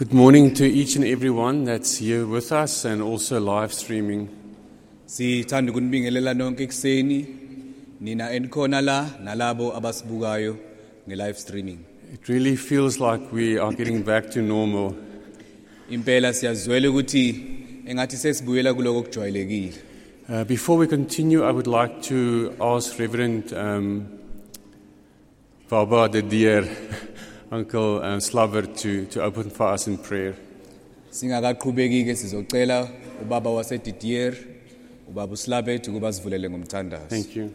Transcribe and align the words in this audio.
Good 0.00 0.14
morning 0.14 0.54
to 0.54 0.64
each 0.64 0.96
and 0.96 1.04
everyone 1.04 1.64
that's 1.64 1.98
here 1.98 2.26
with 2.26 2.52
us 2.52 2.86
and 2.86 3.02
also 3.02 3.38
live 3.38 3.70
streaming. 3.70 4.30
Sithanda 5.06 5.72
ukunibingelela 5.72 6.34
nonke 6.34 6.62
ekseni 6.62 7.26
nina 8.00 8.30
enikhona 8.30 8.80
la 8.82 9.10
nalabo 9.24 9.76
abasibukayo 9.76 10.56
nge-live 11.06 11.38
streaming. 11.38 11.84
It 12.14 12.28
really 12.30 12.56
feels 12.56 12.98
like 12.98 13.30
we 13.30 13.58
are 13.58 13.74
getting 13.74 14.02
back 14.02 14.30
to 14.30 14.40
normal. 14.40 14.94
Impela 15.90 16.32
siyazwela 16.32 16.90
ukuthi 16.90 17.24
engathi 17.86 18.16
sesibuyela 18.16 18.74
kuloko 18.74 18.98
okujwayelekile. 18.98 19.74
Uh, 20.30 20.44
before 20.44 20.78
we 20.78 20.86
continue, 20.86 21.44
I 21.44 21.50
would 21.50 21.66
like 21.66 22.02
to 22.04 22.54
ask 22.58 22.98
Reverend 22.98 23.52
um, 23.52 24.18
Baba 25.68 26.08
de 26.08 26.22
Deer, 26.22 26.62
Uncle 27.52 28.00
uh, 28.02 28.20
Slaver, 28.20 28.62
to, 28.62 29.06
to 29.06 29.22
open 29.22 29.50
for 29.50 29.68
us 29.68 29.86
in 29.88 29.98
prayer. 29.98 30.34
Singakaqhubeki 31.10 32.04
ke 32.04 32.14
sizocela 32.16 32.88
ubaba 33.22 33.50
wasedidier 33.50 34.34
ubaba 35.10 35.32
uSlabet 35.32 35.88
ukuba 35.88 36.12
sivulele 36.12 36.50
ngomthandazo. 36.50 37.08
Thank 37.08 37.34
you. 37.36 37.52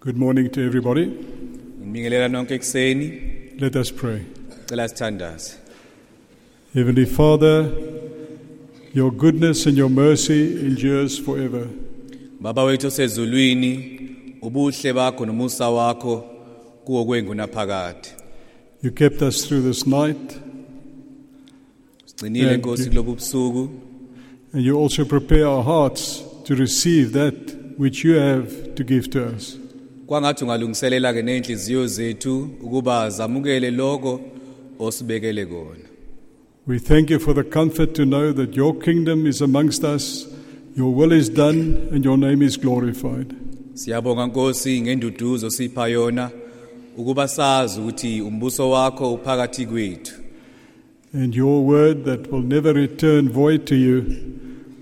Good 0.00 0.16
morning 0.16 0.50
to 0.50 0.64
everybody. 0.64 1.06
Ngibingelela 1.06 2.28
nonke 2.28 2.54
ekseni 2.54 3.60
Let 3.60 3.76
us 3.76 3.90
pray. 3.90 4.22
cela 4.66 4.88
sithandaze. 4.88 5.56
Heavenly 6.72 7.04
Father, 7.04 7.70
your 8.94 9.10
goodness 9.12 9.66
and 9.66 9.76
your 9.76 9.90
mercy 9.90 10.66
endures 10.66 11.18
forever. 11.18 11.68
Baba 12.40 12.62
wethu 12.64 12.86
osezulwini 12.86 14.00
ubuhle 14.42 14.92
bakho 14.92 15.26
nomusa 15.26 15.68
wakho 15.70 16.24
kuwo. 16.84 17.04
You 18.82 18.90
kept 18.90 19.22
us 19.22 19.46
through 19.46 19.62
this 19.62 19.86
night, 19.86 20.40
Sigcinile 22.06 22.44
Yeah, 22.44 22.52
you- 22.56 22.60
kulobu 22.90 23.14
busuku 23.14 23.68
and 24.52 24.64
you 24.64 24.78
also 24.78 25.04
prepare 25.04 25.46
our 25.46 25.62
hearts 25.64 26.22
to 26.44 26.54
receive 26.54 27.12
that 27.12 27.34
which 27.78 28.04
you 28.04 28.14
have 28.14 28.74
to 28.74 28.84
give 28.84 29.08
to 29.10 29.24
us. 29.36 29.58
kwangathi 30.06 30.44
ungalungiselela 30.44 31.12
ke 31.14 31.22
nenhliziyo 31.22 31.86
zethu 31.86 32.48
ukuba 32.62 33.10
zamukele 33.10 33.70
lokho 33.70 34.20
osibekele 34.78 35.46
kona. 35.46 35.80
We 36.66 36.78
thank 36.78 37.10
you 37.10 37.18
for 37.18 37.34
the 37.34 37.42
comfort 37.42 37.94
to 37.94 38.04
know 38.04 38.32
that 38.32 38.56
your 38.56 38.78
kingdom 38.78 39.26
is 39.26 39.42
amongst 39.42 39.84
us, 39.84 40.26
your 40.76 40.94
will 40.94 41.12
is 41.12 41.28
done, 41.30 41.76
and 41.92 42.04
your 42.04 42.18
name 42.18 42.42
is 42.46 42.56
glorified. 42.60 43.34
Siyabonga 43.74 44.26
Nkosi 44.26 44.80
ngenduduzo 44.80 45.50
sipha 45.50 45.88
yona 45.88 46.30
ukuba 46.96 47.28
sazi 47.28 47.80
ukuthi 47.80 48.20
umbuso 48.22 48.70
wakho 48.70 49.14
uphakathi 49.14 49.66
kwethu. 49.66 50.14
And 51.12 51.34
your 51.34 51.64
word 51.66 52.04
that 52.04 52.32
will 52.32 52.42
never 52.42 52.72
return 52.72 53.28
void 53.28 53.66
to 53.66 53.76
you 53.76 54.04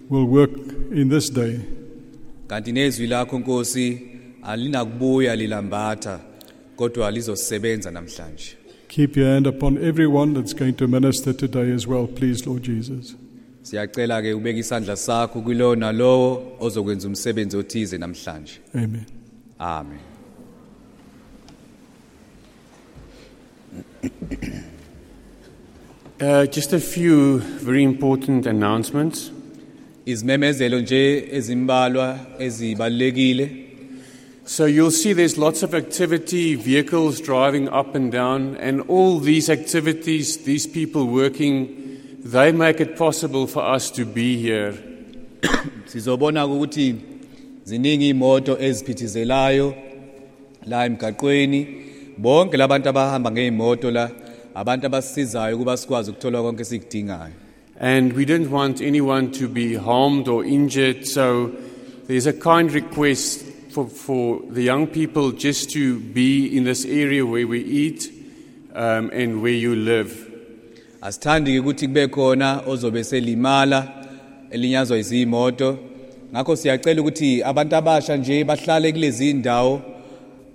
will 0.09 0.27
work 0.27 0.51
in 0.91 1.09
this 1.09 1.31
day. 1.31 1.61
Kanti 2.47 2.73
nezwi 2.73 3.07
lakho 3.07 3.39
Nkosi 3.39 4.01
alinakubuya 4.43 5.37
lilambatha 5.37 6.21
kodwa 6.77 7.11
lizosebenza 7.11 7.91
namhlanje. 7.91 8.57
Keep 8.89 9.17
your 9.17 9.29
hand 9.29 9.47
upon 9.47 9.79
everyone 9.79 10.35
that's 10.35 10.53
going 10.53 10.73
to 10.73 10.87
minister 10.87 11.33
today 11.33 11.73
as 11.73 11.87
well, 11.87 12.07
please, 12.07 12.47
Lord 12.47 12.63
Jesus. 12.63 13.15
Siyacela 13.63 14.23
ke 14.23 14.35
ubeke 14.35 14.59
isandla 14.59 14.97
sakho 14.97 15.41
nalowo 15.77 16.57
ozokwenza 16.61 17.09
umsebenzi 17.09 17.57
othize 17.57 17.99
namhlanje. 17.99 18.61
Amen. 18.75 19.07
Amen. 19.59 20.12
Uh, 26.21 26.47
just 26.47 26.73
a 26.73 26.79
few 26.79 27.39
very 27.39 27.83
important 27.83 28.47
announcements. 28.47 29.31
Izimemezelo 30.07 30.81
nje 30.81 31.29
ezimbalwa 31.33 32.19
ezibalekile. 32.39 33.51
So 34.45 34.67
you'll 34.67 34.91
see 34.91 35.13
there's 35.13 35.39
lots 35.39 35.63
of 35.63 35.75
activity, 35.75 36.55
vehicles 36.55 37.21
driving 37.21 37.69
up 37.69 37.95
and 37.95 38.13
down, 38.13 38.57
and 38.57 38.81
all 38.89 39.21
these 39.21 39.49
activities, 39.51 40.45
these 40.45 40.67
people 40.67 41.07
working, 41.07 41.69
they 42.25 42.53
make 42.53 42.81
it 42.81 42.97
possible 42.97 43.47
for 43.47 43.63
us 43.75 43.91
to 43.91 44.05
be 44.05 44.37
here. 44.37 44.75
Sizobona 45.87 46.47
ukuthi 46.47 46.95
ziningi 47.65 48.09
imoto 48.09 48.59
eziphithizelayo 48.59 49.75
la 50.67 50.87
emgaqweni 50.87 51.82
bonke 52.19 52.57
labantu 52.57 52.89
abahamba 52.89 53.31
la 53.31 54.11
abantu 54.55 54.87
abasisizayo 54.87 55.57
kuba 55.59 55.77
sikwazi 55.77 56.11
ukuthola 56.11 56.43
konke 56.43 56.63
esikudingayo. 56.63 57.33
And 57.81 58.13
we 58.13 58.25
didn't 58.25 58.51
want 58.51 58.81
anyone 58.81 59.33
to 59.33 59.49
be 59.49 59.75
harmed 59.75 60.29
or 60.29 60.45
injured, 60.45 61.07
so 61.07 61.51
there's 62.07 62.27
a 62.27 62.33
kind 62.33 62.71
request 62.71 63.45
for, 63.73 63.89
for 63.89 64.41
the 64.51 64.63
young 64.63 64.87
people 64.87 65.33
just 65.33 65.71
to 65.71 65.99
be 65.99 66.57
in 66.57 66.65
this 66.65 66.85
area 66.85 67.25
where 67.25 67.47
we 67.47 67.61
eat 67.61 68.13
um, 68.75 69.11
and 69.13 69.43
where 69.43 69.53
you 69.53 69.75
live. 69.75 70.29
Asithandi 71.03 71.61
ukuthi 71.61 71.89
kube 71.89 72.09
khona 72.09 72.63
ozobe 72.67 73.05
selimala 73.05 73.89
elinyazwa 74.51 74.99
izimoto. 74.99 75.79
Ngakho 76.33 76.57
siyacela 76.57 77.01
ukuthi 77.01 77.43
abantu 77.43 77.77
abasha 77.77 78.17
nje 78.17 78.45
bahlale 78.45 78.93
kulezi 78.93 79.31
indawo 79.31 79.83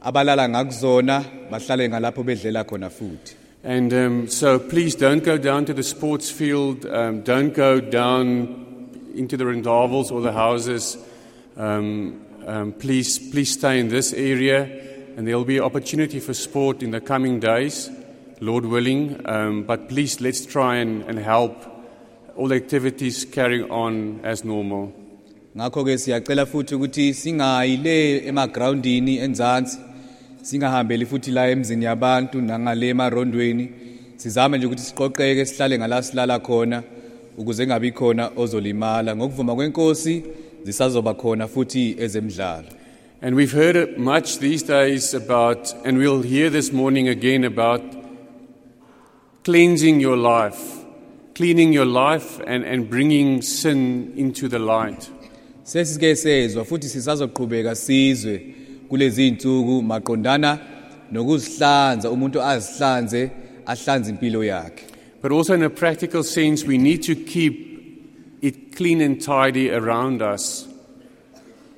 abalala 0.08 0.48
ngakuzona 0.48 1.50
bahlale 1.52 1.90
ngalapho 1.90 2.24
bedlela 2.24 2.64
khona 2.64 2.90
futhi. 2.90 3.36
And 3.64 3.94
um, 3.94 4.28
so 4.30 4.58
please 4.58 4.96
don't 4.96 5.22
go 5.22 5.38
down 5.38 5.66
to 5.66 5.74
the 5.74 5.84
sports 5.84 6.32
field, 6.32 6.86
um, 6.86 7.22
don't 7.24 7.54
go 7.54 7.82
down 7.82 8.90
into 9.14 9.36
the 9.36 9.44
rondavels 9.44 10.10
or 10.10 10.22
the 10.22 10.32
houses. 10.32 10.98
Um, 11.58 12.22
um, 12.46 12.72
please, 12.72 13.20
please 13.20 13.52
stay 13.52 13.80
in 13.80 13.90
this 13.90 14.14
area, 14.14 14.64
and 15.18 15.28
there 15.28 15.36
will 15.36 15.44
be 15.44 15.60
opportunity 15.60 16.22
for 16.22 16.34
sport 16.34 16.82
in 16.82 16.92
the 16.92 17.02
coming 17.02 17.42
days, 17.42 17.90
Lord 18.40 18.66
willing. 18.66 19.20
Um, 19.28 19.64
but 19.64 19.90
please, 19.90 20.22
let's 20.22 20.46
try 20.46 20.78
and, 20.78 21.04
and 21.04 21.20
help 21.20 21.66
all 22.38 22.54
activities 22.54 23.26
carry 23.26 23.64
on 23.64 24.22
as 24.24 24.46
normal. 24.46 24.94
ngakho 25.58 25.82
ke 25.86 25.94
siyacela 25.98 26.44
futhi 26.46 26.76
ukuthi 26.78 27.06
singayile 27.20 27.96
emagroundini 28.30 29.14
enzansi 29.26 29.87
singahambeli 30.48 31.06
futhi 31.06 31.32
la 31.32 31.50
emzini 31.50 31.86
yabantu 31.86 32.42
nangale 32.42 32.90
emarondweni. 32.90 33.70
Sizame 34.16 34.58
nje 34.58 34.66
ukuthi 34.66 34.82
siqoqeke 34.82 35.46
sihlale 35.46 35.78
ngala 35.78 36.04
silala 36.04 36.40
khona 36.40 36.84
ukuze 37.38 37.68
ngabi 37.68 37.92
khona 37.92 38.32
ozolimala. 38.36 39.16
Ngokuvuma 39.16 39.56
kwenkosi 39.56 40.24
zisazoba 40.64 41.14
khona 41.14 41.48
futhi 41.48 41.96
ezemidlalo. 42.00 42.68
And 43.22 43.36
we've 43.36 43.52
heard 43.52 43.98
much 43.98 44.38
these 44.40 44.64
days 44.64 45.14
about, 45.14 45.74
and 45.86 45.98
we'll 45.98 46.22
hear 46.22 46.50
this 46.50 46.72
morning 46.72 47.10
again 47.10 47.44
about 47.44 47.82
cleansing 49.44 50.00
your 50.00 50.16
life, 50.16 50.62
cleaning 51.36 51.74
your 51.74 51.86
life 51.86 52.40
and, 52.48 52.64
and 52.64 52.90
bringing 52.90 53.42
sin 53.42 54.14
into 54.16 54.48
the 54.48 54.60
light. 54.60 55.10
sesike 55.64 56.16
sezwa 56.16 56.66
futhi 56.66 56.90
sisazoqhubeka 56.90 57.76
sizwe 57.76 58.56
kulezi 58.90 59.28
insuku 59.28 59.82
maqondana 59.82 60.60
nokuzihlanza 61.12 62.12
umuntu 62.12 62.42
azihlanze 62.42 63.32
ahlanze 63.66 64.10
impilo 64.12 64.44
yakhe 64.44 64.84
But 65.20 65.32
also, 65.32 65.56
in 65.56 65.64
a 65.64 65.70
practical 65.70 66.24
sense, 66.24 66.64
we 66.64 66.78
need 66.78 67.02
to 67.04 67.16
keep 67.16 68.38
it 68.42 68.76
clean 68.76 69.02
and 69.02 69.20
tidy 69.20 69.72
around 69.72 70.22
us. 70.22 70.68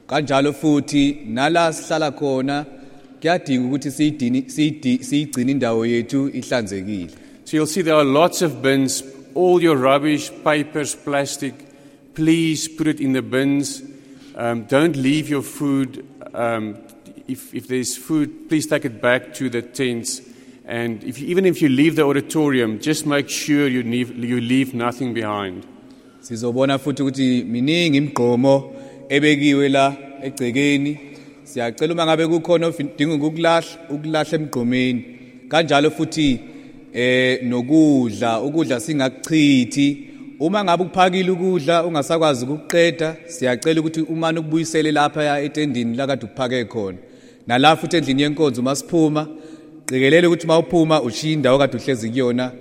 kanjalo 0.08 0.52
futhi 0.54 1.26
nala 1.28 1.72
sihlala 1.78 2.12
khona 2.20 2.66
kuyadinga 3.22 3.66
ukuthi 3.68 3.92
siyigcine 3.92 5.52
indawo 5.52 5.86
yethu 5.86 6.30
ihlanzekile 6.40 7.10
So 7.46 7.58
you'll 7.58 7.66
see 7.68 7.82
there 7.82 7.96
are 7.96 8.04
lots 8.04 8.44
of 8.44 8.62
bins, 8.62 9.02
all 9.34 9.60
your 9.64 9.76
rubbish, 9.76 10.30
papers, 10.44 10.94
plastic. 10.94 11.56
Please 12.14 12.68
put 12.68 12.86
it 12.86 13.00
in 13.00 13.14
the 13.14 13.24
bins. 13.24 13.82
Um, 14.36 14.66
don't 14.66 14.96
leave 14.96 15.30
your 15.30 15.42
food. 15.42 16.06
Um, 16.36 16.78
if, 17.30 17.54
if 17.54 17.68
there's 17.68 17.96
food, 17.96 18.50
please 18.50 18.66
take 18.68 18.86
it 18.86 19.02
back 19.02 19.34
to 19.36 19.50
the 19.50 19.62
tents. 19.62 20.22
And 20.66 21.04
if, 21.04 21.20
even 21.20 21.46
if 21.46 21.62
you 21.62 21.70
leave 21.70 21.96
the 21.96 22.06
auditorium, 22.06 22.80
just 22.80 23.06
make 23.06 23.30
sure 23.30 23.68
you 23.68 23.84
leave, 23.84 24.16
you 24.18 24.42
leave 24.42 24.74
nothing 24.74 25.14
behind. 25.14 25.66
sizobona 26.22 26.78
futhi 26.80 27.02
ukuthi 27.04 27.44
miningi 27.44 27.98
imigqomo 27.98 28.74
ebekiwe 29.10 29.70
la 29.70 29.96
egcekeni 30.24 30.98
siyacela 31.44 31.94
uma 31.94 32.06
ngabe 32.06 32.28
kukhona 32.28 32.68
odinga 32.68 33.16
ukulahla 33.16 34.36
emgqomeni 34.38 35.06
kanjalo 35.50 35.92
futhi 35.92 36.40
eh 36.94 37.40
nokudla 37.44 38.42
ukudla 38.42 38.80
singakuchithi 38.80 39.88
uma 40.40 40.64
ngabe 40.64 40.84
ukuphakile 40.84 41.32
ukudla 41.32 41.86
ungasakwazi 41.86 42.46
siyacela 43.28 43.80
ukuthi 43.80 44.02
umane 44.02 44.40
ukubuyisele 44.40 44.92
lapha 44.92 45.42
etendini 45.42 45.96
la 45.96 46.08
kade 46.08 46.26
ukuphake 46.26 46.66
khona 46.66 46.98
nala 47.50 47.76
futhi 47.80 47.98
endlini 47.98 48.22
yenkonzo 48.22 48.62
uma 48.62 48.76
siphuma 48.76 49.24
qikelele 49.86 50.28
ukuthi 50.28 50.46
uma 50.48 50.58
uphuma 50.64 51.02
ushiya 51.02 51.34
indawo 51.34 51.58
kade 51.60 51.78
uhlezi 51.78 52.10
kuyona 52.10 52.52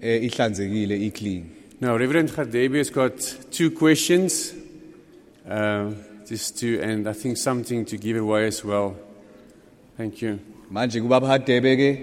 eh, 0.00 0.24
ihlanzekile 0.24 0.96
iclean 1.06 1.44
Now, 1.82 1.96
Reverend 1.96 2.28
Gadebi 2.28 2.76
has 2.76 2.90
got 2.90 3.18
two 3.50 3.70
questions, 3.70 4.52
uh, 5.48 5.90
just 6.28 6.58
to, 6.58 6.78
and 6.82 7.08
I 7.08 7.14
think 7.14 7.38
something 7.38 7.86
to 7.86 7.96
give 7.96 8.18
away 8.18 8.48
as 8.48 8.62
well. 8.62 8.96
Thank 9.96 10.20
you. 10.22 10.38
manje 10.70 11.00
kubaba 11.00 11.28
hadebe 11.28 11.76
ke 11.76 11.98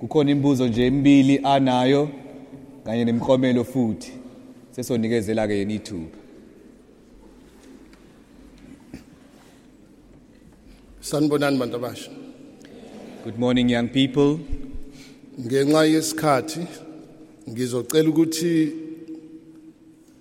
kukhona 0.00 0.30
imibuzo 0.30 0.68
nje 0.68 0.86
emibili 0.86 1.40
anayo 1.44 2.08
kanye 2.84 3.04
nemklomelo 3.04 3.64
futhi 3.64 4.12
sesonikezela 4.70 5.46
ke 5.46 5.58
yena 5.58 5.72
ithuba 5.72 6.17
Sanibonani 11.00 11.58
bantu 11.58 11.76
abasha. 11.78 12.10
good 13.24 13.38
morning 13.38 13.68
young 13.68 13.88
people 13.88 14.38
Ngenxa 15.40 15.84
yesikhathi 15.86 16.66
ngizocela 17.48 18.08
ukuthi 18.08 18.72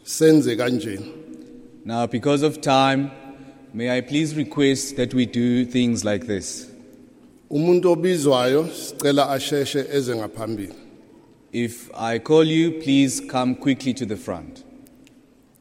senze 0.03 0.55
kanjeni. 0.55 1.05
now 1.85 2.05
because 2.07 2.43
of 2.43 2.61
time 2.61 3.09
may 3.73 3.89
i 3.89 4.01
please 4.01 4.35
request 4.35 4.95
that 4.95 5.13
we 5.13 5.25
do 5.25 5.65
things 5.65 6.03
like 6.05 6.27
this 6.27 6.67
Umuntu 7.49 7.91
obizwayo 7.91 8.67
sicela 8.67 9.29
asheshe 9.29 9.85
eze 9.93 10.15
ngaphambili. 10.15 10.73
if 11.51 11.89
i 11.95 12.19
call 12.19 12.43
you 12.45 12.71
please 12.81 13.19
come 13.27 13.55
quickly 13.55 13.93
to 13.93 14.05
the 14.05 14.15
front 14.17 14.63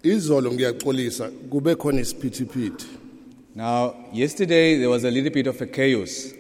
Izolo 0.03 0.53
ngiyaxolisa 0.53 1.31
kube 1.51 1.75
khona 1.75 2.01
isiphithiphithi 2.01 2.87
now 3.57 3.95
yesterday 4.13 4.79
there 4.79 4.89
was 4.89 5.05
a 5.05 5.11
little 5.11 5.31
bit 5.31 5.47
of 5.47 5.61
a 5.61 5.67
chaos 5.67 6.35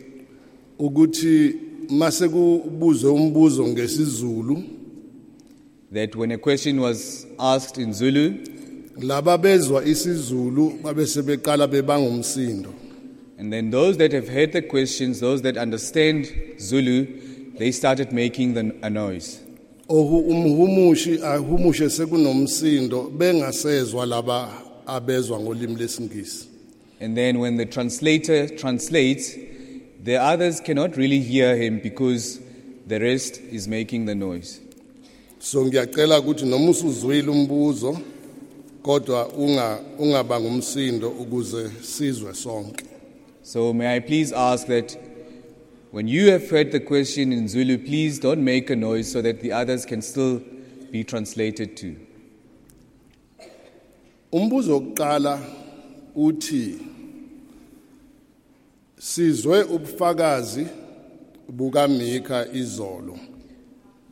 ukuthi 0.78 1.54
mase 1.88 2.28
kubuzwe 2.28 3.10
umbuzo 3.10 3.68
ngesizulu 3.68 4.62
that 5.92 6.14
when 6.14 6.32
a 6.32 6.38
question 6.38 6.78
was 6.78 7.26
asked 7.38 7.82
in 7.82 7.92
zulu 7.92 8.34
laba 9.02 9.38
bezwa 9.38 9.84
isizulu 9.84 10.78
babe 10.82 11.06
sebeqala 11.06 11.66
bebangumsindo. 11.66 12.72
And 13.38 13.52
then 13.52 13.70
those 13.70 13.98
that 13.98 14.12
have 14.12 14.28
heard 14.28 14.52
the 14.52 14.62
questions, 14.62 15.20
those 15.20 15.42
that 15.42 15.58
understand 15.58 16.26
Zulu, 16.58 17.06
they 17.58 17.70
started 17.70 18.12
making 18.12 18.54
the, 18.54 18.74
a 18.82 18.88
noise. 18.88 19.40
Ohu 19.88 20.18
umhumushi 20.18 21.20
ahumushe 21.22 21.90
sekunomsindo 21.90 23.10
bengasezwa 23.10 24.06
laba 24.06 24.48
abezwa 24.86 25.40
ngolimi 25.40 25.74
lesingisi. 25.74 26.48
And 27.00 27.16
then 27.16 27.38
when 27.38 27.56
the 27.56 27.66
translator 27.66 28.48
translates, 28.48 29.34
the 30.02 30.16
others 30.16 30.60
cannot 30.60 30.96
really 30.96 31.20
hear 31.20 31.56
him 31.56 31.80
because 31.80 32.40
the 32.86 33.00
rest 33.00 33.40
is 33.40 33.68
making 33.68 34.06
the 34.06 34.14
noise. 34.14 34.60
So 35.38 35.64
ngiyacela 35.64 36.20
ukuthi 36.20 36.46
noma 36.46 36.70
usuzwile 36.70 37.30
umbuzo 37.30 37.98
kodwa 38.82 39.28
unga 39.28 39.80
ungabanga 39.98 40.48
umsindo 40.48 41.10
ukuze 41.10 41.70
sizwe 41.82 42.34
sonke. 42.34 42.84
So 43.42 43.72
may 43.72 43.96
I 43.96 44.00
please 44.00 44.32
ask 44.32 44.66
that 44.66 44.96
when 45.90 46.08
you 46.08 46.30
have 46.30 46.48
heard 46.50 46.72
the 46.72 46.80
question 46.80 47.32
in 47.32 47.48
Zulu, 47.48 47.78
please 47.78 48.18
don't 48.18 48.44
make 48.44 48.70
a 48.70 48.76
noise 48.76 49.10
so 49.12 49.22
that 49.22 49.40
the 49.40 49.52
others 49.52 49.84
can 49.84 50.02
still 50.02 50.40
be 50.90 51.04
translated 51.04 51.76
to. 51.76 51.96
Umbuzo 54.32 54.80
wokuqala 54.80 55.40
uthi 56.16 56.78
sizwe 58.98 59.62
ubufakazi 59.62 60.66
bukaMika 61.48 62.46
izolo. 62.52 63.18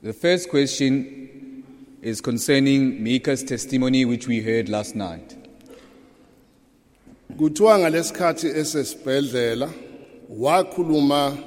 The 0.02 0.12
first 0.12 0.48
question 0.50 1.64
is 2.02 2.20
concerning 2.20 3.02
Mika's 3.02 3.42
testimony, 3.42 4.04
which 4.04 4.28
we 4.28 4.40
heard 4.40 4.68
last 4.68 4.94
night. 4.94 5.36
Kuthiwa 7.38 7.78
ngalesikhathi 7.78 8.46
esesibhedlela 8.46 9.70
wakhuluma 10.38 11.38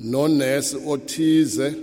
nonesi 0.00 0.76
othize 0.86 1.74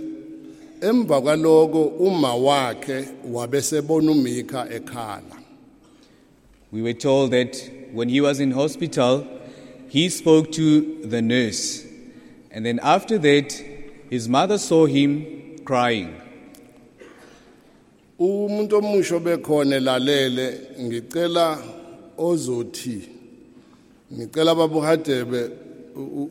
emva 0.80 1.20
kwaloko 1.20 1.84
uma 1.84 2.34
wakhe 2.34 3.08
wabesebona 3.32 4.10
uMika 4.12 4.70
ekhala. 4.70 5.36
We 6.72 6.82
were 6.82 6.94
told 6.94 7.30
that 7.30 7.77
when 7.92 8.08
he 8.08 8.20
was 8.20 8.40
in 8.40 8.52
hospital, 8.52 9.26
he 9.88 10.08
spoke 10.08 10.52
to 10.52 11.02
the 11.04 11.22
nurse. 11.22 11.84
And 12.50 12.64
then 12.66 12.80
after 12.82 13.18
that, 13.18 13.52
his 14.10 14.28
mother 14.28 14.58
saw 14.58 14.86
him 14.86 15.58
crying. 15.64 16.14
Umuntu 18.18 18.72
omusho 18.76 19.20
bekhona 19.20 19.80
lalele 19.80 20.60
ngicela 20.80 21.58
ozothi 22.18 23.08
ngicela 24.12 24.54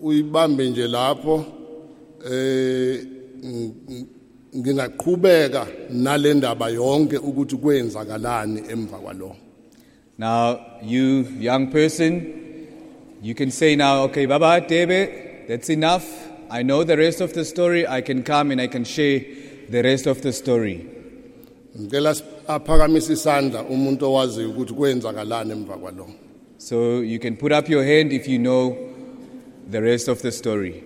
uyibambe 0.01 0.69
nje 0.69 0.87
lapho 0.87 1.45
eh 2.25 3.05
ng- 3.43 3.73
ng- 3.89 4.07
ngingaqhubeka 4.55 5.67
yonke 6.69 7.17
ukuthi 7.17 7.55
kwenzakalani 7.55 8.63
emva 8.69 8.97
Now, 10.17 10.59
you 10.81 11.21
young 11.39 11.71
person, 11.71 12.67
you 13.21 13.35
can 13.35 13.51
say 13.51 13.75
now, 13.75 14.03
okay, 14.03 14.25
Baba 14.25 14.61
Debe, 14.65 15.47
that's 15.47 15.69
enough. 15.69 16.05
I 16.49 16.63
know 16.63 16.83
the 16.83 16.97
rest 16.97 17.21
of 17.21 17.33
the 17.33 17.45
story. 17.45 17.85
I 17.87 18.01
can 18.01 18.23
come 18.23 18.51
and 18.51 18.59
I 18.61 18.67
can 18.67 18.83
share 18.83 19.21
the 19.69 19.83
rest 19.83 20.07
of 20.07 20.21
the 20.21 20.31
story. 20.33 20.85
ngicela 21.79 22.15
sip- 22.15 22.25
aphakamise 22.47 23.13
isandla 23.13 23.63
umuntu 23.63 24.05
owaziyo 24.05 24.49
ukuthi 24.49 24.73
kwenzakalani 24.73 25.51
emva 25.51 25.77
kwalokho 25.77 26.13
So 26.57 27.01
you 27.01 27.19
can 27.19 27.35
put 27.37 27.51
up 27.51 27.69
your 27.69 27.83
hand 27.83 28.11
if 28.13 28.27
you 28.27 28.39
know 28.39 28.75
the 29.69 29.79
rest 29.81 30.07
of 30.07 30.21
the 30.21 30.31
story. 30.31 30.83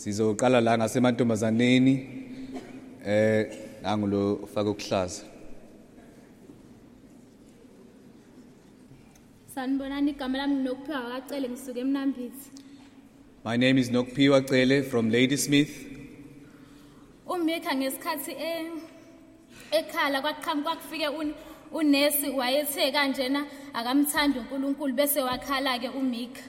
Sizoqala 0.00 0.60
la 0.66 0.78
ngasemantombazaneni 0.78 1.94
eh 3.04 3.42
nangulo 3.82 4.34
ufaka 4.44 4.70
ukuhlaza. 4.70 5.22
Sanibonani 9.54 10.10
igama 10.10 10.38
lami 10.38 10.54
nginokuphiwa 10.54 11.14
akacele 11.16 11.48
ngisuke 11.48 11.80
emnambithi. 11.80 12.48
My 13.44 13.56
name 13.58 13.76
is 13.78 13.90
Nokpiwa 13.90 14.46
Cele 14.48 14.82
from 14.82 15.10
Ladysmith. 15.10 15.72
Umika 17.28 17.74
ngesikhathi 17.74 18.32
e 18.32 18.70
ekhala 19.78 20.22
kwaqhamuka 20.22 20.64
kwakufike 20.76 21.08
un- 21.08 21.34
unesi 21.72 22.30
wayethe 22.30 22.92
kanjena 22.92 23.44
akamthandi 23.74 24.38
uNkulunkulu 24.38 24.94
bese 24.94 25.20
wakhala 25.20 25.78
ke 25.78 25.88
uMika. 25.88 26.40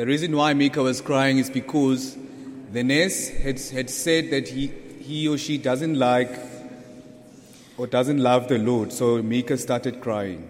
The 0.00 0.06
reason 0.06 0.34
why 0.34 0.54
Mika 0.54 0.82
was 0.82 1.02
crying 1.02 1.36
is 1.36 1.50
because 1.50 2.16
the 2.72 2.82
nurse 2.82 3.28
had, 3.28 3.60
had 3.60 3.90
said 3.90 4.30
that 4.30 4.48
he, 4.48 4.68
he 4.98 5.28
or 5.28 5.36
she 5.36 5.58
doesn't 5.58 5.94
like 5.94 6.30
or 7.76 7.86
doesn't 7.86 8.16
love 8.16 8.48
the 8.48 8.56
Lord. 8.56 8.94
So 8.94 9.22
Mika 9.22 9.58
started 9.58 10.00
crying. 10.00 10.48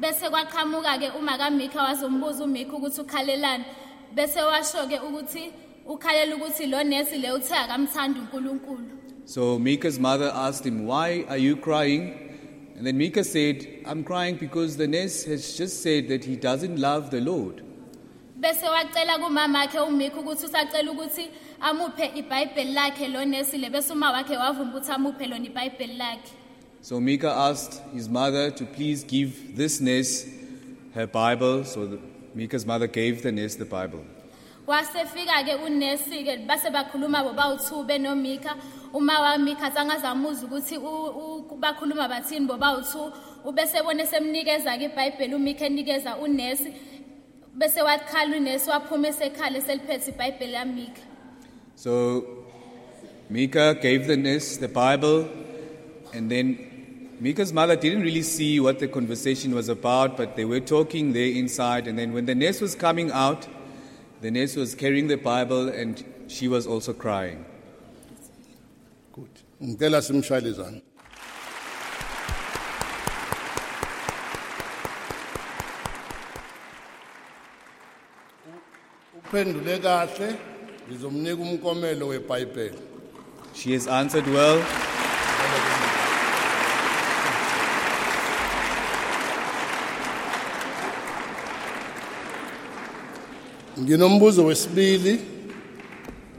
Bese 0.00 0.30
kwaqhamuka 0.30 1.00
ke 1.00 1.16
uma 1.16 1.36
kaMika 1.36 1.82
wazombuza 1.82 2.44
uMika 2.44 2.76
ukuthi 2.76 3.00
ukhalelani. 3.00 3.64
Bese 4.14 4.40
washo 4.40 4.88
ke 4.88 5.00
ukuthi 5.00 5.52
ukhalela 5.84 6.36
ukuthi 6.36 6.70
lo 6.70 6.84
nesi 6.84 7.20
le 7.20 7.32
uthe 7.32 7.56
akamthandi 7.56 8.20
uNkulunkulu. 8.20 8.90
So 9.24 9.58
Mika's 9.58 9.98
mother 9.98 10.30
asked 10.32 10.64
him, 10.64 10.86
Why 10.86 11.24
are 11.28 11.38
you 11.38 11.56
crying? 11.56 12.14
And 12.76 12.86
then 12.86 12.96
Mika 12.96 13.24
said, 13.24 13.66
I'm 13.84 14.04
crying 14.04 14.36
because 14.36 14.76
the 14.76 14.86
nurse 14.86 15.24
has 15.24 15.56
just 15.56 15.82
said 15.82 16.06
that 16.06 16.24
he 16.24 16.36
doesn't 16.36 16.78
love 16.78 17.10
the 17.10 17.20
Lord. 17.20 17.65
Bese 18.46 18.68
wacela 18.68 19.18
kumama 19.18 19.58
wakhe 19.58 19.78
uMika 19.80 20.20
ukuthi 20.20 20.46
usacela 20.46 20.90
ukuthi 20.92 21.28
amuphe 21.60 22.06
iBhayibheli 22.14 22.72
lakhe 22.72 23.08
lo 23.08 23.24
nesi 23.24 23.58
le 23.58 23.70
bese 23.70 23.92
uma 23.92 24.10
wakhe 24.12 24.36
wavuma 24.36 24.70
ukuthi 24.70 24.92
amuphe 24.92 25.26
lona 25.26 25.46
iBhayibheli 25.46 25.96
lakhe. 25.96 26.30
So 26.80 27.00
Mika 27.00 27.28
asked 27.30 27.82
his 27.92 28.08
mother 28.08 28.50
to 28.52 28.64
please 28.64 29.02
give 29.02 29.56
this 29.56 29.80
nurse 29.80 30.26
her 30.94 31.08
Bible. 31.08 31.64
So 31.64 31.86
the, 31.86 31.98
Mika's 32.36 32.64
mother 32.64 32.86
gave 32.86 33.22
the 33.24 33.32
nurse 33.32 33.56
the 33.56 33.64
Bible. 33.64 34.04
wasefika 34.66 35.42
ke 35.46 35.54
unesi 35.66 36.24
ke 36.26 36.46
base 36.46 36.70
bakhuluma 36.70 37.22
bobawu2 37.24 37.84
benomika 37.86 38.54
uma 38.92 39.20
wamika 39.20 39.70
sangazamuza 39.70 40.46
ukuthi 40.46 40.76
u- 40.76 41.44
u- 41.50 41.56
bakhuluma 41.56 42.08
bathini 42.08 42.46
bobawu2 42.46 43.12
ubese 43.44 43.82
bone 43.82 44.06
semnikeza 44.06 44.76
ke 44.78 44.84
iBhayibheli 44.84 45.34
umika 45.34 45.66
enikeza 45.66 46.16
unesi 46.16 46.72
bese 47.58 47.82
wakhala 47.82 48.36
unesi 48.36 48.70
waphuma 48.70 49.08
esekhala 49.08 49.60
seliphethe 49.60 50.10
iBhayibheli 50.12 50.52
yamika 50.52 51.02
So 51.76 51.92
Mika 53.28 53.74
gave 53.74 54.06
the 54.06 54.16
nurse 54.16 54.56
the 54.56 54.68
Bible, 54.68 55.28
and 56.14 56.30
then 56.30 56.46
Mika's 57.20 57.52
mother 57.52 57.76
didn't 57.76 58.02
really 58.02 58.22
see 58.22 58.60
what 58.60 58.78
the 58.78 58.88
conversation 58.88 59.54
was 59.54 59.68
about, 59.68 60.16
but 60.16 60.36
they 60.36 60.44
were 60.44 60.60
talking 60.60 61.12
there 61.12 61.32
inside. 61.42 61.86
And 61.88 61.98
then 61.98 62.12
when 62.12 62.24
the 62.26 62.34
nurse 62.34 62.60
was 62.60 62.74
coming 62.74 63.10
out, 63.10 63.46
The 64.22 64.30
nurse 64.30 64.56
was 64.56 64.74
carrying 64.74 65.08
the 65.08 65.16
Bible 65.18 65.68
and 65.68 66.02
she 66.26 66.48
was 66.48 66.66
also 66.66 66.92
crying. 67.04 67.44
good 69.16 69.34
ngicela 69.62 69.98
simshayele 70.06 70.52
uphendule 79.40 79.78
kahle 79.78 80.28
ngizomnika 80.88 81.42
umkomelo 81.42 82.04
weBhayibheli 82.08 82.78
She 83.54 83.72
has 83.74 83.86
answered 83.88 84.26
well. 84.28 84.62
nginombuzo 93.80 94.44
wesibili 94.44 95.20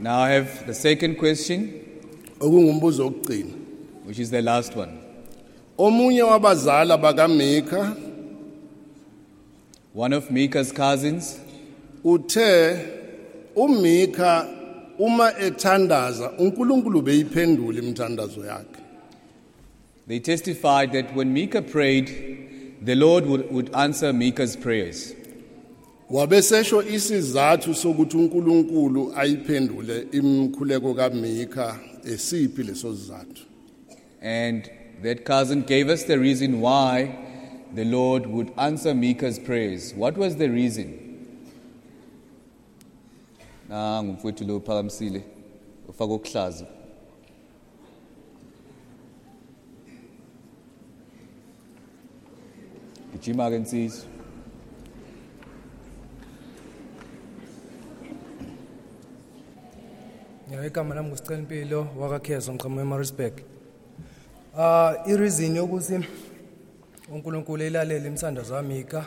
Now 0.00 0.20
I 0.22 0.30
have 0.34 0.66
the 0.66 0.74
second 0.74 1.16
question, 1.16 1.72
okungumbuzo 2.40 3.04
wokugcina 3.04 3.50
which 4.06 4.18
is 4.18 4.30
the 4.30 4.42
last 4.42 4.76
one. 4.76 4.92
omunye 5.78 6.22
wabazala 6.22 6.98
bakaMika 6.98 7.96
One 9.94 10.16
of 10.16 10.30
Mika's 10.30 10.72
cousins 10.72 11.40
uthe 12.04 12.78
uMika 13.56 14.46
uma 14.98 15.32
ethandaza 15.40 16.30
uNkulunkulu 16.38 17.02
beyiphendula 17.02 17.78
imithandazo 17.78 18.46
yakhe 18.46 18.80
They 20.08 20.20
testified 20.20 20.92
that 20.92 21.14
when 21.14 21.34
Mika 21.34 21.60
prayed, 21.60 22.08
the 22.82 22.94
Lord 22.94 23.26
would, 23.26 23.52
would 23.52 23.70
answer 23.74 24.10
Mika's 24.12 24.56
prayers. 24.56 25.14
wabesesho 26.10 26.82
isizathu 26.82 27.74
sokuthi 27.74 28.16
uNkulunkulu 28.16 29.12
ayiphendule 29.16 30.06
imkhuleko 30.12 30.94
kaMika 30.94 31.78
esiphi 32.12 32.62
leso 32.62 32.94
sizathu 32.94 33.42
And 34.22 34.70
that 35.02 35.24
cousin 35.24 35.62
gave 35.62 35.88
us 35.94 36.04
the 36.04 36.18
reason 36.18 36.60
why 36.60 37.14
the 37.74 37.84
Lord 37.84 38.26
would 38.26 38.50
answer 38.56 38.94
Mika's 38.94 39.38
prayers. 39.38 39.94
What 39.94 40.16
was 40.16 40.36
the 40.36 40.48
reason? 40.48 40.88
Nangu 43.68 44.12
mfowethu 44.12 44.44
lo 44.44 44.60
phakamisile 44.60 45.22
ufaka 45.88 46.12
okuhlaza. 46.12 46.66
Gijima 53.12 53.50
ke 53.50 53.58
nsizwa. 53.58 54.04
Ya 60.52 60.66
igama 60.66 60.94
lami 60.94 61.08
ngusicela 61.08 61.38
impilo 61.38 61.86
wakakhezo 61.98 62.52
ngiqhamuka 62.52 62.82
eMaritzburg. 62.82 63.32
Ah 64.58 64.94
ireason 65.06 65.56
yokuthi 65.56 66.06
uNkulunkulu 67.12 67.62
elalele 67.62 68.08
imthandazo 68.08 68.54
kaMika 68.54 69.06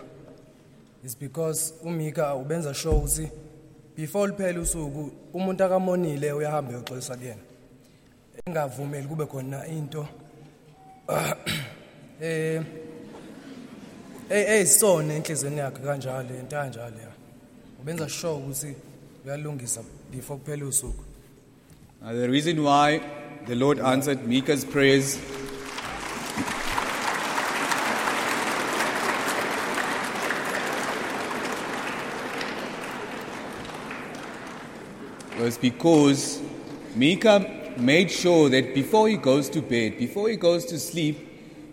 is 1.03 1.17
because 1.17 1.73
uMika 1.83 2.35
ubenza 2.35 2.73
sure 2.73 2.95
ukuthi 2.95 3.31
before 4.01 4.27
liphela 4.27 4.59
usuku 4.59 5.11
umuntu 5.33 5.63
akamonile 5.63 6.33
uyahamba 6.33 6.71
uyoxolisa 6.71 7.15
kuyena. 7.15 7.41
Engavumeli 8.45 9.07
kube 9.07 9.25
khona 9.25 9.67
into 9.67 10.07
eh 12.21 12.61
eyisona 14.29 15.13
enhlizweni 15.13 15.57
yakhe 15.57 15.81
kanjalo 15.85 16.33
into 16.41 16.55
kanjalo 16.55 16.99
ya. 17.05 17.11
Ubenza 17.81 18.09
sure 18.09 18.33
ukuthi 18.33 18.75
uyalungisa 19.25 19.81
before 20.11 20.39
kuphela 20.39 20.65
usuku. 20.65 21.03
Now, 22.01 22.13
the 22.13 22.27
reason 22.27 22.63
why 22.63 23.01
the 23.45 23.55
Lord 23.55 23.79
answered 23.79 24.27
Mika's 24.27 24.65
prayers 24.65 25.19
was 35.41 35.57
because 35.57 36.39
Mika 36.95 37.73
made 37.77 38.11
sure 38.11 38.47
that 38.49 38.75
before 38.75 39.09
he 39.09 39.17
goes 39.17 39.49
to 39.49 39.61
bed, 39.61 39.97
before 39.97 40.29
he 40.29 40.35
goes 40.35 40.65
to 40.65 40.79
sleep, 40.79 41.17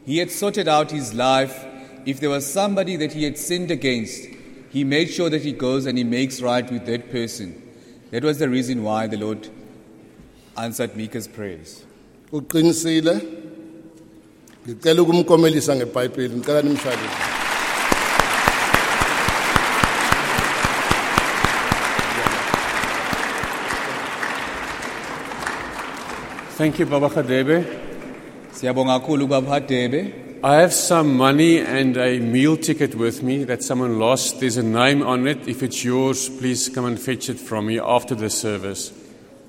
he 0.06 0.18
had 0.18 0.30
sorted 0.30 0.68
out 0.68 0.90
his 0.90 1.12
life. 1.12 1.66
If 2.06 2.20
there 2.20 2.30
was 2.30 2.50
somebody 2.50 2.96
that 2.96 3.12
he 3.12 3.25
had 3.25 3.37
sinned 3.37 3.70
against, 3.70 4.26
he 4.70 4.84
made 4.84 5.10
sure 5.10 5.28
that 5.28 5.42
he 5.42 5.52
goes 5.52 5.84
and 5.84 5.98
he 5.98 6.04
makes 6.04 6.40
right 6.40 6.70
with 6.70 6.87
that 6.87 7.10
person. 7.10 7.62
That 8.10 8.25
was 8.25 8.38
the 8.38 8.48
reason 8.48 8.82
why 8.82 9.06
the 9.06 9.18
Lord 9.18 9.48
answered 10.56 10.96
Mika's 10.96 11.28
prayers. 11.28 11.84
Thank 26.58 26.80
you, 26.80 26.86
Baba 26.86 27.08
Khadebe. 27.08 27.64
Siyabonga 28.50 28.98
kakhulu 28.98 29.28
kubaba 29.28 29.60
Hadebe. 29.60 30.40
I 30.42 30.56
have 30.56 30.72
some 30.72 31.16
money 31.16 31.60
and 31.60 31.96
a 31.96 32.18
meal 32.18 32.56
ticket 32.56 32.96
with 32.96 33.22
me 33.22 33.44
that 33.44 33.62
someone 33.62 34.00
lost. 34.00 34.40
There's 34.40 34.56
a 34.56 34.64
name 34.64 35.04
on 35.04 35.28
it. 35.28 35.46
If 35.46 35.62
it's 35.62 35.84
yours, 35.84 36.28
please 36.28 36.68
come 36.68 36.86
and 36.86 36.98
fetch 36.98 37.28
it 37.28 37.38
from 37.38 37.66
me 37.66 37.78
after 37.78 38.16
the 38.16 38.28
service. 38.28 38.90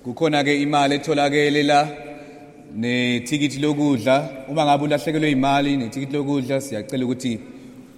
Kukhona 0.06 0.44
ke 0.44 0.62
imali 0.62 1.00
etholakele 1.00 1.66
la 1.66 1.88
nethikithi 2.78 3.60
lokudla. 3.60 4.48
Uma 4.48 4.66
ngabe 4.66 4.84
ulahlekelwe 4.84 5.32
imali 5.32 5.78
nethikithi 5.78 6.14
lokudla 6.14 6.62
siyacela 6.62 7.06
ukuthi 7.06 7.40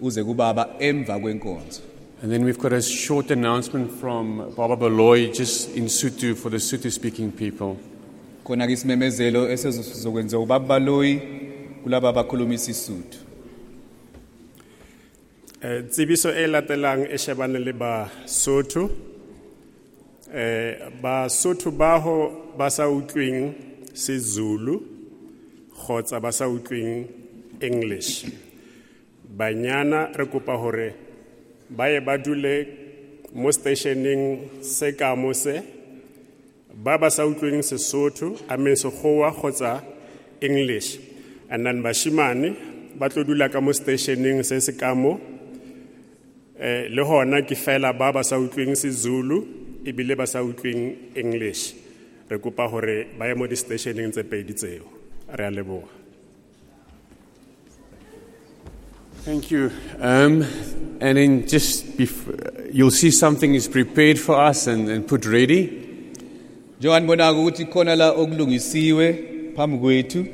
uze 0.01 0.23
kubaba 0.23 0.79
emva 0.79 1.19
kwenkonzo. 1.19 1.81
And 2.23 2.31
then 2.31 2.45
we've 2.45 2.59
got 2.59 2.71
a 2.71 2.81
short 2.81 3.29
announcement 3.29 3.91
from 3.91 4.53
Baba 4.55 4.77
Baloy, 4.77 5.33
just 5.33 5.75
in 5.75 5.87
Sotho, 5.87 6.33
for 6.33 6.49
the 6.49 6.59
Sotho 6.59 6.89
speaking 6.89 7.33
people. 7.33 7.77
Khona 8.51 8.67
ke 8.67 8.73
isimemezelo 8.73 9.49
esizokwenziwa 9.49 10.43
ubaba 10.43 10.77
kulaba 11.83 12.09
abakhuluma 12.09 12.53
isisuthu. 12.53 13.19
Eh 15.61 15.85
tsibiso 15.89 16.29
e 16.35 16.47
latelang 16.47 17.07
e 17.09 17.17
shebane 17.17 17.59
le 17.59 17.71
Basotho. 17.71 18.89
Eh 20.35 20.91
Basotho 21.01 21.71
ba 21.71 21.97
ho 21.97 22.51
ba 22.57 22.69
sa 22.69 22.89
utlweng 22.89 23.55
seZulu 23.93 24.83
kgotsa 25.71 26.19
ba 26.19 26.31
sa 26.31 26.49
utlweng 26.49 27.07
English. 27.61 28.25
Banyana 29.37 30.11
re 30.13 30.25
kopa 30.25 30.57
hore 30.57 30.93
ba 31.69 31.87
ye 31.87 32.01
ba 32.01 32.17
dule 32.17 32.67
mo 33.33 33.49
stationeng 33.49 34.61
se 34.61 34.91
ka 34.91 35.15
mo 35.15 35.31
se 35.31 35.80
ba 36.75 36.97
ba 36.97 37.11
sa 37.11 37.23
utlwing 37.25 37.61
Sesotho 37.61 38.39
a 38.49 38.57
me 38.57 38.71
sekgowa 38.71 39.31
kgotsa 39.33 39.83
English. 40.41 40.97
And 41.49 41.65
then 41.65 41.83
bashimane 41.83 42.97
ba 42.97 43.09
tlo 43.09 43.23
dula 43.23 43.49
ka 43.49 43.61
mo 43.61 43.71
stationeng 43.71 44.43
se 44.45 44.59
se 44.59 44.73
ka 44.73 44.93
mo 44.95 45.19
eh 46.59 46.87
le 46.89 47.03
hona 47.03 47.41
ke 47.41 47.55
fela 47.55 47.93
ba 47.97 48.11
ba 48.11 48.23
sa 48.23 48.37
utlwing 48.37 48.75
seZulu 48.75 49.41
ebile 49.85 50.15
ba 50.15 50.27
sa 50.27 50.43
utlwing 50.45 51.13
English 51.15 51.73
re 52.29 52.37
kopa 52.37 52.69
hore 52.69 53.09
ba 53.17 53.27
ye 53.27 53.33
mo 53.33 53.47
di 53.47 53.55
stationeng 53.55 54.11
tse 54.11 54.23
pedi 54.23 54.53
tseo 54.53 54.85
re 55.33 55.45
a 55.47 55.51
leboga 55.51 55.99
Thank 59.21 59.51
you. 59.51 59.69
Um, 59.99 60.41
and 60.99 61.15
then 61.15 61.47
just 61.47 61.85
bef- 61.95 62.73
you'll 62.73 62.89
see 62.89 63.11
something 63.11 63.53
is 63.53 63.67
prepared 63.67 64.17
for 64.17 64.33
us 64.33 64.65
and, 64.65 64.89
and 64.89 65.07
put 65.07 65.27
ready. 65.27 65.90
Njenganibona 66.81 67.31
ukuthi 67.31 67.65
khona 67.65 67.95
la 67.95 68.11
okulungisiwe 68.11 69.15
phambi 69.55 69.77
kwethu. 69.77 70.25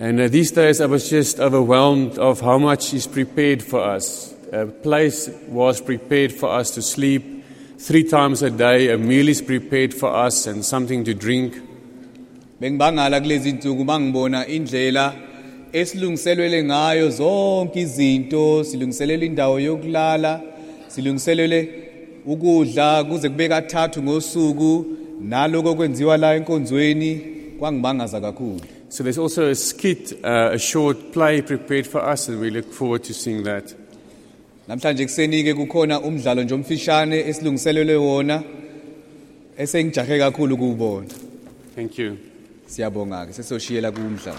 And 0.00 0.20
uh, 0.20 0.26
these 0.26 0.50
days 0.50 0.80
I 0.80 0.86
was 0.86 1.08
just 1.08 1.38
overwhelmed 1.38 2.18
of 2.18 2.40
how 2.40 2.58
much 2.58 2.92
is 2.92 3.06
prepared 3.06 3.62
for 3.62 3.80
us. 3.96 4.34
A 4.52 4.66
place 4.66 5.30
was 5.48 5.80
prepared 5.80 6.32
for 6.32 6.50
us 6.50 6.72
to 6.72 6.82
sleep 6.82 7.22
three 7.78 8.02
times 8.02 8.42
a 8.42 8.50
day. 8.50 8.90
A 8.90 8.98
meal 8.98 9.28
is 9.28 9.40
prepared 9.40 9.94
for 9.94 10.12
us 10.12 10.48
and 10.48 10.64
something 10.64 11.04
to 11.04 11.14
drink. 11.14 11.62
Bengibangala 12.60 13.20
kulezi 13.20 13.50
insuku 13.50 13.84
mangibona 13.84 14.46
indlela 14.46 15.14
esilungiselwele 15.72 16.64
ngayo 16.64 17.10
zonke 17.10 17.80
izinto, 17.80 18.64
silungiselela 18.64 19.24
indawo 19.24 19.60
yokulala, 19.60 20.42
silungiselele 20.88 21.68
ukudla 22.26 23.04
kuze 23.04 23.28
kube 23.28 23.48
kathathu 23.48 24.02
ngosuku 24.02 24.97
naloko 25.20 25.74
kwenziwa 25.74 26.16
la 26.16 26.34
enkonzweni 26.34 27.20
kwangibangaza 27.58 28.20
kakhulu 28.20 28.60
So 28.90 29.02
there's 29.02 29.18
also 29.18 29.50
a 29.50 29.54
skit, 29.54 30.12
uh, 30.24 30.52
a 30.54 30.58
short 30.58 31.12
play 31.12 31.42
prepared 31.42 31.86
for 31.86 32.00
us, 32.12 32.26
and 32.28 32.40
we 32.40 32.48
look 32.48 32.72
forward 32.72 33.04
to 33.04 33.12
seeing 33.14 33.42
that. 33.44 33.74
namhlanje 34.68 35.04
kuseni 35.04 35.44
ke 35.44 35.54
kukhona 35.54 36.00
umdlalo 36.00 36.42
nje 36.42 36.54
omfishane 36.54 37.18
esilungiselelwe 37.28 37.96
wona 37.96 38.42
esengijahe 39.58 40.18
kakhulu 40.18 40.56
kuwubona 40.56 41.06
Thank 41.74 41.98
you. 41.98 42.16
siyabonga 42.66 43.26
ke 43.26 43.32
sesoshiyela 43.32 43.90
kumdlalo 43.92 44.38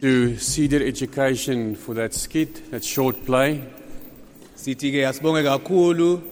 to 0.00 0.36
Cedar 0.36 0.80
Education 0.86 1.74
for 1.74 1.92
that 1.94 2.14
skit, 2.14 2.70
that 2.70 2.84
short 2.84 3.16
play. 3.26 3.64
sithi 4.54 4.92
ke 4.94 5.02
asibonge 5.02 5.42
kakhulu 5.42 6.22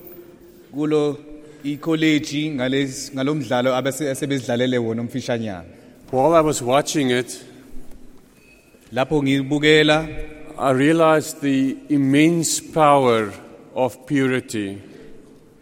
kulo 0.72 1.18
ngales 1.64 3.10
ngalomdlalo 3.10 3.74
wona 4.78 5.02
umfishanyana 5.02 5.64
While 6.12 6.34
I 6.34 6.42
was 6.42 6.62
watching 6.62 7.10
it, 7.10 7.44
lapho 8.92 9.20
ngibukela 9.22 9.98
I 10.56 10.70
realized 10.70 11.40
the 11.40 11.76
immense 11.88 12.60
power 12.60 13.32
of 13.74 14.06
purity. 14.06 14.78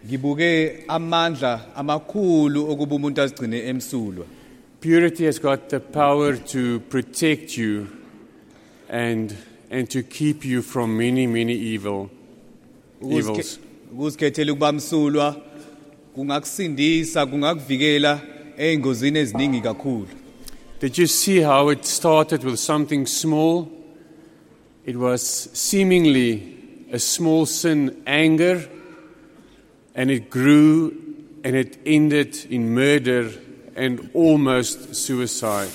ngibuke 0.07 0.85
amandla 0.89 1.75
amakhulu 1.75 2.71
okuba 2.71 2.97
umuntu 2.97 3.23
azigcine 3.23 3.59
emsulwa 3.69 4.27
Purity 4.85 5.25
has 5.25 5.39
got 5.39 5.71
the 5.71 5.81
power 5.81 6.37
to 6.37 6.79
protect 6.79 7.57
you 7.57 7.89
and, 8.87 9.35
and 9.71 9.89
to 9.89 10.03
keep 10.03 10.45
you 10.45 10.61
from 10.61 10.99
many, 10.99 11.27
many 11.27 11.55
evil, 11.55 12.11
evils. 13.01 13.59
Ukuzikhethela 13.93 14.53
ukuba 14.53 14.73
msulwa 14.73 15.37
kungakusindisa 16.15 17.27
kungakuvikela 17.27 18.21
ey'ngozini 18.59 19.19
eziningi 19.19 19.61
kakhulu 19.61 20.07
Did 20.81 20.99
you 20.99 21.07
see 21.07 21.41
how 21.41 21.71
it 21.71 21.85
started 21.85 22.45
with 22.45 22.59
something 22.59 23.07
small? 23.07 23.69
It 24.85 24.97
was 24.97 25.49
seemingly 25.53 26.57
a 26.93 26.99
small 26.99 27.47
sin, 27.47 28.03
anger, 28.07 28.69
and 29.95 30.11
it 30.11 30.29
grew 30.31 30.93
and 31.43 31.57
it 31.57 31.79
ended 31.87 32.37
in 32.51 32.75
murder 32.75 33.44
and 33.77 34.11
almost 34.15 34.95
suicide. 34.95 35.71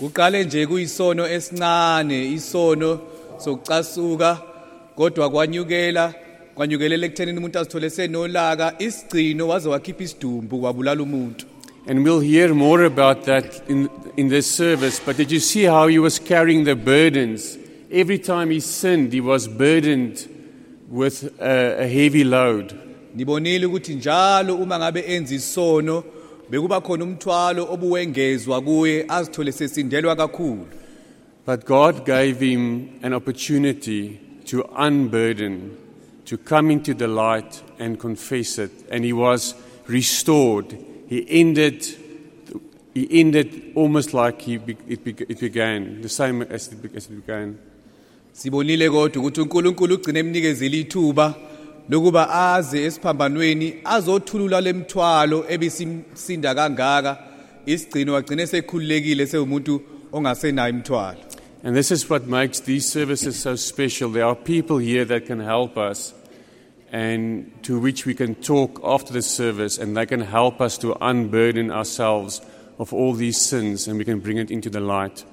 kuqale 0.00 0.44
nje 0.44 0.66
kuyisono 0.66 1.26
esincane 1.28 2.32
isono 2.32 3.00
sokucasuka 3.38 4.38
kodwa 4.96 5.30
kwanyukela 5.30 6.14
kwanyukelela 6.54 7.06
ekuthenini 7.06 7.38
umuntu 7.38 7.58
azithole 7.58 7.90
senolaka 7.90 8.74
isigcino 8.78 9.48
waze 9.48 9.68
wakhipha 9.68 10.02
isidumbu 10.04 10.58
kwabulala 10.60 11.02
umuntu 11.02 11.44
And 11.86 12.02
we'll 12.04 12.20
hear 12.20 12.54
more 12.54 12.84
about 12.84 13.24
that 13.24 13.62
in, 13.68 13.90
in 14.16 14.28
this 14.30 14.50
service. 14.50 14.98
But 15.00 15.18
did 15.18 15.30
you 15.30 15.38
see 15.40 15.64
how 15.64 15.86
he 15.88 15.98
was 15.98 16.18
carrying 16.18 16.64
the 16.64 16.74
burdens? 16.74 17.58
Every 17.92 18.18
time 18.18 18.48
he 18.48 18.60
sinned, 18.60 19.12
he 19.12 19.20
was 19.20 19.46
burdened 19.46 20.26
with 20.88 21.24
a, 21.40 21.82
a 21.84 21.86
heavy 21.86 22.24
load. 22.24 22.74
nibonile 23.14 23.66
ukuthi 23.66 23.94
njalo 23.94 24.56
uma 24.56 24.78
ngabe 24.78 25.00
enza 25.00 25.34
isono 25.34 26.04
bekuba 26.50 26.80
khona 26.80 27.04
umthwalo 27.04 27.72
obuwengezwa 27.72 28.60
kuye 28.60 29.04
azithole 29.08 29.52
sesindelwa 29.52 30.16
kakhulu 30.16 30.66
But 31.46 31.66
God 31.66 32.06
gave 32.06 32.40
him 32.40 33.00
an 33.02 33.12
opportunity 33.12 34.18
to 34.46 34.64
unburden, 34.76 35.76
to 36.24 36.38
come 36.38 36.70
into 36.70 36.94
the 36.94 37.06
light 37.06 37.62
and 37.78 38.00
confess 38.00 38.58
it. 38.58 38.70
And 38.90 39.04
he 39.04 39.12
was 39.12 39.54
restored. 39.86 40.78
He 41.06 41.26
ended, 41.28 41.84
he 42.94 43.20
ended 43.20 43.72
almost 43.74 44.14
like 44.14 44.40
he, 44.40 44.54
it, 44.54 45.06
it 45.06 45.38
began, 45.38 46.00
the 46.00 46.08
same 46.08 46.40
as 46.42 46.72
it, 46.72 46.96
as 46.96 47.10
it 47.10 47.26
began. 47.26 47.58
sibonile 48.32 48.90
kodwa 48.90 49.22
ukuthi 49.22 49.40
uNkulunkulu 49.40 49.94
ugcina 49.94 50.18
emnikezile 50.18 50.80
ithuba 50.80 51.34
lokuba 51.88 52.30
aze 52.30 52.84
esiphambanweni 52.84 53.74
azothulula 53.84 54.60
lemthwalo 54.60 55.44
ebisimsinda 55.48 56.54
kangaka 56.54 57.18
isigcino 57.66 58.22
sekhululekile 58.46 59.26
sewumuntu 59.26 59.82
ongasenayo 60.12 60.70
imthwalo 60.70 61.18
And 61.64 61.74
this 61.74 61.90
is 61.90 62.10
what 62.10 62.26
makes 62.26 62.60
these 62.60 62.86
services 62.86 63.40
so 63.40 63.56
special. 63.56 64.10
There 64.10 64.26
are 64.26 64.34
people 64.34 64.76
here 64.76 65.06
that 65.06 65.24
can 65.24 65.40
help 65.40 65.78
us 65.78 66.12
and 66.92 67.50
to 67.62 67.80
which 67.80 68.04
we 68.04 68.12
can 68.12 68.34
talk 68.34 68.80
after 68.84 69.14
the 69.14 69.22
service 69.22 69.78
and 69.78 69.96
they 69.96 70.04
can 70.04 70.20
help 70.20 70.60
us 70.60 70.76
to 70.78 70.94
unburden 71.00 71.70
ourselves 71.70 72.42
of 72.78 72.92
all 72.92 73.14
these 73.14 73.40
sins 73.40 73.88
and 73.88 73.96
we 73.96 74.04
can 74.04 74.20
bring 74.20 74.36
it 74.36 74.50
into 74.50 74.68
the 74.68 74.80
light. 74.80 75.24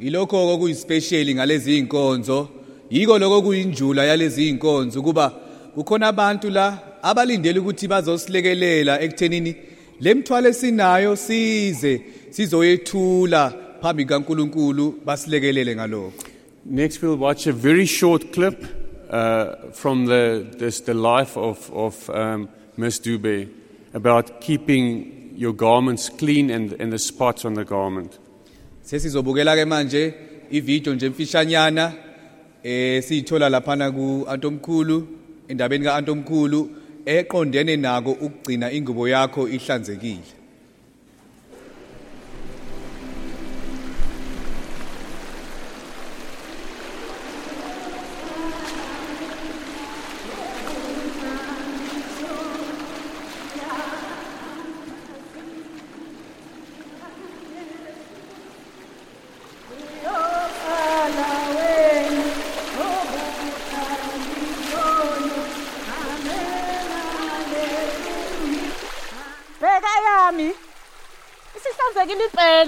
yilokho 0.00 0.54
okuyispecial 0.54 1.34
ngalezi 1.34 1.78
inkonzo 1.78 2.48
yiko 2.90 3.18
lokho 3.18 3.42
kuyinjula 3.42 4.04
yalezi 4.04 4.48
inkonzo 4.48 5.02
kuba 5.02 5.32
kukhona 5.74 6.08
abantu 6.08 6.50
la 6.50 6.66
abalindele 7.02 7.58
ukuthi 7.58 7.88
bazosilekelela 7.88 9.00
ekuthenini 9.04 9.52
lemthwalo 10.00 10.48
esinayo 10.48 11.16
size 11.16 11.92
sizoyethula 12.30 13.42
phambi 13.82 14.04
kaNkuluNkulu 14.04 14.84
basilekelele 15.06 15.76
ngalokho 15.76 16.34
Next, 16.66 17.02
we'll 17.02 17.16
watch 17.16 17.46
a 17.46 17.52
very 17.52 17.84
short 17.84 18.32
clip 18.32 18.64
uh, 19.10 19.70
from 19.72 20.06
the, 20.06 20.46
this, 20.56 20.80
the 20.80 20.94
life 20.94 21.36
of, 21.36 21.70
of 21.70 22.08
um, 22.08 22.48
Miss 22.78 22.98
Dube 22.98 23.50
about 23.92 24.40
keeping 24.40 25.34
your 25.36 25.52
garments 25.52 26.08
clean 26.08 26.48
and, 26.48 26.72
and 26.80 26.90
the 26.90 26.98
spots 26.98 27.44
on 27.44 27.54
the 27.54 27.64
garment. 27.64 28.18
sesizobukela 28.82 29.56
ke 29.56 29.64
manje 29.64 30.14
ivideo 30.50 30.94
nje 30.94 31.06
emfishanyana 31.06 31.92
eh 32.62 33.02
siyithola 33.02 33.48
laphana 33.48 33.90
ku 33.92 34.26
Antomkhulu 34.28 35.08
endabeni 35.48 35.84
kaAntomkhulu 35.84 36.70
eqondene 37.06 37.76
nako 37.76 38.10
ukugcina 38.10 38.72
ingubo 38.72 39.08
yakho 39.08 39.48
ihlanzekile. 39.48 40.43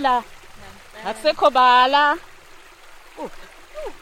Isihlanzekile 0.06 0.66
impela 0.72 1.10
akusekho 1.10 1.50
bala 1.50 2.16
Uh, 3.18 3.24
uh. 3.24 3.92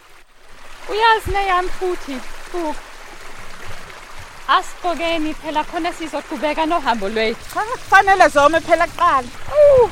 uyazi 0.90 1.30
neyami 1.30 1.68
futhi? 1.78 2.16
Uh. 2.54 2.74
asigqokeni 4.48 5.34
phela 5.34 5.64
khona 5.64 5.92
sizoqhubeka 5.92 6.66
nohambo 6.66 7.08
lwethu. 7.08 7.44
Kufanele 7.82 8.28
zome 8.28 8.60
phela 8.60 8.86
kuqala. 8.86 9.28
Uh, 9.54 9.90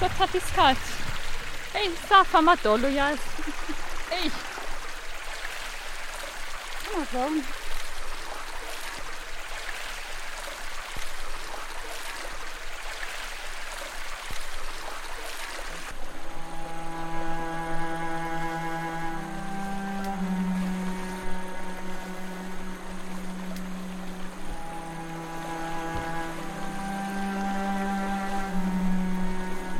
sothatha 0.00 0.38
isikhathi. 0.38 0.92
Eyi 1.74 1.92
safa 2.08 2.38
amadolo 2.38 2.88
uyazi 2.88 3.22
eyi 4.16 4.30
ungazoma 6.94 7.42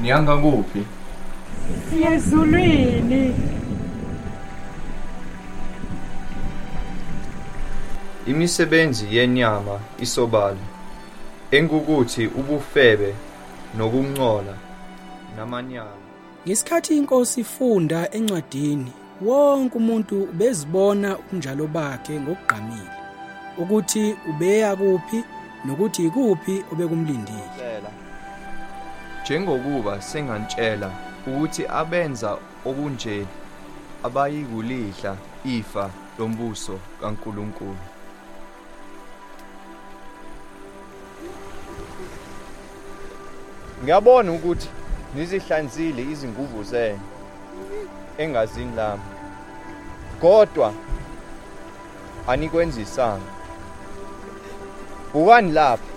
Niyanga 0.06 0.36
kuphi? 0.36 0.86
siyezulwini 1.90 3.34
Imisebenzi 8.26 9.16
yenyama 9.16 9.80
isobala. 10.00 10.64
Engukuthi 11.50 12.26
ubufebe 12.26 13.14
nokungcola 13.78 14.54
namanyala. 15.36 15.98
Ngesikhathi 16.46 16.96
inkosi 16.96 17.40
ifunda 17.40 18.10
encwadini 18.16 18.92
wonke 19.22 19.78
umuntu 19.78 20.28
bezibona 20.38 21.18
unjalo 21.32 21.66
bakhe 21.66 22.20
ngokugqamile 22.20 22.94
ukuthi 23.58 24.14
ubeya 24.30 24.76
kuphi 24.76 25.24
nokuthi 25.64 26.06
ikuphi 26.06 26.64
obekumlindile. 26.72 28.05
Njengokuba 29.26 30.00
sengantshela 30.00 30.90
ukuthi 31.26 31.66
abenza 31.80 32.38
okunje 32.64 33.26
abayikulihla 34.06 35.16
ifa 35.44 35.90
lombuso 36.18 36.80
kaNkuluNkulu. 37.00 37.84
Ngiyabona 43.82 44.32
ukuthi 44.32 44.68
nizihlanzile 45.14 46.02
izinguvu 46.02 46.62
zenu. 46.64 47.00
engazini 48.18 48.76
lami 48.76 49.02
kodwa 50.20 50.72
anikwenzisanga 52.26 53.30
bukani 55.12 55.52
lapha 55.52 55.92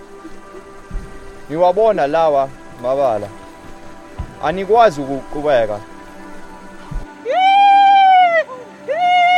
ngiwabona 1.47 2.07
lawa 2.07 2.49
mabala. 2.81 3.27
Anikwazi 4.43 5.01
ukuqhubeka. 5.01 5.79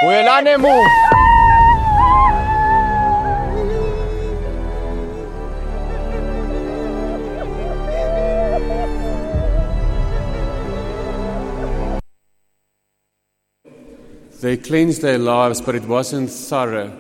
Buyelani 0.04 0.50
emuva. 0.50 0.90
They 14.42 14.58
cleansed 14.58 15.04
their 15.04 15.20
lives, 15.20 15.62
but 15.62 15.76
it 15.76 15.84
wasn't 15.84 16.32
thorough. 16.32 16.92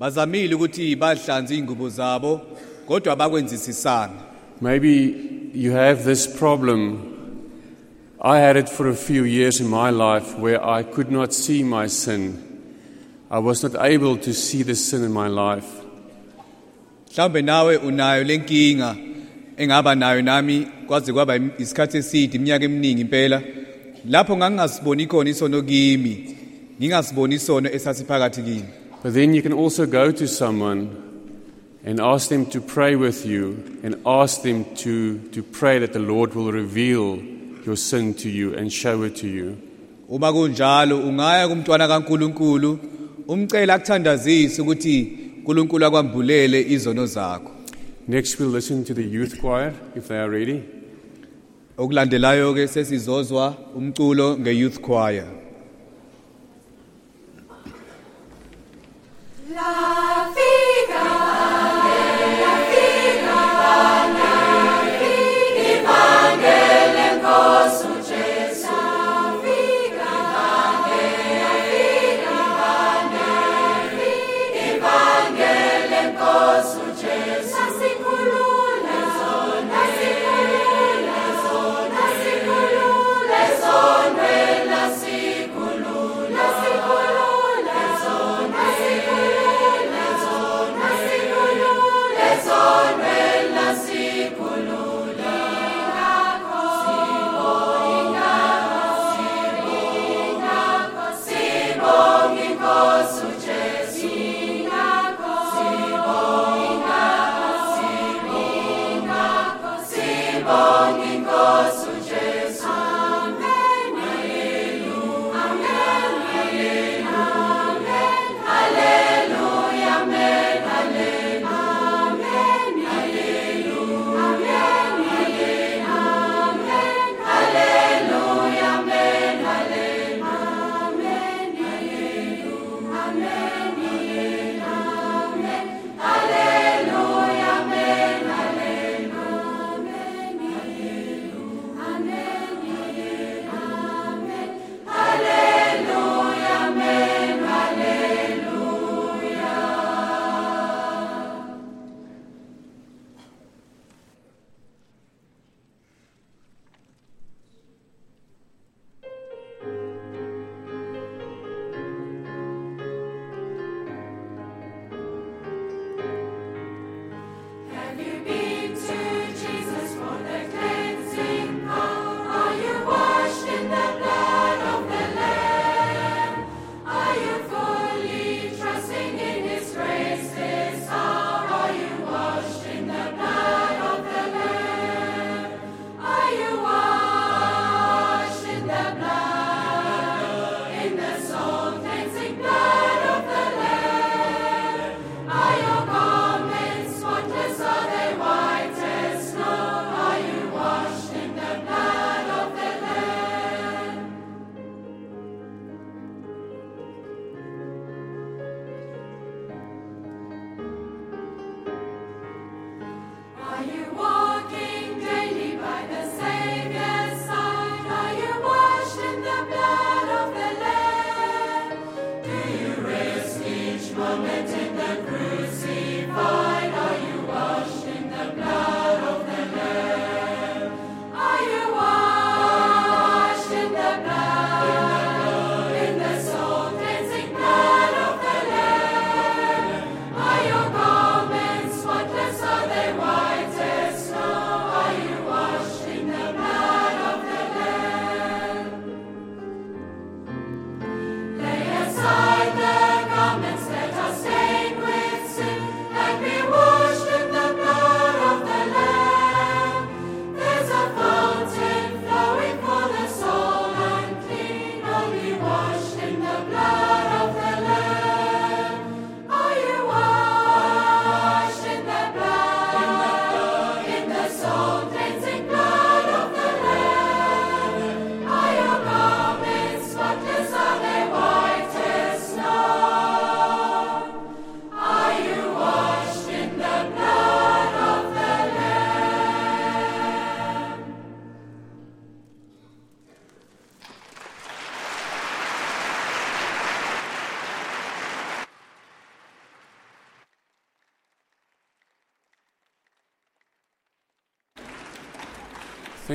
bazamile 0.00 0.54
ukuthi 0.54 0.96
bahlanze 0.96 1.56
ingubo 1.56 1.88
zabo 1.88 2.40
kodwa 2.88 3.16
bakwenzisisanga 3.16 4.29
Maybe 4.60 5.50
you 5.54 5.72
have 5.72 6.04
this 6.04 6.26
problem. 6.26 7.06
I 8.20 8.38
had 8.38 8.56
it 8.56 8.68
for 8.68 8.88
a 8.88 8.94
few 8.94 9.24
years 9.24 9.60
in 9.60 9.68
my 9.68 9.88
life 9.90 10.38
where 10.38 10.62
I 10.62 10.82
could 10.82 11.10
not 11.10 11.32
see 11.32 11.62
my 11.62 11.86
sin. 11.86 12.46
I 13.30 13.38
was 13.38 13.62
not 13.62 13.74
able 13.82 14.18
to 14.18 14.34
see 14.34 14.62
the 14.62 14.74
sin 14.74 15.04
in 15.04 15.12
my 15.12 15.28
life. 15.28 15.66
mhlawumbe 17.10 17.42
nawe 17.42 17.76
unayo 17.76 18.24
lenkinga 18.24 18.96
engaba 19.56 19.94
nayo 19.94 20.22
nami 20.22 20.66
kwaze 20.86 21.12
kwaba 21.12 21.36
isikhathi 21.58 21.96
eside 21.98 22.36
iminyaka 22.36 22.64
eminingi 22.64 23.00
impela 23.00 23.42
lapho 24.08 24.36
ngangingasiboni 24.36 25.06
khona 25.06 25.30
isono 25.30 25.62
kimi 25.62 26.36
ngingasiboni 26.78 27.34
isono 27.34 27.70
esasiphakathi 27.72 28.42
kimi 28.42 28.64
But 29.02 29.14
then 29.14 29.34
you 29.34 29.42
can 29.42 29.52
also 29.52 29.86
go 29.86 30.12
to 30.12 30.28
someone 30.28 30.88
and 31.84 32.00
ask 32.00 32.28
them 32.28 32.46
to 32.46 32.60
pray 32.60 32.94
with 32.96 33.24
you 33.26 33.80
and 33.82 33.96
ask 34.06 34.42
them 34.42 34.64
to, 34.76 35.18
to 35.32 35.42
pray 35.42 35.78
that 35.78 35.92
the 35.92 35.98
Lord 35.98 36.34
will 36.34 36.52
reveal 36.52 37.16
your 37.64 37.76
sin 37.76 38.14
to 38.14 38.28
you 38.28 38.54
and 38.54 38.72
show 38.72 39.02
it 39.02 39.16
to 39.16 39.28
you. 39.28 39.56
uma 40.08 40.32
kunjalo 40.32 40.98
ungaya 40.98 41.48
kumntwana 41.48 41.88
kaNkuluNkulu 41.88 42.78
umcela 43.28 43.74
akuthandazise 43.74 44.62
ukuthi 44.62 45.18
uNkulunkulu 45.38 45.86
akwambulele 45.86 46.60
izono 46.62 47.06
zakho 47.06 47.50
Next, 48.08 48.40
we'll 48.40 48.48
listen 48.48 48.84
to 48.84 48.94
the 48.94 49.04
youth 49.04 49.40
choir 49.40 49.72
if 49.94 50.08
they 50.08 50.18
are 50.18 50.30
ready. 50.30 50.62
okulandelayo 51.78 52.54
ke 52.54 52.68
sesizozwa 52.68 53.54
umculo 53.76 54.38
nge-youth 54.38 54.80
choir 54.80 55.24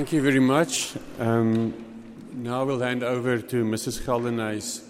Thank 0.05 0.13
you 0.13 0.21
very 0.21 0.39
much. 0.39 0.95
Um, 1.17 1.73
now 2.31 2.63
we'll 2.63 2.79
hand 2.79 3.01
over 3.01 3.39
to 3.39 3.65
Mrs. 3.65 4.03
Geldenhuys 4.05 4.83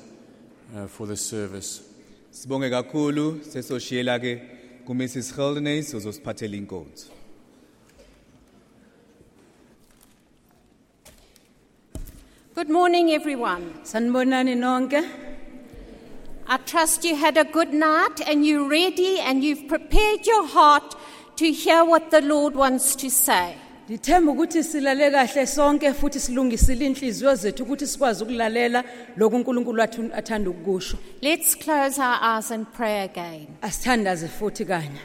uh, 0.75 0.87
for 0.87 1.07
the 1.07 1.15
service. 1.15 1.83
Sibonge 2.33 2.69
kakhulu 2.69 3.39
sesoshiyela 3.39 4.19
ke 4.19 4.85
ku 4.85 4.93
Mrs. 4.93 5.31
Geldenhuys 5.37 5.93
uzosiphathela 5.93 6.57
inkonzo. 6.59 7.07
Good 12.53 12.69
morning, 12.69 13.11
everyone. 13.11 13.73
Sanibonani 13.85 14.57
nonke. 14.57 15.09
I 16.45 16.57
trust 16.57 17.05
you 17.05 17.15
had 17.15 17.37
a 17.37 17.45
good 17.45 17.73
night 17.73 18.19
and 18.27 18.45
you're 18.45 18.67
ready 18.67 19.19
and 19.21 19.45
you've 19.45 19.69
prepared 19.69 20.27
your 20.27 20.45
heart 20.45 20.93
to 21.37 21.49
hear 21.53 21.85
what 21.85 22.11
the 22.11 22.19
Lord 22.19 22.53
wants 22.53 22.97
to 22.97 23.09
say. 23.09 23.55
Ngithemba 23.89 24.31
ukuthi 24.31 24.63
silale 24.63 25.11
kahle 25.11 25.45
sonke 25.45 25.93
futhi 25.93 26.19
silungisile 26.19 26.85
inhliziyo 26.85 27.35
zethu 27.35 27.63
ukuthi 27.63 27.87
sikwazi 27.87 28.23
ukulalela 28.23 28.83
lokhu 29.17 29.35
uNkulunkulu 29.35 29.79
wathu 29.79 30.09
athanda 30.13 30.49
ukukusho. 30.49 30.97
Let's 31.21 31.55
close 31.55 32.01
our 32.01 32.17
eyes 32.21 32.51
and 32.51 32.65
pray 32.73 33.03
again. 33.03 33.47
Asithandaze 33.61 34.27
futhi 34.27 34.65
kanye. 34.65 34.99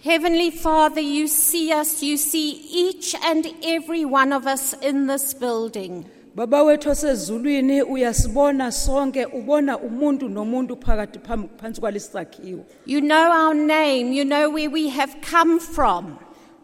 Heavenly 0.00 0.50
Father, 0.50 1.00
you 1.00 1.26
see 1.26 1.72
us, 1.72 2.02
you 2.02 2.16
see 2.16 2.50
each 2.70 3.16
and 3.24 3.46
every 3.64 4.04
one 4.04 4.32
of 4.32 4.46
us 4.46 4.74
in 4.80 5.08
this 5.08 5.34
building. 5.34 6.04
Baba 6.36 6.62
wethu 6.62 6.90
osezulwini 6.90 7.82
uyasibona 7.82 8.72
sonke 8.72 9.26
ubona 9.26 9.78
umuntu 9.78 10.28
nomuntu 10.28 10.76
phakathi 10.76 11.18
phansi 11.60 11.80
kwalesakhiwo. 11.80 12.64
You 12.86 13.00
know 13.00 13.32
our 13.32 13.54
name, 13.54 14.12
you 14.12 14.24
know 14.24 14.50
where 14.50 14.70
we 14.70 14.88
have 14.88 15.16
come 15.30 15.58
from. 15.58 16.18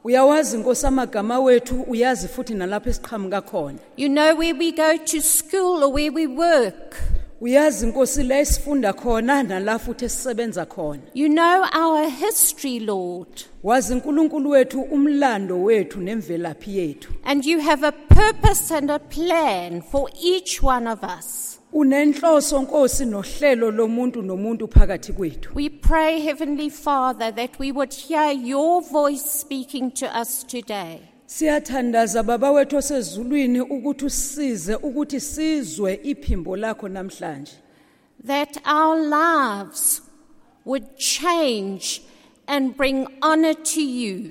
Uyawazi 0.04 0.56
Nkosi 0.56 0.86
amagama 0.86 1.38
wethu 1.40 1.82
uyazi 1.82 2.28
futhi 2.28 2.54
nalapho 2.54 2.90
esiqhamuka 2.90 3.40
khona. 3.42 3.78
You 3.96 4.08
know 4.08 4.34
where 4.34 4.54
we 4.54 4.72
go 4.72 4.96
to 4.96 5.20
school 5.20 5.84
or 5.84 5.92
where 5.92 6.10
we 6.10 6.26
work. 6.26 6.96
Uyazi 7.40 7.86
Nkosi 7.86 8.22
la 8.22 8.38
esifunda 8.38 8.92
khona 8.92 9.42
nala 9.42 9.78
futhi 9.78 10.04
esisebenza 10.04 10.66
khona. 10.66 11.02
You 11.12 11.28
know 11.28 11.66
our 11.72 12.08
history, 12.08 12.80
Lord. 12.80 13.44
Wazi 13.62 13.94
uNkulunkulu 13.94 14.50
wethu 14.50 14.80
umlando 14.80 15.62
wethu 15.62 16.00
nemvelaphi 16.00 16.78
yethu. 16.78 17.12
And 17.24 17.44
you 17.44 17.60
have 17.60 17.86
a 17.86 17.92
purpose 17.92 18.70
and 18.70 18.90
a 18.90 18.98
plan 18.98 19.82
for 19.82 20.08
each 20.22 20.62
one 20.62 20.86
of 20.86 21.04
us. 21.04 21.49
Unenhloso 21.72 22.62
Nkosi 22.62 23.06
nohlelo 23.06 23.70
lomuntu 23.70 24.22
nomuntu 24.22 24.68
phakathi 24.68 25.12
kwethu. 25.12 25.54
We 25.54 25.68
pray, 25.68 26.20
Heavenly 26.20 26.68
Father, 26.68 27.30
that 27.30 27.58
we 27.60 27.70
would 27.70 27.94
hear 27.94 28.32
your 28.32 28.82
voice 28.82 29.24
speaking 29.24 29.92
to 29.92 30.06
us 30.20 30.42
today. 30.42 31.00
Siyathandaza 31.26 32.22
baba 32.22 32.50
wethu 32.50 32.76
osezulwini 32.76 33.60
ukuthi 33.60 34.04
usize 34.04 34.74
ukuthi 34.74 35.20
sizwe 35.20 36.00
iphimbo 36.02 36.56
lakho 36.56 36.88
namhlanje. 36.88 37.52
That 38.26 38.58
our 38.66 38.96
lives 38.96 40.02
would 40.64 40.96
change 40.96 42.02
and 42.48 42.76
bring 42.76 43.06
honor 43.22 43.54
to 43.54 43.80
you. 43.80 44.30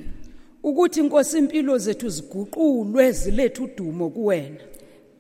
Ukuthi 0.64 1.00
impilo 1.38 1.78
zethu 1.78 2.10
ziguqulwe 2.10 3.12
zilethe 3.12 3.64
udumo 3.64 4.10
kuwena. 4.10 4.69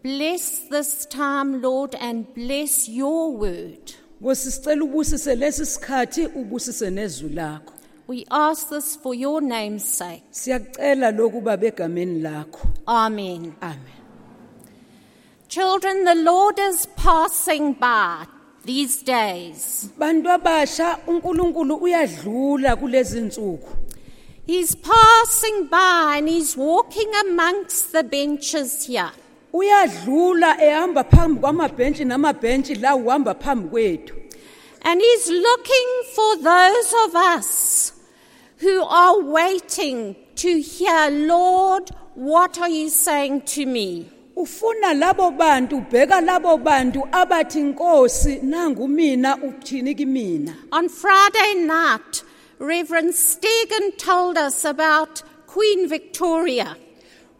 Bless 0.01 0.59
this 0.69 1.05
time, 1.05 1.61
Lord, 1.61 1.93
and 1.95 2.33
bless 2.33 2.87
your 2.87 3.35
word. 3.35 3.93
Nkosi 4.21 4.81
ubusise 4.81 5.35
lesi 5.35 5.65
sikhathi 5.65 6.27
ubusise 6.27 6.89
nezwi 6.89 7.29
lakho. 7.29 7.73
We 8.07 8.25
ask 8.31 8.69
this 8.69 8.95
for 8.95 9.13
your 9.13 9.41
name's 9.41 9.83
sake. 9.83 10.23
Siyakucela 10.31 11.11
lokhu 11.11 11.41
babegameni 11.41 12.21
lakho. 12.21 12.67
Amen. 12.87 13.55
Amen. 13.61 13.99
Children, 15.49 16.05
the 16.05 16.15
Lord 16.15 16.59
is 16.59 16.85
passing 16.95 17.73
by 17.73 18.25
these 18.63 19.03
days. 19.03 19.89
Bantu 19.97 20.29
abasha 20.29 20.97
uNkulunkulu 21.07 21.75
uyadlula 21.75 22.75
kulezi 22.75 23.17
insuku. 23.17 23.69
He's 24.47 24.75
passing 24.75 25.67
by 25.69 26.15
and 26.19 26.29
he's 26.29 26.55
walking 26.55 27.11
amongst 27.15 27.91
the 27.91 28.03
benches 28.03 28.87
here. 28.87 29.11
Uyadlula 29.53 30.61
ehamba 30.61 31.03
phambi 31.03 31.39
kwamabhentshi 31.39 32.05
namabhentshi 32.05 32.75
la 32.75 32.95
uhamba 32.95 33.33
phambi 33.33 33.69
kwethu. 33.69 34.15
And 34.81 35.01
he's 35.01 35.29
looking 35.29 36.03
for 36.15 36.37
those 36.37 36.93
of 37.05 37.15
us 37.15 37.93
who 38.57 38.83
are 38.83 39.21
waiting 39.21 40.15
to 40.35 40.61
hear, 40.61 41.09
Lord, 41.09 41.89
what 42.15 42.59
are 42.59 42.69
you 42.69 42.89
saying 42.89 43.41
to 43.41 43.65
me? 43.65 44.09
Ufuna 44.35 44.93
labo 44.93 45.31
bantu 45.31 45.77
ubheka 45.77 46.21
labo 46.21 46.57
bantu 46.57 47.07
abathi 47.11 47.61
Nkosi 47.61 48.39
nangu 48.43 48.87
mina 48.87 49.37
uthini 49.37 49.95
kimina. 49.95 50.53
On 50.71 50.87
Friday 50.87 51.55
night, 51.55 52.23
Reverend 52.59 53.13
Stegen 53.13 53.97
told 53.97 54.37
us 54.37 54.63
about 54.63 55.23
Queen 55.47 55.89
Victoria. 55.89 56.77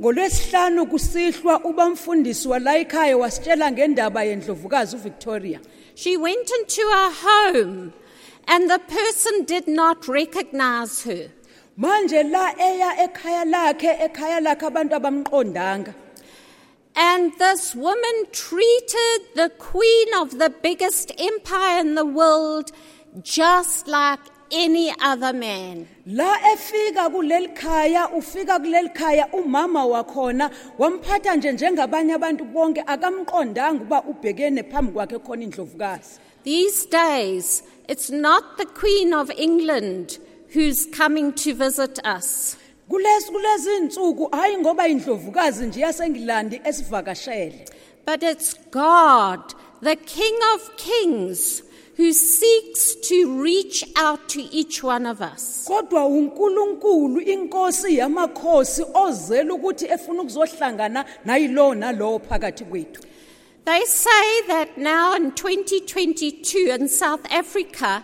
Ngolwesihlanu 0.01 0.85
kusihlwa 0.85 1.59
ubamfundisi 1.63 2.47
wala 2.47 2.77
ekhaya 2.77 3.17
wasitshela 3.17 3.71
ngendaba 3.71 4.23
yendlovukazi 4.23 4.95
uVictoria 4.95 5.59
She 5.95 6.15
went 6.17 6.49
into 6.59 6.81
her 6.81 7.11
home 7.27 7.93
and 8.47 8.69
the 8.69 8.79
person 8.79 9.43
did 9.45 9.67
not 9.67 10.07
recognize 10.07 11.03
her. 11.03 11.29
manje 11.77 12.23
la 12.23 12.53
eya 12.57 12.89
ekhaya 13.05 13.43
lakhe 13.45 13.91
ekhaya 14.07 14.39
lakhe 14.41 14.65
abantu 14.67 14.95
abamqondanga 14.99 15.93
And 16.95 17.31
this 17.37 17.75
woman 17.75 18.17
treated 18.31 19.19
the 19.35 19.49
queen 19.57 20.07
of 20.21 20.37
the 20.39 20.49
biggest 20.49 21.11
empire 21.17 21.79
in 21.79 21.95
the 21.95 22.05
world 22.05 22.71
just 23.21 23.87
like 23.87 24.19
any 24.51 24.91
other 25.01 25.33
man. 25.33 25.87
la 26.05 26.35
efika 26.53 27.09
kuleli 27.09 27.47
khaya 27.53 28.09
ufika 28.09 28.59
kuleli 28.59 28.89
khaya 28.89 29.27
umama 29.33 29.85
wakhona 29.85 30.49
wamphatha 30.77 31.35
nje 31.35 31.51
njengabanye 31.51 32.13
abantu 32.13 32.43
bonke 32.45 32.81
akamqondanga 32.81 33.81
uba 33.83 34.01
ubhekene 34.03 34.63
phambi 34.63 34.91
kwakhe 34.91 35.19
khona 35.19 35.43
indlovukazi 35.43 36.19
These 36.43 36.85
days, 36.85 37.63
it's 37.89 38.09
not 38.09 38.57
the 38.57 38.65
Queen 38.65 39.13
of 39.13 39.29
England 39.37 40.17
who's 40.53 40.85
coming 40.85 41.33
to 41.33 41.53
visit 41.53 41.99
us. 42.17 42.57
kulezi 42.89 43.31
kulezi 43.31 43.69
insuku 43.77 44.25
hayi 44.31 44.57
ngoba 44.57 44.87
indlovukazi 44.87 45.65
nje 45.65 45.79
yaseNgilandi 45.81 46.61
esivakashele 46.63 47.65
But 48.05 48.23
it's 48.23 48.55
God, 48.71 49.53
the 49.81 49.95
King 49.95 50.35
of 50.55 50.61
Kings, 50.77 51.61
who 51.99 52.13
seeks 52.13 52.95
to 52.95 53.43
reach 53.43 53.83
out 53.97 54.29
to 54.29 54.41
each 54.55 54.81
one 54.81 55.05
of 55.05 55.21
us. 55.21 55.65
kodwa 55.67 56.05
uNkulunkulu 56.05 57.21
inkosi 57.21 57.97
yamakhosi 57.97 58.85
ozela 58.93 59.53
ukuthi 59.53 59.85
efuna 59.85 60.21
ukuzohlangana 60.21 61.05
nalowo 61.25 62.19
phakathi 62.19 62.63
kwethu 62.65 63.01
They 63.65 63.85
say 63.85 64.41
that 64.47 64.77
now 64.77 65.13
in 65.15 65.31
2022 65.31 66.69
in 66.79 66.87
South 66.87 67.25
Africa, 67.31 68.03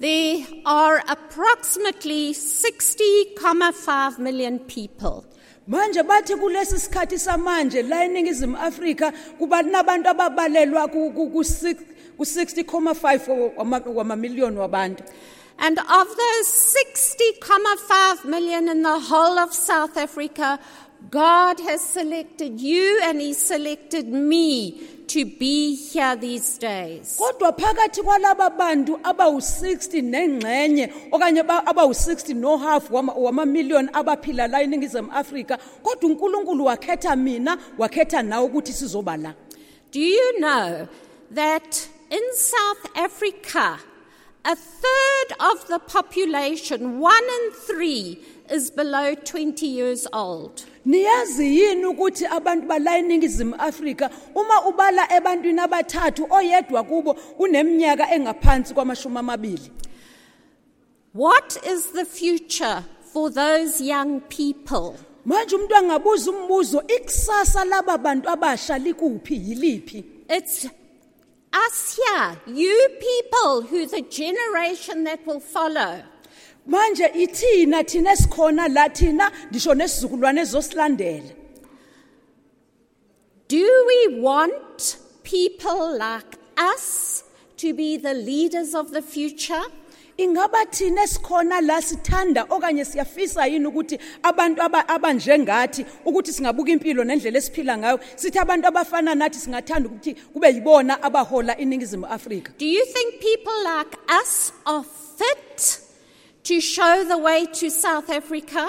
there 0.00 0.46
are 0.64 1.02
approximately 1.06 2.32
60,5 2.32 4.18
million 4.18 4.58
people. 4.58 5.24
manje 5.68 6.02
bathi 6.02 6.34
kulesi 6.36 6.78
sikhathi 6.78 7.18
samanje 7.18 7.82
la 7.82 8.04
eningizimu 8.04 8.56
Afrika 8.56 9.12
kuba 9.38 9.62
nabantu 9.62 10.08
ababalelwa 10.08 10.88
ku 10.88 11.30
ku- 12.18 12.24
ku 12.24 12.24
six- 12.24 12.54
ku 12.66 12.80
60.5 12.80 13.52
wama- 13.56 13.82
wamamiliyoni 13.94 14.58
wabantu 14.58 15.04
And 15.60 15.78
of 15.78 16.08
those 16.16 16.48
60.5 16.48 18.24
million 18.24 18.68
in 18.68 18.82
the 18.82 18.98
whole 18.98 19.38
of 19.38 19.52
South 19.52 19.96
Africa, 19.96 20.58
God 21.10 21.58
has 21.60 21.80
selected 21.80 22.60
you 22.60 23.00
and 23.02 23.20
He 23.20 23.32
selected 23.34 24.06
me 24.08 24.72
to 25.08 25.24
be 25.24 25.74
here 25.74 26.14
these 26.16 26.58
days. 26.58 27.16
kodwa 27.18 27.52
phakathi 27.52 28.02
kwalaba 28.02 28.50
bantu 28.50 28.96
abawu-60 29.02 30.02
nengxenye 30.02 30.92
okanye 31.12 31.40
abawu-60 31.42 32.34
nohalf 32.36 32.90
wamamiliyoni 33.16 33.88
abaphila 33.92 34.46
la 34.48 34.62
eningizimu 34.62 35.10
afrika 35.12 35.58
kodwa 35.82 36.10
unkulunkulu 36.10 36.64
wakhetha 36.64 37.16
mina 37.16 37.58
wakhetha 37.78 38.22
nawe 38.22 38.44
ukuthi 38.46 38.72
sizoba 38.72 39.16
la 39.16 39.34
Do 39.92 40.00
you 40.00 40.32
know 40.38 40.86
that 41.34 41.88
in 42.10 42.34
South 42.34 42.86
Africa, 42.96 43.78
a 44.44 44.56
third 44.56 45.36
of 45.40 45.66
the 45.68 45.78
population, 45.78 46.98
one 47.00 47.22
in 47.24 47.52
three, 47.52 48.22
is 48.50 48.70
below 48.70 49.14
20 49.14 49.66
years 49.66 50.06
old? 50.12 50.64
niyazi 50.86 51.58
yini 51.58 51.84
ukuthi 51.84 52.26
abantu 52.26 52.66
bala 52.66 52.98
eningizimu 52.98 53.54
afrika 53.58 54.10
uma 54.34 54.64
ubala 54.66 55.12
ebantwini 55.12 55.60
abathathu 55.60 56.26
oyedwa 56.30 56.84
kubo 56.84 57.16
uneminyaka 57.38 58.10
engaphansi 58.14 58.74
kwamashumi 58.74 59.18
amabili 59.18 59.70
What 61.14 61.58
is 61.66 61.92
the 61.92 62.04
future 62.04 62.84
for 63.12 63.30
those 63.30 63.80
young 63.84 64.20
people? 64.20 64.94
manje 65.24 65.56
umuntu 65.56 65.76
angabuza 65.76 66.30
umbuzo 66.30 66.82
ikusasa 66.96 67.64
laba 67.64 67.98
bantu 67.98 68.28
abasha 68.30 68.78
likuphi 68.78 69.34
yiliphi 69.34 70.04
It's 70.30 70.66
us 71.52 71.96
here, 71.96 72.36
you 72.46 72.88
people, 73.00 73.62
who 73.62 73.86
the 73.86 74.02
generation 74.02 75.04
that 75.04 75.26
will 75.26 75.40
follow. 75.40 76.02
manje 76.68 77.06
ithina 77.14 77.82
thina 77.84 78.12
esikhona 78.12 78.68
la 78.68 78.88
thina 78.88 79.32
ndisho 79.50 79.74
nesizukulwane 79.74 80.40
ezosilandela 80.40 81.32
Do 83.48 83.84
we 83.86 84.20
want 84.20 84.98
people 85.22 85.96
like 85.98 86.36
us 86.58 87.24
to 87.56 87.72
be 87.72 87.96
the 87.96 88.12
leaders 88.12 88.74
of 88.74 88.90
the 88.90 89.00
future? 89.00 89.62
Ingaba 90.18 90.66
thina 90.66 91.02
esikhona 91.02 91.60
la 91.60 91.82
sithanda 91.82 92.42
okanye 92.50 92.84
siyafisa 92.84 93.46
yini 93.46 93.66
ukuthi 93.66 93.98
abantu 94.22 94.62
aba- 94.62 94.88
abanjengathi 94.88 95.86
ukuthi 96.04 96.32
singabuka 96.32 96.70
impilo 96.70 97.04
nendlela 97.04 97.38
esiphila 97.38 97.78
ngayo? 97.78 98.00
Sithi 98.16 98.38
abantu 98.38 98.66
abafana 98.68 99.14
nathi 99.14 99.38
singathanda 99.38 99.88
ukuthi 99.88 100.14
kube 100.14 100.48
yibona 100.54 101.02
abahola 101.02 101.56
iningizimu 101.56 102.06
afrika. 102.06 102.52
Do 102.58 102.66
you 102.66 102.84
think 102.86 103.20
people 103.20 103.56
like 103.64 103.96
us 104.22 104.52
are 104.66 104.84
fit 105.18 105.80
to 106.44 106.60
show 106.60 107.04
the 107.04 107.18
way 107.18 107.46
to 107.46 107.70
South 107.70 108.10
Africa? 108.10 108.66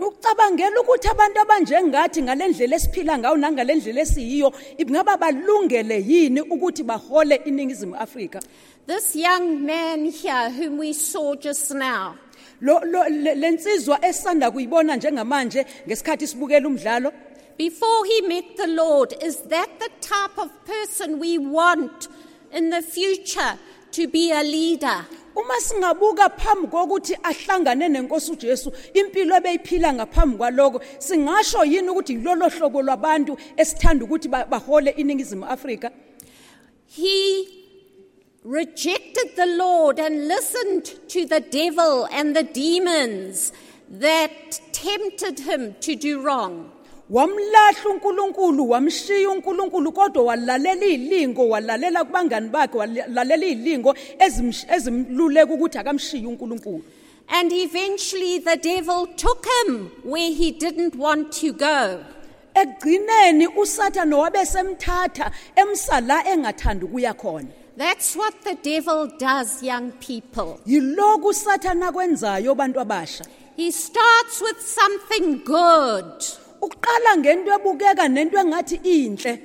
ukuthi 0.00 1.08
abantu 1.08 1.40
abanjengathi 1.40 2.22
ngale 2.22 2.48
ndlela 2.48 2.76
esiphila 2.76 3.18
ngayo 3.18 3.36
nangale 3.36 3.74
ndlela 3.74 4.00
esiyiyo 4.00 4.52
ingaba 4.78 5.16
balungele 5.16 6.04
yini 6.08 6.40
ukuthi 6.40 6.82
bahole 6.82 7.34
iningizimu 7.44 7.96
afrika 7.96 8.40
This 8.90 9.14
young 9.14 9.64
man 9.64 10.06
here, 10.06 10.50
whom 10.50 10.78
we 10.78 10.92
saw 10.92 11.36
just 11.36 11.70
now, 11.72 12.16
lo 12.60 12.80
lo- 12.84 13.06
le- 13.08 13.34
lensizwa 13.36 13.98
esanda 14.04 14.50
kuyibona 14.50 14.96
njengamanje 14.96 15.64
ngesikhathi 15.86 16.26
sibukela 16.26 16.66
umdlalo. 16.68 17.12
Before 17.56 18.04
he 18.06 18.20
met 18.22 18.56
the 18.56 18.66
Lord, 18.66 19.14
is 19.22 19.36
that 19.42 19.68
the 19.78 19.90
type 20.00 20.36
of 20.38 20.50
person 20.64 21.20
we 21.20 21.38
want 21.38 22.08
in 22.52 22.70
the 22.70 22.82
future 22.82 23.52
to 23.92 24.08
be 24.08 24.32
a 24.32 24.42
leader? 24.42 25.06
uma 25.36 25.54
singabuka 25.60 26.28
phambi 26.36 26.66
kokuthi 26.68 27.14
ahlangane 27.22 27.88
nenkosi 27.88 28.32
uJesu 28.32 28.72
impilo 28.94 29.36
ebeyiphila 29.36 29.92
ngaphambi 29.92 30.36
kwaloko 30.36 30.80
singasho 30.98 31.64
yini 31.64 31.88
ukuthi 31.88 32.12
yilolo 32.12 32.48
hlobo 32.48 32.82
lwabantu 32.82 33.36
esithanda 33.56 34.04
ukuthi 34.04 34.28
ba- 34.28 34.44
bahole 34.46 34.90
iningizimu 34.90 35.46
Afrika? 35.46 35.90
He 36.86 37.59
rejected 38.44 39.36
the 39.36 39.46
Lord 39.46 39.98
and 39.98 40.26
listened 40.26 40.84
to 41.08 41.26
the 41.26 41.40
devil 41.40 42.08
and 42.10 42.34
the 42.34 42.42
demons 42.42 43.52
that 43.90 44.60
tempted 44.72 45.40
him 45.40 45.74
to 45.80 45.94
do 45.96 46.22
wrong. 46.22 46.70
wamlahla 47.10 47.90
uNkulunkulu 47.90 48.70
wamshiya 48.70 49.30
uNkulunkulu 49.30 49.92
kodwa 49.92 50.22
walalela 50.24 50.86
ilingo 50.86 51.48
walalela 51.48 52.04
kubangani 52.04 52.48
bakhe 52.48 52.78
walalela 52.78 53.46
ezimsh- 54.18 54.74
ezimluleka 54.74 55.54
ukuthi 55.54 55.78
akamshiye 55.78 56.26
uNkulunkulu 56.26 56.82
And 57.32 57.52
eventually 57.52 58.38
the 58.38 58.56
devil 58.56 59.06
took 59.16 59.46
him 59.46 59.90
where 60.04 60.32
he 60.32 60.50
didn't 60.52 60.94
want 60.96 61.32
to 61.40 61.52
go. 61.52 62.04
ekugcineni 62.54 63.46
uSathane 63.46 64.14
wabesemthatha 64.14 65.30
emsa 65.56 66.00
la 66.00 66.24
engathanda 66.24 66.86
ukuya 66.86 67.14
khona 67.14 67.48
That's 67.80 68.14
what 68.14 68.34
the 68.44 68.56
devil 68.62 69.08
does, 69.18 69.62
young 69.62 69.92
people. 69.92 70.60
yiloku 70.66 71.32
uSathane 71.32 71.84
akwenzayo 71.88 72.52
abantu 72.52 72.78
abasha 72.84 73.24
He 73.56 73.70
starts 73.70 74.42
with 74.42 74.60
something 74.60 75.38
good 75.44 76.12
uqala 76.60 77.16
ngento 77.16 77.50
ebukeka 77.56 78.04
nento 78.16 78.36
engathi 78.36 78.76
inhle 78.84 79.40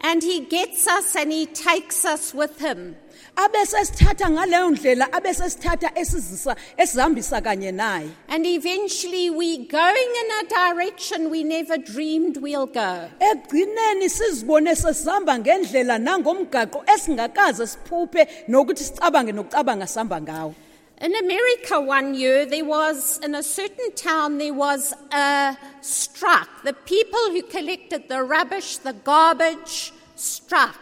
and 0.00 0.22
he 0.24 0.40
gets 0.40 0.88
us 0.88 1.14
and 1.14 1.30
he 1.30 1.46
takes 1.46 2.04
us 2.04 2.34
with 2.34 2.58
him. 2.58 2.96
Abese 3.36 3.84
sithatha 3.84 4.30
ngaleyo 4.30 4.70
ndlela 4.70 5.12
abese 5.12 5.50
sithatha 5.50 5.90
esizisa 5.94 6.56
esihambisa 6.76 7.40
kanye 7.40 7.72
naye 7.72 8.08
And 8.28 8.46
eventually 8.46 9.30
we're 9.30 9.66
going 9.68 10.10
in 10.22 10.28
a 10.40 10.48
direction 10.48 11.30
we 11.30 11.42
never 11.44 11.76
dreamed 11.78 12.36
we'll 12.36 12.66
go. 12.66 13.08
ekugcineni 13.20 14.08
sizibone 14.10 14.74
sesihamba 14.76 15.38
ngendlela 15.38 15.98
nangomgaqo 15.98 16.84
esingakaze 16.94 17.66
siphuphe 17.66 18.26
nokuthi 18.48 18.84
sicabange 18.84 19.32
nokucabanga 19.32 19.86
sihamba 19.86 20.20
ngawo 20.20 20.54
In 21.00 21.16
America 21.16 21.80
one 21.80 22.14
year, 22.14 22.46
there 22.46 22.64
was, 22.64 23.18
in 23.24 23.34
a 23.34 23.42
certain 23.42 23.90
town, 23.96 24.38
there 24.38 24.54
was 24.54 24.94
a 25.10 25.56
strike. 25.80 26.46
The 26.62 26.74
people 26.74 27.18
who 27.32 27.42
collected 27.42 28.08
the 28.08 28.22
rubbish, 28.22 28.76
the 28.76 28.92
garbage, 28.92 29.92
struck. 30.14 30.76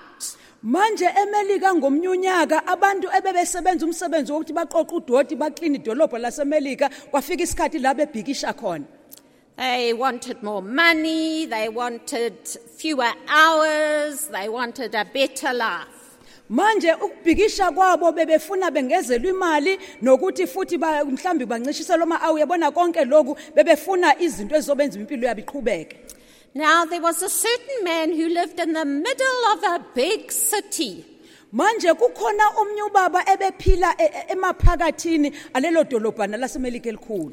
Manje 0.62 1.04
emelika 1.22 1.74
ngomnye 1.74 2.08
unyaka 2.08 2.66
abantu 2.66 3.08
ebebesebenza 3.18 3.86
umsebenzi 3.86 4.32
wokuthi 4.32 4.52
baqoqa 4.52 4.94
udoti 4.96 5.34
baklini 5.36 5.78
idolobho 5.78 6.18
lasemelika 6.18 6.90
kwafika 7.11 7.42
isikhathi 7.42 7.78
la 7.78 7.94
bebhikisha 7.94 8.52
khona 8.52 8.84
They 9.56 9.92
wanted 9.92 10.42
more 10.42 10.62
money, 10.62 11.44
they 11.44 11.68
wanted 11.68 12.32
fewer 12.78 13.12
hours, 13.28 14.28
they 14.28 14.48
wanted 14.48 14.94
a 14.94 15.04
better 15.04 15.52
life. 15.52 16.00
manje 16.50 16.92
ukubhikisha 16.92 17.70
kwabo 17.70 18.12
bebefuna 18.12 18.70
bengezelwe 18.70 19.30
imali 19.30 19.78
nokuthi 20.02 20.46
futhi 20.46 20.78
mhlawumbi 20.78 21.46
bancishiselwe 21.46 22.02
ama-awu 22.02 22.38
yabona 22.38 22.70
konke 22.70 23.04
lokhu 23.04 23.36
bebefuna 23.54 24.18
izinto 24.18 24.56
ezizobenza 24.56 24.98
impilo 24.98 25.26
yabo 25.26 25.40
iqhubeke 25.40 25.96
Now, 26.55 26.84
there 26.84 27.01
was 27.01 27.22
a 27.22 27.28
certain 27.28 27.84
man 27.84 28.11
who 28.12 28.28
lived 28.28 28.59
in 28.59 28.72
the 28.72 28.84
middle 28.84 29.42
of 29.53 29.62
a 29.62 29.84
big 29.94 30.32
city. 30.32 31.05
manje 31.53 31.92
kukhona 31.94 32.44
omnye 32.61 32.82
ubaba 32.90 33.24
ebephila 33.26 33.94
e- 33.98 34.05
e- 34.05 34.32
emaphakathini 34.34 35.32
alelo 35.55 35.84
dolobhana 35.84 36.36
lasemelika 36.36 36.88
elikhulu 36.88 37.32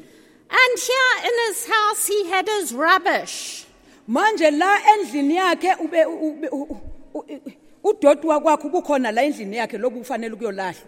And 0.50 0.78
here 0.88 1.16
in 1.28 1.34
his 1.48 1.66
house, 1.66 2.06
he 2.08 2.28
had 2.30 2.48
his 2.48 2.72
rubbish. 2.72 3.64
manje 4.08 4.50
la 4.58 4.76
endlini 4.92 5.36
yakhe 5.36 5.74
ube 5.80 6.04
ube- 6.04 6.48
u- 6.52 6.80
u- 7.14 7.20
u- 7.20 7.52
udoti 7.84 8.26
wakwakho 8.26 8.70
kukhona 8.70 9.12
la 9.12 9.22
endlini 9.22 9.56
yakhe 9.56 9.78
lobu 9.78 10.00
kufanele 10.00 10.34
ukuyolahlwa 10.34 10.82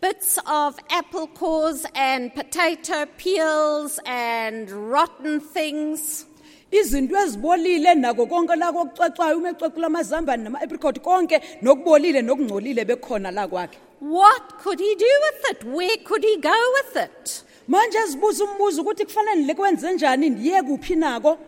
Bits 0.00 0.38
of 0.46 0.76
apple 0.90 1.26
cores 1.28 1.84
and 1.94 2.32
potato 2.34 3.06
peels 3.18 4.00
and 4.04 4.68
rotten 4.70 5.40
things. 5.40 6.26
Izinto 6.72 7.16
ezibolile 7.16 7.94
nako 7.94 8.26
konke 8.26 8.56
la 8.56 8.72
kokucwecwayo 8.72 9.36
uma 9.38 9.48
ecwecula 9.50 9.86
amazambane 9.86 10.42
nama-apricot 10.44 11.00
konke 11.00 11.40
nokubolile 11.62 12.22
nokungcolile 12.22 12.84
bekhona 12.84 13.30
la 13.30 13.46
kwakhe 13.48 13.78
What 14.00 14.58
could 14.62 14.80
he 14.80 14.94
do 14.96 15.12
with 15.24 15.50
it? 15.52 15.64
Where 15.64 15.96
could 16.04 16.24
he 16.24 16.36
go 16.36 16.58
with 16.76 16.96
it? 17.04 17.44
manje 17.68 17.98
zibuza 18.06 18.44
umbuzo 18.44 18.82
ukuthi 18.82 19.04
kufanele 19.04 19.42
lekwenze 19.42 19.92
njani 19.92 20.30
ndiye 20.30 20.62
kuphi 20.62 20.96
nako 20.96 21.38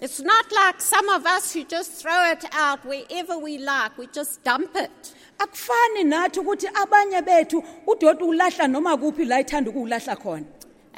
It's 0.00 0.20
not 0.20 0.46
like 0.52 0.80
some 0.80 1.08
of 1.08 1.24
us 1.38 1.54
who 1.54 1.64
just 1.64 1.92
throw 2.02 2.32
it 2.32 2.44
out 2.54 2.84
wherever 2.84 3.36
we 3.36 3.58
like, 3.58 3.98
we 3.98 4.06
just 4.14 4.44
dump 4.44 4.76
it. 4.76 5.14
akufani 5.38 6.04
nathi 6.04 6.40
ukuthi 6.40 6.68
abanye 6.74 7.22
bethu 7.22 7.62
udoti 7.86 8.24
ulahla 8.24 8.68
noma 8.68 8.96
kuphi 8.96 9.24
la 9.24 9.40
ithanda 9.40 9.70
ukuwulahla 9.70 10.16
khona 10.16 10.44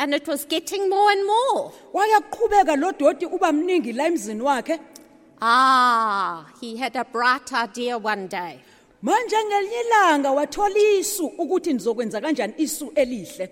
And 0.00 0.14
it 0.14 0.26
was 0.26 0.46
getting 0.46 0.88
more 0.88 1.10
and 1.12 1.26
more. 1.26 1.72
waya 1.92 2.20
lo 2.78 2.90
doti 2.92 3.26
uba 3.26 3.52
mningi 3.52 3.92
la 3.94 4.04
emzini 4.08 4.40
wakhe. 4.40 4.78
Ah, 5.42 6.46
he 6.60 6.76
had 6.78 6.96
a 6.96 7.04
bright 7.04 7.52
idea 7.52 7.98
one 7.98 8.26
day. 8.26 8.60
manje 9.02 9.36
ngelinye 9.36 9.80
ilanga 9.86 10.30
wathola 10.32 10.78
isu 10.98 11.26
ukuthi 11.38 11.72
ndizokwenza 11.72 12.20
kanjani 12.20 12.54
isu 12.56 12.92
elihle. 12.94 13.48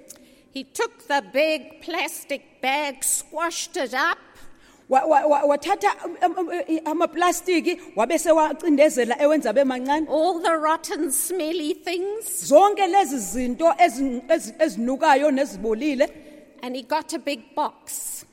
He 0.54 0.64
took 0.64 1.06
the 1.06 1.20
big 1.32 1.82
plastic 1.82 2.42
bag, 2.62 3.04
squashed 3.04 3.76
it 3.76 3.92
up, 3.92 4.18
Wa- 4.88 5.04
wa- 5.04 5.26
wa- 5.26 5.44
wathatha 5.44 5.94
um, 6.06 6.16
um, 6.24 6.48
um, 6.48 6.80
amaplastiki 6.84 7.78
wabese 7.96 8.30
wacindezela 8.32 9.20
ewenza 9.22 9.52
bemancane 9.52 10.06
all 10.08 10.40
the 10.40 10.56
rotten, 10.56 11.10
smelly 11.12 11.74
things, 11.74 12.48
zonke 12.48 12.86
lezi 12.86 13.18
zinto 13.18 13.66
ezi- 13.78 14.22
ezi- 14.28 14.54
ezinukayo 14.58 15.30
nezibolile 15.30 16.08
and 16.62 16.76
he 16.76 16.82
got 16.82 17.12
a 17.12 17.18
big 17.18 17.54
box. 17.54 18.24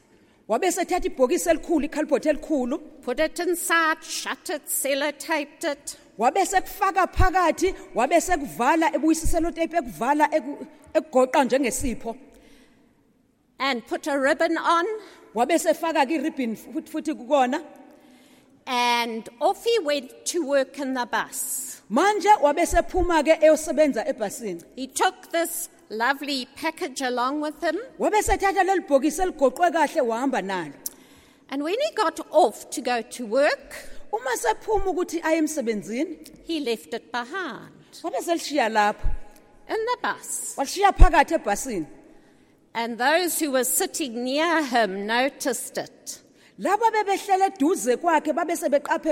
wabese 0.48 0.86
ibhokisi 1.08 1.50
elikhulu 1.50 1.86
ikhalibhothi 1.86 2.30
elikhulu. 2.30 2.78
Put 3.02 3.20
it 3.20 3.40
inside, 3.40 4.04
shut 4.04 4.50
it, 4.50 4.66
sellotaped 4.68 5.64
it, 5.64 5.98
wabese 6.18 6.62
kufaka 6.62 7.08
phakathi 7.08 7.74
wabese 7.96 8.38
kuvala 8.38 8.94
ebuyisisela 8.96 9.50
ekuvala 9.82 10.28
eku- 10.32 10.66
ekugoqa 10.94 11.44
njengesipho. 11.44 12.16
And 13.60 13.86
put 13.88 14.08
a 14.08 14.20
ribbon 14.20 14.58
on, 14.58 14.86
wabese 15.34 15.70
efaka 15.72 16.06
futhi 16.06 16.90
futhi 16.90 17.14
kukona. 17.14 17.64
And 18.68 19.30
off 19.40 19.64
he 19.64 19.80
went 19.80 20.26
to 20.26 20.46
work 20.48 20.80
in 20.80 20.94
the 20.94 21.06
bus. 21.06 21.82
manje 21.90 22.30
wabese 22.42 22.78
ephuma 22.80 23.24
ke 23.24 23.40
eyosebenza 23.42 24.06
ebhasini. 24.08 24.64
He 24.76 24.88
took 24.88 25.32
this 25.32 25.70
lovely 25.98 26.48
package 26.56 27.02
along 27.02 27.42
with 27.42 27.62
him, 27.64 27.78
wabese 28.00 28.38
leli 28.38 28.86
bhokisi 28.88 29.22
eligoqwe 29.22 29.72
kahle 29.72 30.02
wahamba 30.02 30.42
nalo 30.42 30.74
And 31.50 31.64
when 31.64 31.76
he 31.80 31.96
got 31.96 32.20
off 32.32 32.70
to 32.72 32.82
go 32.82 33.02
to 33.02 33.26
work, 33.26 33.76
uma 34.12 34.32
sephuma 34.38 34.86
ukuthi 34.94 35.22
aye 35.24 35.40
emsebenzini 35.42 36.46
he 36.48 36.60
left 36.60 36.94
it 36.94 37.12
behind 37.12 37.72
wabe 38.04 38.16
selishiya 38.22 38.70
lapho 38.72 39.06
in 39.70 39.76
the 39.90 39.98
bus. 40.02 40.56
walishiya 40.58 40.92
phakathi 40.96 41.38
ebhasini 41.40 41.88
And 42.74 42.98
those 42.98 43.40
who 43.40 43.52
were 43.52 43.64
sitting 43.64 44.26
near 44.26 44.62
him 44.62 45.08
noticed 45.08 45.78
it. 45.78 46.22
Laba 46.60 46.92
bebehlele 46.92 47.46
eduze 47.46 47.98
kwakhe 47.98 48.32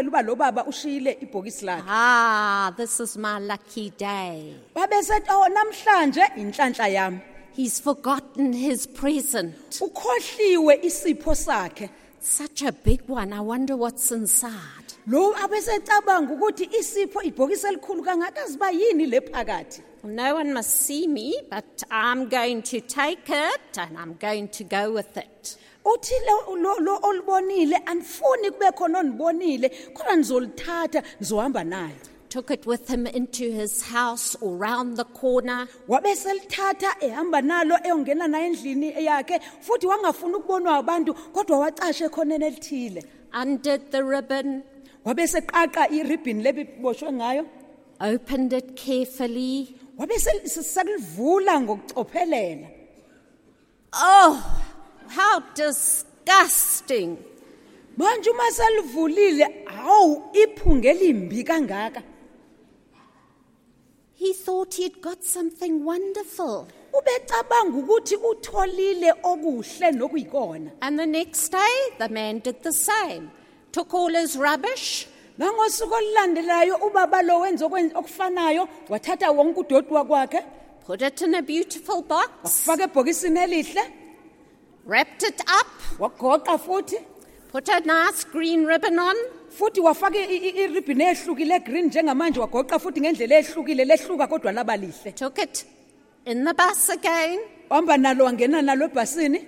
uba 0.07 0.21
lo 0.21 0.35
baba 0.35 0.65
ushiyile 0.65 1.17
ibhokisi 1.21 1.65
lakhe 1.65 1.83
Ah, 1.87 2.73
this 2.77 2.99
is 2.99 3.17
my 3.17 3.39
lucky 3.39 3.89
day. 3.91 4.55
oh 4.75 5.47
namhlanje 5.49 6.23
inhlanhla 6.37 6.87
yami 6.87 7.21
He's 7.55 7.79
forgotten 7.79 8.51
his 8.53 8.87
present. 8.87 9.55
ukhohliwe 9.81 10.79
isipho 10.83 11.35
sakhe 11.35 11.89
Such 12.19 12.61
a 12.61 12.71
big 12.71 13.01
one. 13.09 13.33
I 13.33 13.41
wonder 13.41 13.75
what's 13.75 14.09
inside. 14.11 14.93
lo 15.07 15.33
abesecabanga 15.35 16.33
ukuthi 16.33 16.69
isipho 16.79 17.21
ibhokisi 17.21 17.67
elikhulu 17.67 18.03
kangaka 18.03 18.47
ziba 18.47 18.71
yini 18.71 19.05
le 19.05 19.19
phakathi 19.21 19.81
no 20.05 20.35
one 20.35 20.53
must 20.53 20.69
see 20.69 21.07
me, 21.07 21.33
but 21.49 21.83
I'm 21.89 22.27
going 22.27 22.61
to 22.63 22.81
take 22.81 23.29
it 23.29 23.77
and 23.77 23.97
I'm 23.97 24.15
going 24.19 24.49
to 24.49 24.63
go 24.65 24.91
with 24.91 25.15
it. 25.15 25.55
Uthi 25.86 26.13
lo 26.79 26.99
olibonile 27.03 27.77
andifuni 27.86 28.51
kube 28.51 28.71
khona 28.71 29.03
nizolithatha 30.15 31.03
nizohamba 31.19 31.63
nayo 31.63 31.95
Took 32.29 32.49
it 32.49 32.65
with 32.65 32.88
him 32.89 33.05
into 33.05 33.43
his 33.51 33.84
house 33.84 34.36
or 34.41 34.57
round 34.57 34.97
the 34.97 35.03
corner. 35.03 35.67
wabe 35.88 36.15
selithatha 36.15 36.89
ehamba 36.99 37.41
nalo 37.43 37.75
eyongena 37.86 38.27
naye 38.27 38.45
endlini 38.49 38.89
yakhe 39.05 39.39
futhi 39.61 39.86
wangafuni 39.88 40.36
ukubonwa 40.36 40.77
abantu 40.77 41.13
kodwa 41.13 41.59
wacashe 41.59 42.05
ekhoneni 42.05 42.45
elithile. 42.45 43.03
Undid 43.41 43.91
the 43.91 44.03
ribbon, 44.03 44.63
wabe 45.05 45.27
seqaqa 45.27 45.89
iribhini 45.91 46.43
lebiboshwe 46.43 47.11
ngayo. 47.11 47.45
Opened 48.01 48.53
it 48.53 48.75
carefully. 48.75 49.75
wabe 49.97 50.15
sel- 50.17 50.47
sekulivula 50.47 51.61
ngokucophelela. 51.61 52.67
Oh, 53.93 54.43
how 55.16 55.39
disgusting. 55.55 57.18
manje 57.97 58.30
uma 58.30 58.51
selivulile 58.51 59.66
hawu 59.66 60.24
iphunga 60.34 60.89
elimbi 60.89 61.43
kangaka 61.43 62.01
He 64.16 64.34
thought 64.34 64.76
he'd 64.76 65.01
got 65.01 65.24
something 65.24 65.84
wonderful. 65.86 66.68
ubecabanga 66.93 67.78
ukuthi 67.78 68.16
utholile 68.16 69.14
okuhle 69.24 69.91
nokuyikona 69.91 70.72
And 70.82 70.99
the 70.99 71.05
next 71.05 71.49
day, 71.51 71.76
the 71.99 72.09
man 72.09 72.39
did 72.39 72.61
the 72.64 72.72
same. 72.72 73.32
Took 73.72 73.93
all 73.93 74.09
his 74.14 74.36
rubbish, 74.38 75.07
nangosuku 75.38 75.93
olulandelayo 75.93 76.76
ubaba 76.76 77.22
lo 77.24 77.39
wenza 77.39 77.66
okwen- 77.66 77.91
okufanayo 77.97 78.68
wathatha 78.89 79.32
wonke 79.32 79.59
udodwa 79.59 80.05
kwakhe 80.05 80.39
put 80.86 81.01
it 81.01 81.22
in 81.22 81.36
a 81.36 81.41
beautiful 81.41 82.01
box, 82.03 82.30
wafaka 82.43 82.84
ebhokisini 82.84 83.39
elihle 83.39 83.82
wrapped 84.86 85.23
it 85.23 85.41
up, 85.47 85.67
wagoqa 85.99 86.57
futhi. 86.59 86.97
Put 87.51 87.69
a 87.69 87.79
nice 87.81 88.23
green 88.23 88.65
ribbon 88.65 88.97
on, 88.99 89.15
futhi 89.49 89.79
i- 90.38 90.53
iribhini 90.63 91.03
ehlukile 91.13 91.55
egreen 91.59 91.88
njengamanje 91.89 92.39
wagoqa 92.39 92.79
futhi 92.79 93.01
ngendlela 93.01 93.36
ehlukile 93.41 93.86
lehluka 93.86 94.27
kodwa 94.27 94.51
laba 94.51 94.75
lihle. 94.77 95.15
Took 95.15 95.39
it 95.39 95.65
in 96.25 96.43
the 96.43 96.53
bus 96.53 96.89
again, 96.89 97.39
wahamba 97.69 97.97
nalo 97.97 98.25
wangena 98.25 98.61
nalo 98.61 98.88
ebhasini. 98.89 99.45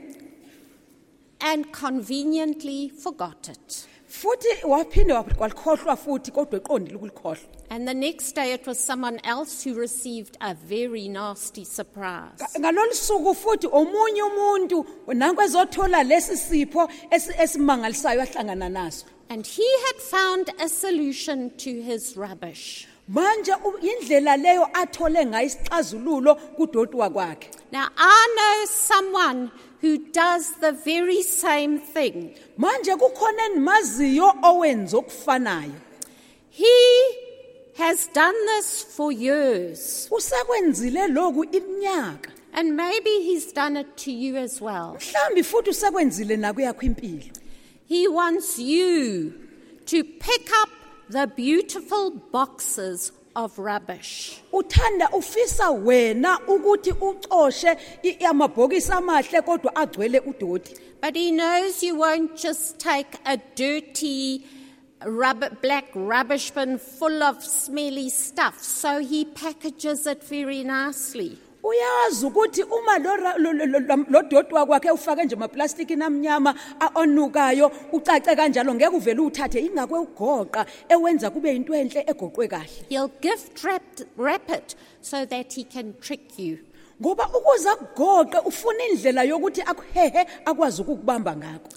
And 1.42 1.72
conveniently 1.72 2.90
forgot 2.90 3.50
it. 3.50 3.88
Futhi 4.26 4.48
waphinde 4.66 5.14
walikhohlwa 5.40 5.96
futhi 5.96 6.32
kodwa 6.32 6.60
eqondile 6.60 6.96
ukulikhohlwa 6.98 7.38
And 7.70 7.88
the 7.88 7.94
next 7.94 8.34
day, 8.36 8.54
it 8.54 8.68
was 8.68 8.78
someone 8.80 9.20
else 9.24 9.64
who 9.64 9.74
received 9.74 10.38
a 10.40 10.54
very 10.54 11.08
nasty 11.08 11.64
surprise. 11.66 12.38
Ka- 12.40 12.60
ngalolu 12.60 12.94
suku 12.94 13.34
futhi 13.36 13.68
omunye 13.68 14.24
umuntu 14.24 14.86
nanku 15.14 15.42
ezothola 15.42 16.04
lesi 16.04 16.38
sipho 16.38 16.90
esi- 17.12 17.34
esimangalisayo 17.44 18.22
ahlangana 18.22 18.70
naso 18.70 19.06
And 19.30 19.46
he 19.48 19.68
had 19.88 19.98
found 20.02 20.50
a 20.60 20.70
solution 20.70 21.50
to 21.58 21.72
his 21.82 22.16
rubbish. 22.18 22.88
manje 23.10 23.52
u- 23.66 23.78
indlela 23.82 24.38
leyo 24.38 24.66
athole 24.74 25.26
ngayo 25.26 25.46
isixazululo 25.48 26.36
kudodwa 26.36 27.10
kwakhe 27.10 27.50
Now, 27.72 27.88
I 27.98 28.28
know 28.36 28.66
someone 28.66 29.52
who 29.86 29.98
does 30.12 30.50
the 30.62 30.72
very 30.72 31.22
same 31.24 31.78
thing. 31.80 32.34
manje 32.58 32.96
kukhona 32.96 33.46
endimaziyo 33.46 34.34
owenza 34.44 34.98
okufanayo 34.98 35.72
He 36.50 36.74
has 37.78 38.08
done 38.14 38.36
this 38.46 38.84
for 38.96 39.12
years, 39.12 40.08
usekwenzile 40.12 41.08
lokhu 41.08 41.44
iminyaka 41.44 42.32
and 42.54 42.72
maybe 42.76 43.10
he's 43.10 43.54
done 43.54 43.80
it 43.80 43.88
to 43.98 44.12
you 44.12 44.38
as 44.38 44.62
well. 44.62 44.96
mhlawumbi 44.96 45.44
futhi 45.44 45.70
usekwenzile 45.70 46.38
nakuyakho 46.38 46.82
impilo 46.82 47.24
He 47.88 48.08
wants 48.08 48.60
you 48.60 49.34
to 49.86 50.04
pick 50.04 50.50
up 50.64 50.70
the 51.10 51.28
beautiful 51.28 52.12
boxes 52.32 53.12
of 53.36 53.58
rubbish. 53.60 54.42
uthanda 54.54 55.10
ufisa 55.10 55.70
wena 55.72 56.40
ukuthi 56.48 56.92
ucoshe 56.92 57.78
i- 58.04 58.26
amabhokisi 58.26 58.92
amahle 58.92 59.42
kodwa 59.42 59.76
agcwele 59.76 60.20
udoti 60.20 60.76
But 61.02 61.16
he 61.16 61.32
knows 61.32 61.84
you 61.84 61.96
won't 61.98 62.36
just 62.42 62.80
take 62.80 63.20
a 63.26 63.38
dirty 63.56 64.44
rubber, 65.06 65.50
black 65.62 65.86
rubbish 65.94 66.50
bin 66.52 66.80
full 66.80 67.22
of 67.22 67.44
smelly 67.44 68.10
stuff, 68.10 68.64
so 68.64 69.00
he 69.00 69.26
packages 69.26 70.08
it 70.08 70.24
very 70.24 70.64
nicely. 70.64 71.38
Uyazi 71.70 72.26
ukuthi 72.26 72.64
uma 72.64 73.00
kwakhe 74.66 74.92
ufake 74.92 75.24
nje 75.24 75.36
amnyama 76.06 76.56
onukayo 76.96 77.72
ucace 77.92 78.36
kanjalo 78.36 78.76
ngeke 78.76 78.96
uvele 78.96 79.22
uthathe 79.22 79.60
ingakwe 79.60 80.00
ugoqa 80.00 80.66
ewenza 80.90 81.30
kube 81.30 81.54
yinto 81.54 81.74
enhle 81.74 82.06
egoqwe 82.08 82.48
kahle 82.48 82.86
He'll 82.90 83.12
gift 83.22 83.64
wrap 84.18 84.50
it 84.50 84.76
so 85.02 85.26
that 85.26 85.54
he 85.54 85.64
can 85.64 85.94
trick 86.02 86.40
you. 86.40 86.58
ngoba 87.02 87.30
ukuze 87.34 87.70
akugoqe 87.70 88.38
ufuna 88.46 88.84
indlela 88.86 89.24
yokuthi 89.24 89.62
akuhehe 89.62 90.28
akwazi 90.46 90.82
ukukubamba 90.82 91.36
ngakho 91.36 91.70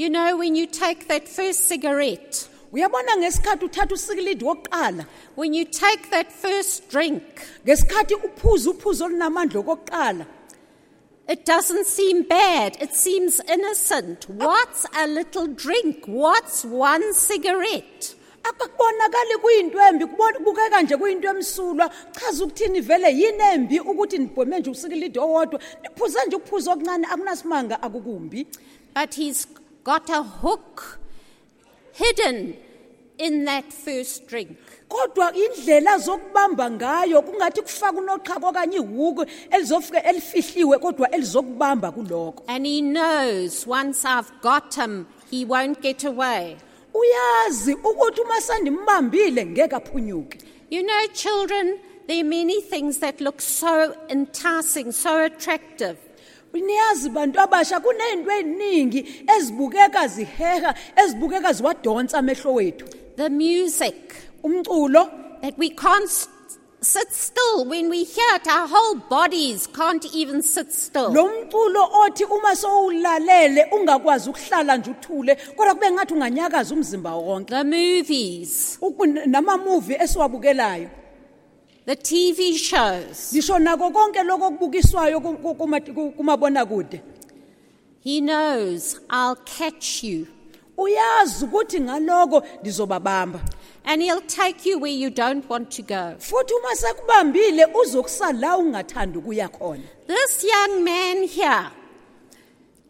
You 0.00 0.08
know, 0.10 0.36
when 0.36 0.54
you 0.54 0.68
take 0.68 1.08
that 1.08 1.26
first 1.28 1.66
cigarette, 1.68 2.48
uyabona 2.72 3.16
ngesikhathi 3.16 3.64
uthatha 3.64 3.94
usikilidi 3.94 4.44
wokuqala 4.44 5.04
when 5.36 5.54
you 5.54 5.64
take 5.64 6.10
that 6.10 6.32
first 6.32 6.90
drink, 6.90 7.22
ngesikhathi 7.64 8.14
uphuza 8.14 8.70
uphuzo 8.70 9.04
olunamandla 9.04 9.60
okokuqala 9.60 10.26
it 11.30 11.44
doesn't 11.44 11.84
seem 11.84 12.22
bad. 12.22 12.78
It 12.80 12.94
seems 12.94 13.38
innocent. 13.52 14.30
What's 14.30 14.86
a 14.96 15.06
little 15.06 15.46
drink? 15.46 16.06
What's 16.06 16.64
one 16.64 17.12
cigarette? 17.12 18.14
akakubonakali 18.42 19.36
kuyinto 19.42 19.78
embi 19.78 20.04
kubona- 20.06 20.38
kubukeka 20.38 20.82
nje 20.82 20.96
kuyinto 20.96 21.28
emsulwa 21.28 21.90
chaza 22.12 22.44
ukuthini 22.44 22.80
vele 22.80 23.12
yini 23.12 23.42
embi 23.54 23.80
ukuthi 23.80 24.18
nibhome 24.18 24.58
nje 24.60 24.70
usikilidi 24.70 25.18
owodwa 25.18 25.60
niphuze 25.82 26.18
nje 26.26 26.36
ukuphuza 26.36 26.72
okuncane 26.72 27.06
akunasimanga 27.06 27.82
akukumbi 27.82 28.46
But 28.94 29.14
he's 29.14 29.46
got 29.84 30.08
a 30.10 30.22
hook 30.22 30.98
hidden 31.98 32.54
in 33.18 33.44
that 33.44 33.72
first 33.72 34.26
drink. 34.28 34.56
kodwa 34.88 35.32
indlela 35.34 35.98
zokubamba 35.98 36.70
ngayo 36.70 37.22
kungathi 37.22 37.62
kufaka 37.62 37.98
unoqhaka 37.98 38.46
okanye 38.48 38.76
ihuku 38.76 39.26
elizofika 39.50 40.02
elifihliwe 40.04 40.78
kodwa 40.78 41.10
elizokubamba 41.10 41.92
kuloko 41.92 42.44
And 42.46 42.66
he 42.66 42.80
knows 42.80 43.66
once 43.66 44.04
I've 44.04 44.30
got 44.42 44.74
him, 44.74 45.06
he 45.30 45.44
won't 45.44 45.82
get 45.82 46.04
away. 46.04 46.56
uyazi 46.94 47.74
ukuthi 47.74 48.20
uma 48.20 48.40
sendimbambile 48.40 49.46
ngeke 49.46 49.76
aphunyuke 49.76 50.38
You 50.70 50.82
know, 50.82 51.06
children, 51.14 51.78
there 52.06 52.20
are 52.20 52.28
many 52.28 52.60
things 52.60 52.98
that 52.98 53.20
look 53.22 53.40
so 53.40 53.94
enticing, 54.10 54.92
so 54.92 55.24
attractive. 55.24 55.96
Niyazi 56.52 57.10
bantu 57.10 57.40
abasha 57.40 57.80
kuney'nto 57.80 58.30
ey'ningi 58.30 59.24
ezibukeka 59.36 60.08
ziheha 60.08 60.74
ezibukeka 60.96 61.52
ziwadonsa 61.52 62.18
amehlo 62.18 62.54
wethu. 62.54 62.86
The 63.16 63.28
music. 63.30 64.14
Umculo. 64.42 65.10
That 65.42 65.56
we 65.58 65.70
can't 65.70 66.10
sit 66.80 67.12
still 67.12 67.64
when 67.64 67.88
we 67.90 68.04
hear 68.04 68.36
it, 68.36 68.46
our 68.46 68.66
whole 68.68 68.96
bodies 68.96 69.66
can't 69.66 70.04
even 70.14 70.42
sit 70.42 70.72
still. 70.72 71.12
lo 71.12 71.28
mculo 71.28 71.88
othi 72.04 72.24
uma 72.24 72.56
sowulalele 72.56 73.64
ungakwazi 73.72 74.30
ukuhlala 74.30 74.76
nje 74.76 74.90
uthule 74.90 75.36
kodwa 75.56 75.74
kube 75.74 75.90
ngathi 75.90 76.14
unganyakaza 76.14 76.74
umzimba 76.74 77.14
wonke. 77.14 77.54
The 77.54 77.64
movies, 77.64 78.78
namamuvi 79.26 79.94
esiwabukelayo 79.94 80.88
the 81.88 81.96
TV 81.96 82.52
shows. 82.58 83.32
ngisho 83.32 83.58
nako 83.58 83.90
konke 83.90 84.22
lokho 84.22 84.46
okubukiswayo 84.46 85.20
ku- 85.22 85.36
ku- 85.42 85.54
kuma- 85.54 85.80
ku- 85.80 86.12
kumabonakude 86.12 87.00
He 88.04 88.20
knows 88.20 89.00
I'll 89.10 89.36
catch 89.36 90.04
you. 90.04 90.26
uyazi 90.76 91.44
ukuthi 91.44 91.80
ngaloko 91.80 92.42
ndizobabamba 92.60 93.40
And 93.84 94.02
he'll 94.02 94.20
take 94.20 94.66
you 94.68 94.78
where 94.78 94.92
you 94.92 95.08
don't 95.10 95.48
want 95.48 95.70
to 95.76 95.82
go. 95.82 96.14
futhi 96.18 96.52
uma 96.54 96.76
sekubambile 96.76 97.66
uzokusa 97.74 98.32
la 98.32 98.58
ukuya 98.58 99.48
khona 99.48 99.82
This 100.06 100.44
young 100.44 100.84
man 100.84 101.26
here 101.26 101.70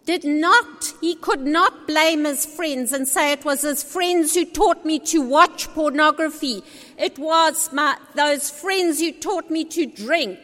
did 0.05 0.25
not, 0.25 0.95
he 1.03 1.15
could 1.15 1.47
not 1.47 1.87
blame 1.87 2.25
his 2.25 2.47
friends 2.47 2.93
and 2.93 3.07
say 3.07 3.33
it 3.33 3.45
was 3.45 3.61
his 3.63 3.83
friends 3.85 4.35
who 4.35 4.45
taught 4.47 4.85
me 4.87 4.99
to 5.01 5.21
watch 5.21 5.69
pornography. 5.75 6.63
It 6.99 7.19
was 7.19 7.71
my, 7.73 7.97
those 8.15 8.51
friends 8.51 9.01
who 9.01 9.13
taught 9.13 9.51
me 9.51 9.65
to 9.65 9.87
drink. 9.87 10.39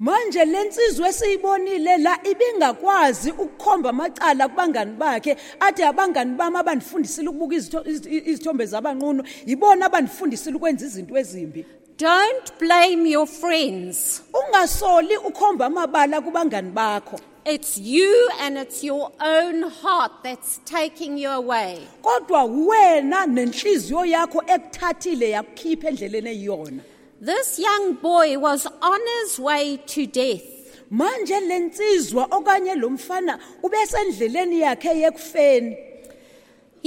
manje 0.00 0.44
lensizwe 0.44 1.08
esiyibonile 1.08 1.98
la 1.98 2.18
ibingakwazi 2.30 3.30
ukukhomba 3.30 3.90
amacala 3.90 4.48
kubangani 4.48 4.92
bakhe 4.96 5.36
athi 5.60 5.82
abangani 5.82 6.34
bami 6.36 6.56
abandifundisile 6.56 7.28
ukubuka 7.28 7.54
izitho- 7.56 7.84
izi- 7.88 8.28
izithombe 8.30 8.66
zabanqunu 8.66 9.24
yibona 9.46 9.86
abandifundisile 9.86 10.56
ukwenza 10.56 10.86
izinto 10.86 11.16
ezimbi 11.18 11.64
Don't 11.98 12.58
blame 12.58 13.10
your 13.10 13.26
friends. 13.26 14.22
ungasoli 14.34 15.16
ukhomba 15.16 15.66
amabala 15.66 16.20
kubangani 16.20 16.70
bakho 16.70 17.20
It's 17.48 17.78
you 17.78 18.28
and 18.40 18.58
it's 18.58 18.82
your 18.82 19.12
own 19.20 19.62
heart 19.82 20.12
that's 20.24 20.58
taking 20.64 21.16
you 21.18 21.30
away. 21.30 21.78
kodwa 22.02 22.44
wena 22.44 23.26
nenhliziyo 23.26 24.04
yakho 24.04 24.42
ekuthathile 24.46 25.30
yakukhipha 25.30 25.88
endleleni 25.88 26.30
eyiyona 26.30 26.82
This 27.24 27.58
young 27.58 27.92
boy 28.02 28.36
was 28.38 28.66
on 28.66 29.00
his 29.22 29.38
way 29.38 29.76
to 29.76 30.06
death. 30.06 30.42
manje 30.90 31.40
lensizwa 31.40 32.24
okanye 32.30 32.74
lo 32.74 32.90
mfana 32.90 33.38
ubesendleleni 33.62 34.60
yakhe 34.60 34.88
yekufeni 35.00 35.76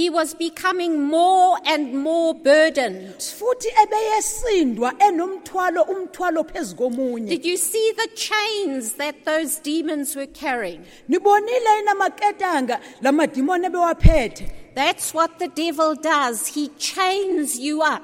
He 0.00 0.08
was 0.08 0.32
becoming 0.32 1.02
more 1.04 1.58
and 1.66 1.92
more 1.94 2.32
burdened. 2.34 3.18
futhi 3.38 3.68
ebeyesindwa 3.82 4.92
enomthwalo 5.08 5.82
umthwalo 5.82 6.44
phezukomunye 6.44 7.28
Did 7.28 7.44
you 7.44 7.56
see 7.58 7.92
the 7.92 8.08
chains 8.14 8.94
that 8.94 9.14
those 9.26 9.58
demons 9.62 10.16
were 10.16 10.26
carrying? 10.26 10.80
nibonile 11.08 11.72
inamaketanga 11.82 12.80
lamadimoni 13.02 13.66
ebewaphethe 13.66 14.50
That's 14.74 15.12
what 15.14 15.38
the 15.38 15.48
devil 15.48 15.94
does. 15.96 16.46
He 16.46 16.68
chains 16.78 17.58
you 17.58 17.82
up. 17.82 18.02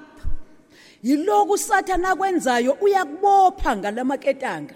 yiloku 1.03 1.53
usathana 1.53 2.11
akwenzayo 2.11 2.73
uyakubopha 2.81 3.77
ngalamaketanga 3.77 4.75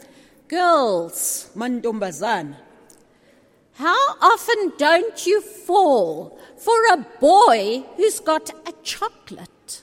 Girls, 0.48 1.50
mantombazana 1.56 2.56
how 3.80 4.04
often 4.32 4.72
don't 4.76 5.26
you 5.26 5.40
fall 5.40 6.38
for 6.58 6.78
a 6.92 6.98
boy 7.20 7.82
who's 7.96 8.20
got 8.20 8.50
a 8.70 8.72
chocolate? 8.82 9.82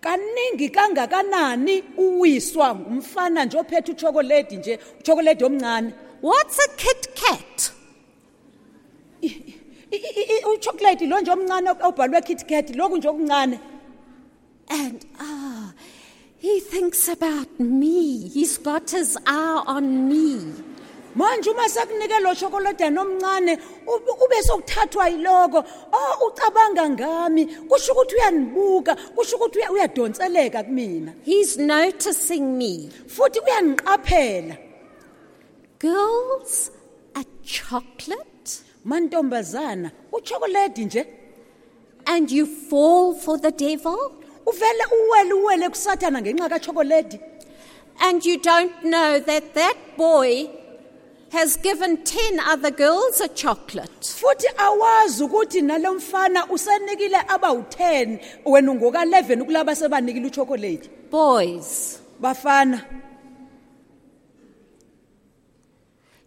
kaningi 0.00 0.68
kangakanani 0.68 1.84
uwiswa 1.96 2.74
ngumfana 2.74 3.44
nje 3.44 3.58
ophethe 3.58 3.92
uchokoledi 3.92 4.56
nje 4.56 4.78
uchokoledi 5.00 5.44
omncane 5.44 5.92
What's 6.22 6.58
a 6.58 6.68
Kit 6.76 7.08
Kat? 7.14 7.72
Uchokoledi 10.54 11.06
lo 11.06 11.20
nje 11.20 11.30
omncane 11.30 11.70
obhalwe 11.70 12.20
kitkat 12.20 12.76
lokhu 12.76 12.96
nje 12.96 13.08
okuncane 13.08 13.60
And 14.68 15.04
ah, 15.20 15.72
he 16.38 16.60
thinks 16.60 17.08
about 17.08 17.60
me. 17.60 18.28
He's 18.28 18.56
got 18.58 18.90
his 18.90 19.18
eye 19.26 19.62
on 19.66 20.08
me. 20.08 20.40
Manje 21.14 21.50
uma 21.50 21.68
sekunike 21.68 22.20
lo 22.20 22.34
chokoledi 22.34 22.84
omncane 22.84 23.58
ube 23.86 24.42
sokuthathwa 24.42 25.08
yiloko 25.08 25.64
oh 25.92 26.26
ucabanga 26.26 26.90
ngami 26.90 27.46
kusho 27.46 27.92
ukuthi 27.92 28.14
uyanibuka 28.14 28.96
kusho 29.14 29.36
ukuthi 29.36 29.58
uyadonseleka 29.70 30.62
kumina 30.62 31.12
He's 31.24 31.56
noticing 31.56 32.58
me. 32.58 32.90
futhi 33.06 33.40
uyangiqaphela 33.40 34.56
Girls, 35.78 36.70
a 37.14 37.24
chocolate? 37.44 38.62
mantombazana 38.84 39.90
uchokoledi 40.12 40.84
nje 40.84 41.06
And 42.06 42.30
you 42.30 42.46
fall 42.46 43.14
for 43.14 43.38
the 43.38 43.50
devil? 43.50 44.12
uvele 44.46 44.84
uwele 45.08 45.32
uwele 45.32 45.68
kusathana 45.68 46.20
ngenxa 46.20 47.20
And 48.00 48.24
you 48.24 48.38
don't 48.38 48.82
know 48.84 49.20
that 49.20 49.54
that 49.54 49.76
boy 49.96 50.63
has 51.34 51.56
given 51.62 51.96
10 52.04 52.40
other 52.52 52.70
girls 52.70 53.20
a 53.20 53.28
chocolate. 53.28 54.00
futhi 54.20 54.48
awazi 54.56 55.22
ukuthi 55.24 55.60
nalo 55.60 55.94
mfana 55.94 56.46
usenikile 56.50 57.16
abawu-10 57.28 58.18
wena 58.44 58.72
ungoka-11 58.72 59.44
kulaba 59.44 59.76
sebanikile 59.76 60.26
uchokoledi 60.26 60.88
Boys, 61.10 61.98
bafana 62.20 62.84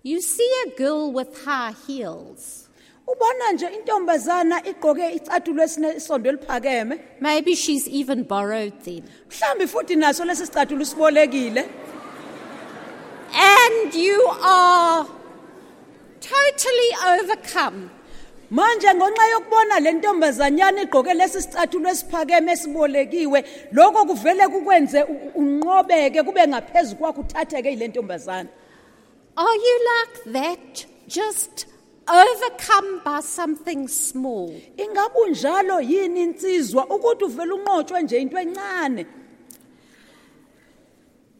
you 0.04 0.22
see 0.22 0.50
a 0.66 0.70
girl 0.78 1.12
with 1.12 1.46
high 1.46 1.74
heels. 1.88 2.70
ubona 3.08 3.52
nje 3.54 3.66
intombazana 3.68 4.66
igqoke 4.68 5.12
icathulo 5.12 5.64
esinesondo 5.64 6.30
eliphakeme 6.30 7.00
Maybe 7.20 7.56
she's 7.56 7.88
even 7.88 8.24
borrowed 8.24 8.80
them. 8.84 9.04
mhlambi 9.30 9.68
futhi 9.68 9.96
naso 9.96 10.26
lesi 10.26 10.46
sicathulo 10.46 10.86
sibolekile 10.86 11.66
And 13.34 13.94
you 13.94 14.22
are 14.42 15.06
totally 16.22 16.92
overcome. 17.08 17.90
manje 18.52 18.88
ngonxa 18.94 19.26
yokubona 19.32 19.80
le 19.80 19.92
ntombazanyana 19.92 20.82
igqoke 20.82 21.14
lesi 21.14 21.42
sicathulo 21.42 21.90
esiphakeme 21.90 22.52
esibolekiwe 22.52 23.44
lokho 23.72 24.06
kuvele 24.06 24.48
kukwenze 24.48 25.04
unqobeke 25.36 26.24
kube 26.24 26.48
ngaphezu 26.48 26.96
kwakho 26.96 27.22
uthatheke 27.22 27.70
yile 27.70 27.88
ntombazana 27.88 28.50
Are 29.38 29.56
you 29.56 29.78
like 29.94 30.34
that? 30.34 30.86
Just 31.08 31.66
overcome 32.08 33.02
by 33.04 33.20
something 33.20 33.88
small. 33.88 34.50
ingabe 34.78 35.16
unjalo 35.28 35.82
yini 35.82 36.22
insizwa 36.24 36.86
ukuthi 36.86 37.24
uvele 37.24 37.52
unqotshwe 37.54 38.02
nje 38.02 38.18
into 38.22 38.38
encane 38.38 39.06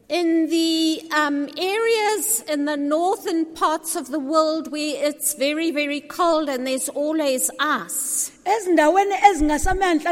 In 0.08 0.48
the 0.48 1.02
um, 1.12 1.50
areas 1.58 2.40
in 2.48 2.64
the 2.64 2.78
northern 2.78 3.44
parts 3.44 3.94
of 3.94 4.08
the 4.10 4.18
world 4.18 4.72
where 4.72 5.06
it's 5.06 5.34
very, 5.34 5.70
very 5.70 6.00
cold 6.00 6.48
and 6.48 6.66
there's 6.66 6.88
always 6.88 7.50
ice, 7.60 8.32
ezindaweni 8.46 9.12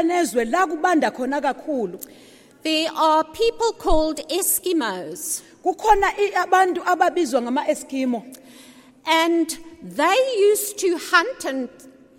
nezwe 0.03 0.45
la 0.51 0.67
kubanda 0.67 1.09
khona 1.11 1.41
kakhulu 1.41 1.99
there 2.61 2.89
are 2.95 3.23
people 3.23 3.71
called 3.73 4.17
Eskimos. 4.29 5.41
kukhona 5.63 6.07
i- 6.19 6.33
abantu 6.45 6.83
ababizwa 6.85 7.41
ngama-eskimo 7.41 8.23
And 9.07 9.57
they 9.81 10.35
used 10.51 10.77
to 10.79 10.97
hunt 10.99 11.45
and 11.45 11.69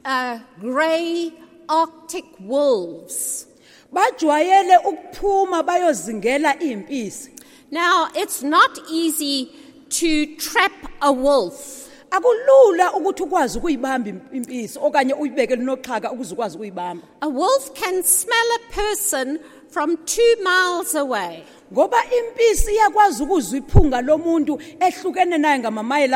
uh, 0.04 0.40
grey 0.58 1.32
Arctic 1.68 2.24
wolves. 2.40 3.46
bajwayele 3.92 4.76
ukuphuma 4.84 5.62
bayozingela 5.62 6.56
iy'mpisi 6.60 7.30
Now, 7.70 8.08
it's 8.14 8.42
not 8.42 8.78
easy 8.90 9.50
to 9.90 10.36
trap 10.36 10.72
a 11.02 11.12
wolf. 11.12 11.88
akulula 12.10 12.92
ukuthi 12.92 13.22
ukwazi 13.22 13.58
ukuyibamba 13.58 14.10
impisi 14.32 14.78
okanye 14.78 15.14
uyibeke 15.14 15.56
linoxhaka 15.56 16.12
ukuze 16.12 16.34
ukwazi 16.34 16.56
ukuyibamba 16.56 17.06
A 17.20 17.28
wolf 17.28 17.74
can 17.74 18.02
smell 18.02 18.48
a 18.56 18.72
person 18.72 19.38
from 19.68 19.96
two 20.06 20.36
miles 20.42 20.94
away. 20.94 21.44
Ngoba 21.72 21.96
impisi 22.18 22.72
iyakwazi 22.72 23.22
ukuzwa 23.22 23.58
iphunga 23.58 24.00
lomuntu 24.00 24.58
ehlukene 24.80 25.38
naye 25.38 25.54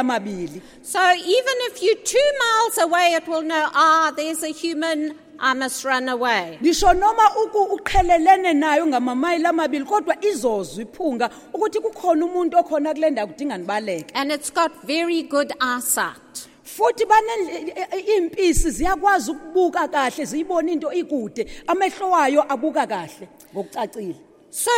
amabili 0.00 0.62
So 0.82 0.98
even 1.12 1.56
if 1.68 1.82
you're 1.82 2.02
two 2.04 2.28
miles 2.40 2.78
away, 2.78 3.14
it 3.14 3.28
will 3.28 3.42
know, 3.42 3.68
ah, 3.74 4.12
there's 4.16 4.42
a 4.42 4.48
human, 4.52 5.14
I 5.38 5.54
must 5.54 5.84
run 5.84 6.08
away. 6.08 6.58
ngisho 6.62 6.92
noma 6.94 7.30
uku- 7.44 7.74
uqhelelene 7.76 8.52
nayo 8.54 8.86
ngamamayeli 8.86 9.46
amabili 9.46 9.84
kodwa 9.84 10.16
izozwa 10.24 10.82
iphunga 10.82 11.30
ukuthi 11.52 11.80
kukhona 11.80 12.24
umuntu 12.26 12.58
okhona 12.58 12.94
kule 12.94 13.10
ndawo 13.10 13.28
kudinga 13.28 13.58
nibaleke 13.58 14.14
And 14.14 14.32
it's 14.32 14.50
got 14.52 14.72
very 14.84 15.22
good 15.22 15.52
eyesight. 15.60 16.48
futhi 16.64 17.04
banendle- 17.04 17.74
i- 17.76 17.98
i- 17.98 18.16
iy'mpisi 18.16 18.70
ziyakwazi 18.70 19.30
ukubuka 19.30 19.88
kahle 19.88 20.24
ziyibone 20.24 20.72
into 20.72 20.92
ikude 20.92 21.46
amehlo 21.66 22.10
wayo 22.10 22.52
abuka 22.52 22.86
kahle 22.86 23.28
ngokucacile 23.54 24.16
So 24.54 24.70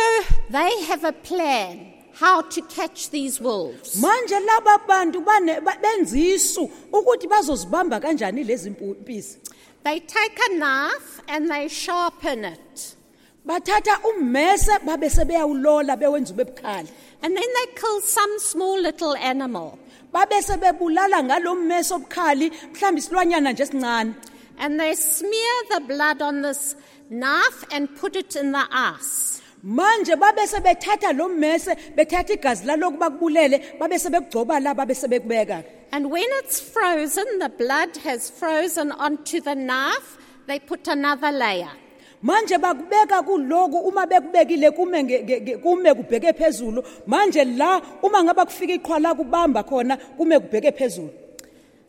they 0.49 0.71
have 0.87 1.03
a 1.03 1.11
plan 1.11 1.91
how 2.13 2.41
to 2.43 2.61
catch 2.61 3.09
these 3.09 3.41
wolves. 3.41 3.97
manje 4.01 4.39
laba 4.49 4.79
bantu 4.87 5.19
bane- 5.21 5.59
ba- 5.63 5.77
benza 5.81 6.15
isu 6.17 6.69
ukuthi 6.93 7.27
bazozibamba 7.27 7.99
kanjani 7.99 8.43
lezi 8.43 8.69
mpu- 8.69 8.95
mpisi 9.01 9.37
They 9.83 9.99
take 9.99 10.39
a 10.47 10.49
knife 10.55 11.21
and 11.27 11.49
they 11.51 11.67
sharpen 11.67 12.45
it. 12.45 12.95
bathatha 13.45 13.99
ummese 14.09 14.79
babe 14.85 15.09
sebeyawulola 15.09 15.97
bewenza 15.97 16.33
ube 16.33 16.45
bukhali 16.45 16.87
And 17.21 17.35
then 17.37 17.49
they 17.57 17.65
kill 17.75 17.99
some 18.01 18.39
small 18.39 18.79
little 18.81 19.15
animal. 19.17 19.77
babe 20.13 20.41
sebebulala 20.41 21.21
ngalo 21.23 21.55
mmese 21.55 21.93
obukhali 21.93 22.49
mhlawumbe 22.71 22.99
isilwanyana 22.99 23.51
nje 23.51 23.63
esincane 23.63 24.13
and 24.57 24.79
they 24.79 24.95
smear 24.95 25.55
the 25.69 25.79
blood 25.81 26.21
on 26.21 26.41
this 26.43 26.75
knife 27.09 27.65
and 27.71 27.89
put 27.99 28.15
it 28.15 28.35
in 28.37 28.53
the 28.53 28.65
ice. 28.71 29.41
Manje 29.65 30.15
babe 30.15 30.47
sebethatha 30.47 31.13
lo 31.17 31.27
mmese 31.29 31.75
bethatha 31.95 32.33
igazi 32.33 32.65
laloku 32.65 32.97
bakubulele 32.97 33.61
babe 33.79 33.97
sebekugcoba 33.99 34.59
la 34.61 34.73
babe 34.73 34.93
sebekubeka 34.93 35.63
And 35.91 36.11
when 36.11 36.25
it's 36.43 36.59
frozen, 36.59 37.23
the 37.39 37.47
blood 37.47 37.95
has 38.03 38.29
frozen 38.29 38.91
onto 38.91 39.39
the 39.39 39.55
knife, 39.55 40.17
they 40.45 40.59
put 40.59 40.87
another 40.87 41.31
layer. 41.31 41.69
manje 42.23 42.57
bakubeka 42.57 43.21
kuloku 43.23 43.77
uma 43.87 44.05
bekubekile 44.07 44.71
kume 44.71 45.03
nge- 45.03 45.23
nge- 45.23 45.41
nge- 45.41 45.57
kume 45.57 45.93
kubheke 45.93 46.33
phezulu 46.33 46.83
manje 47.07 47.43
la 47.57 47.81
uma 48.03 48.23
ngaba 48.23 48.45
kufika 48.45 48.73
iqhwa 48.73 48.99
la 48.99 49.13
kubamba 49.15 49.63
khona 49.63 49.97
kume 50.17 50.39
kubheke 50.39 50.71
phezulu 50.71 51.09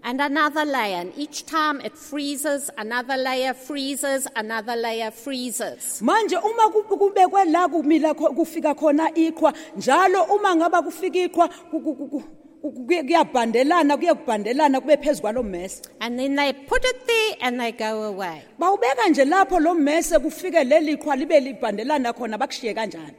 And 0.09 0.21
another 0.21 0.65
layer, 0.65 0.99
and 1.01 1.13
each 1.19 1.47
time 1.47 1.81
it 1.81 1.99
freezes, 1.99 2.71
another 2.79 3.17
layer 3.17 3.53
freezes, 3.55 4.29
another 4.37 4.77
layer 4.77 5.11
freezes. 5.11 6.01
manje 6.01 6.37
uma 6.37 6.71
ku- 6.71 6.85
kubekwe 6.85 7.45
la 7.51 7.67
kumila 7.69 8.15
kho- 8.15 8.33
kufika 8.37 8.73
khona 8.77 9.11
iqhwa 9.15 9.53
njalo 9.77 10.23
uma 10.33 10.55
ngaba 10.55 10.83
kufika 10.83 11.19
iqhwa 11.29 11.49
ku- 11.71 11.81
ku- 11.81 11.95
ku- 11.97 12.09
ku- 12.09 12.23
ku- 12.63 12.87
kuyabhandelana 12.87 13.97
kuye 13.97 14.15
kubhandelana 14.15 14.81
kube 14.81 14.97
phezu 14.97 15.23
kwalo 15.23 15.43
mmese 15.43 15.83
And 16.01 16.17
then 16.21 16.37
they 16.37 16.53
put 16.53 16.85
it 16.85 17.05
there 17.07 17.37
and 17.41 17.59
they 17.61 17.73
go 17.73 18.05
away. 18.05 18.43
bawubeka 18.61 19.09
nje 19.09 19.25
lapho 19.25 19.59
lo 19.61 19.75
mmese 19.75 20.19
kufike 20.21 20.65
leli 20.65 20.97
qhwa 20.97 21.17
libe 21.17 21.41
libhandelana 21.41 22.13
khona 22.13 22.39
bakushiye 22.39 22.75
kanjalo 22.75 23.11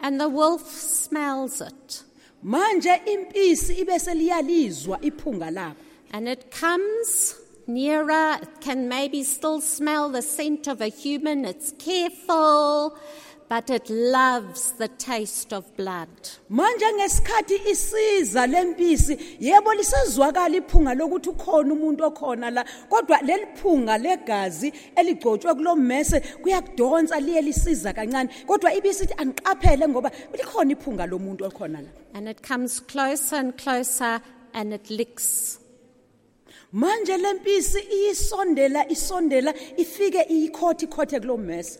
And 0.00 0.20
the 0.20 0.28
wolf 0.28 0.68
smells 0.70 1.62
it. 1.62 2.04
manje 2.42 3.00
impisi 3.06 3.72
ibe 3.80 3.98
seliyalizwa 3.98 4.98
iphunga 5.02 5.50
labo 5.50 5.76
And 6.12 6.28
it 6.28 6.50
comes 6.50 7.36
nearer. 7.66 8.38
It 8.42 8.60
can 8.60 8.88
maybe 8.88 9.22
still 9.22 9.60
smell 9.60 10.08
the 10.10 10.22
scent 10.22 10.66
of 10.66 10.80
a 10.80 10.88
human. 10.88 11.44
It's 11.44 11.72
careful, 11.78 12.98
but 13.48 13.70
it 13.70 13.88
loves 13.88 14.72
the 14.72 14.88
taste 14.88 15.52
of 15.52 15.76
blood. 15.76 16.08
manje 16.50 16.92
ngesikhathi 16.92 17.54
isiza 17.70 18.46
lempisi 18.46 19.18
yebo 19.40 19.74
lisezwakala 19.74 20.56
iphunga 20.56 20.94
lokuthi 20.94 21.28
ukhona 21.28 21.74
umuntu 21.74 22.04
okhona 22.04 22.50
la 22.50 22.64
kodwa 22.88 23.22
leli 23.22 23.46
phunga 23.54 23.98
legazi 23.98 24.72
eligcotshwe 24.96 25.54
kulo 25.54 25.76
mmese 25.76 26.20
kuyakudonsa 26.20 27.20
liye 27.20 27.42
lisiza 27.42 27.92
kancane 27.92 28.30
kodwa 28.46 28.74
ibisithi 28.74 29.14
angiqaphele 29.16 29.88
ngoba 29.88 30.10
likhona 30.32 30.72
iphunga 30.72 31.06
lomuntu 31.06 31.44
okhona 31.44 31.80
la 31.82 31.88
And 32.14 32.28
it 32.28 32.42
comes 32.42 32.80
closer 32.80 33.36
and 33.36 33.56
closer 33.56 34.20
and 34.52 34.74
it 34.74 34.90
licks. 34.90 35.59
Manje 36.72 37.16
lempisi 37.16 37.78
iyisondela 37.92 38.88
isondela 38.88 39.54
ifike 39.76 40.22
iyikhotha 40.30 40.84
ikhothe 40.86 41.20
kulo 41.20 41.36
mmese 41.36 41.78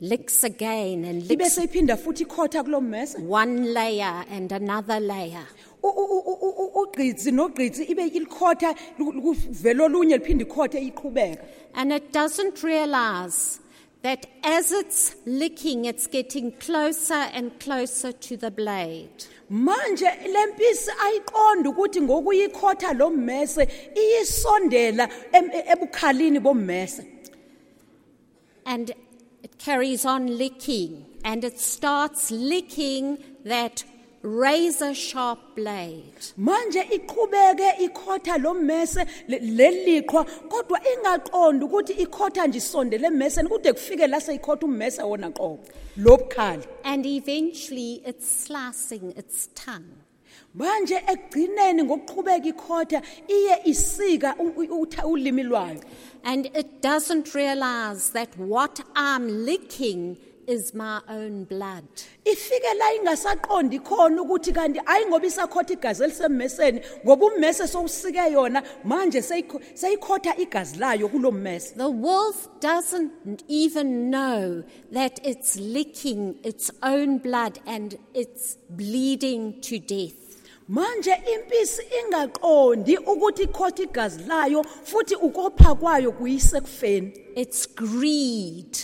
Licks 0.00 0.44
again 0.44 1.04
and 1.04 1.22
ibe 1.30 1.42
licks 1.44 1.54
seyiphinda 1.54 1.96
futhi 1.96 2.22
ikhotha 2.24 2.62
kulo 2.64 2.80
mmese 2.80 3.18
one 3.28 3.72
layer 3.74 4.24
and 4.30 4.52
another 4.52 5.00
layer. 5.00 5.46
U- 5.82 5.88
u- 5.88 6.22
u- 6.30 6.38
u- 6.46 6.54
u- 6.64 6.82
ugqitsi 6.82 7.30
nogqitsi 7.32 7.82
ibe 7.90 8.06
ilikhotha 8.06 8.74
kuvela 8.96 9.84
olunye 9.84 10.16
liphinde 10.18 10.44
ikhothe 10.44 10.78
iqhubeka 10.80 11.42
And 11.74 11.92
it 11.92 12.12
doesn't 12.12 12.62
realize 12.62 13.60
that 14.02 14.26
as 14.44 14.70
it's 14.72 15.16
licking, 15.26 15.84
it's 15.84 16.06
getting 16.06 16.52
closer 16.52 17.22
and 17.34 17.58
closer 17.58 18.12
to 18.12 18.36
the 18.36 18.50
blade. 18.50 19.24
Manje 19.50 20.10
lempisi 20.34 20.90
ayiqonda 21.04 21.70
ukuthi 21.70 22.00
ngokuyikhotha 22.00 22.92
lo 22.92 23.10
mmese 23.10 23.68
iyisondela 23.96 25.08
ebukhalini 25.72 26.40
bommese. 26.40 27.06
And 28.66 28.90
it 29.42 29.58
carries 29.58 30.04
on 30.04 30.38
licking, 30.38 31.06
and 31.24 31.44
it 31.44 31.58
starts 31.58 32.30
licking 32.30 33.18
that 33.44 33.84
razor 34.22 34.94
sharp 34.94 35.38
blade. 35.54 36.32
manje 36.36 36.82
iqhubeke 36.82 37.68
ikhotha 37.84 38.38
lo 38.42 38.54
mmese 38.54 39.06
le- 39.28 39.38
leliqhwa 39.40 40.24
kodwa 40.48 40.78
ingaqondi 40.92 41.64
ukuthi 41.64 41.92
ikhotha 41.92 42.46
nje 42.46 42.58
isondele 42.58 43.06
emmeseni 43.06 43.48
kude 43.48 43.72
kufike 43.72 44.06
la 44.06 44.20
seyikhotha 44.20 44.66
ummese 44.66 45.02
wona 45.02 45.30
qobo 45.30 45.58
lobukhali 45.96 46.64
And 46.84 47.06
eventually 47.06 48.02
it's 48.06 48.26
slicing 48.46 49.12
its 49.16 49.48
tongue. 49.54 49.94
manje 50.54 50.96
ekugcineni 51.06 51.82
ngokuqhubeka 51.84 52.48
ikhotha 52.48 53.02
iye 53.28 53.56
isika 53.64 54.34
u- 54.38 54.54
u- 54.62 54.84
utha- 54.84 55.06
ulimi 55.06 55.42
lwayo 55.42 55.80
And 56.24 56.46
it 56.46 56.82
doesn't 56.82 57.34
realize 57.34 58.10
that 58.12 58.28
what 58.38 58.80
I'm 58.96 59.44
licking 59.46 60.16
is 60.48 60.74
my 60.74 61.00
own 61.08 61.44
blood. 61.44 61.84
ifike 62.24 62.74
la 62.78 62.92
ingasaqondi 62.94 63.78
khona 63.80 64.22
ukuthi 64.22 64.52
kanti 64.52 64.80
hayi 64.84 65.06
ngoba 65.06 65.26
isakhotha 65.26 65.72
igazi 65.74 66.02
elisemmeseni 66.04 66.80
ngoba 67.04 67.26
ummese 67.26 67.66
sowusike 67.68 68.32
yona 68.32 68.62
manje 68.84 69.18
seyikho- 69.20 69.60
seyikhotha 69.74 70.36
igazi 70.36 70.76
layo 70.78 71.08
kulo 71.08 71.30
mmese 71.32 71.74
The 71.76 71.90
wolf 71.90 72.48
doesn't 72.60 73.42
even 73.48 74.10
know 74.10 74.62
that 74.92 75.20
it's 75.24 75.56
licking 75.56 76.34
its 76.42 76.70
own 76.82 77.18
blood 77.18 77.60
and 77.66 77.98
it's 78.14 78.56
bleeding 78.70 79.60
to 79.60 79.78
death. 79.78 80.14
manje 80.68 81.12
impisi 81.34 81.82
ingaqondi 82.00 82.96
ukuthi 82.98 83.42
ikhotha 83.42 83.82
igazi 83.82 84.20
layo 84.28 84.64
futhi 84.64 85.14
ukopha 85.14 85.74
kwayo 85.74 86.12
kuyise 86.12 86.60
kufeni 86.60 87.12
Its 87.36 87.66
greed 87.74 88.78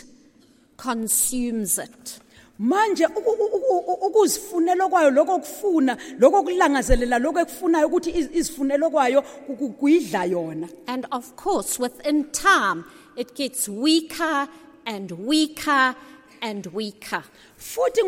consumes 0.85 1.78
it. 1.78 2.20
manje 2.59 3.07
uku- 3.07 3.30
uku- 3.45 3.78
uku- 3.78 4.07
ukuzifunela 4.07 4.89
kwayo 4.89 5.11
lokho 5.11 5.39
kufuna 5.39 5.97
lokho 6.18 6.43
kulangazelela 6.43 7.18
lokho 7.18 7.41
ekufunayo 7.41 7.87
ukuthi 7.87 8.11
izifunelo 8.39 8.91
kwayo 8.91 9.22
ku- 9.22 9.57
ku- 9.57 9.72
kuyidla 9.72 10.24
yona 10.24 10.68
And 10.87 11.07
of 11.11 11.35
course, 11.37 11.78
within 11.80 12.24
time, 12.30 12.85
it 13.16 13.35
gets 13.35 13.68
weaker 13.68 14.49
and 14.87 15.11
weaker 15.26 15.97
and 16.41 16.66
weaker. 16.72 17.24
futhi 17.59 18.03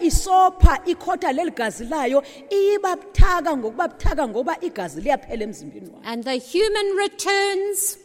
isopha 0.00 0.80
ikhotha 0.86 1.32
leli 1.32 1.50
gazi 1.50 1.84
layo 1.84 2.22
iyiba 2.50 2.96
buthaka 2.96 3.56
ngokuba 3.56 3.88
buthaka 3.88 4.28
ngoba 4.28 4.56
igazi 4.60 5.00
liyaphela 5.00 5.44
emzimbeni 5.44 5.86
wayo 5.90 6.02
And 6.04 6.24
the 6.24 6.36
human 6.38 6.96
returns, 6.96 7.96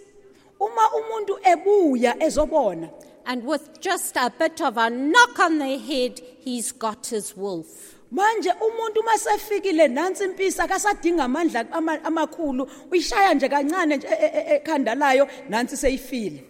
uma 0.59 0.81
umuntu 0.97 1.37
ebuya 1.43 2.15
ezobona 2.23 2.89
and 3.25 3.43
with 3.45 3.79
just 3.81 4.15
a 4.17 4.29
bit 4.29 4.61
of 4.61 4.77
a 4.77 4.89
knock 4.89 5.39
on 5.39 5.59
the 5.59 5.77
head, 5.77 6.21
he's 6.43 6.71
got 6.71 7.07
his 7.07 7.35
wolf. 7.37 7.67
manje 8.11 8.51
umuntu 8.51 8.99
uma 8.99 9.17
sefikile 9.17 9.87
nansi 9.87 10.23
impisi 10.23 10.61
akasadinga 10.61 11.23
amandla 11.23 11.71
ama- 11.71 12.03
amakhulu 12.03 12.67
uyishaya 12.91 13.33
nje 13.33 13.49
kancane 13.49 13.97
nje 13.97 14.07
e- 14.07 14.25
e- 14.25 14.31
e- 14.37 14.55
ekhanda 14.55 14.95
layo 14.95 15.27
nansi 15.49 15.77
seyifile 15.77 16.43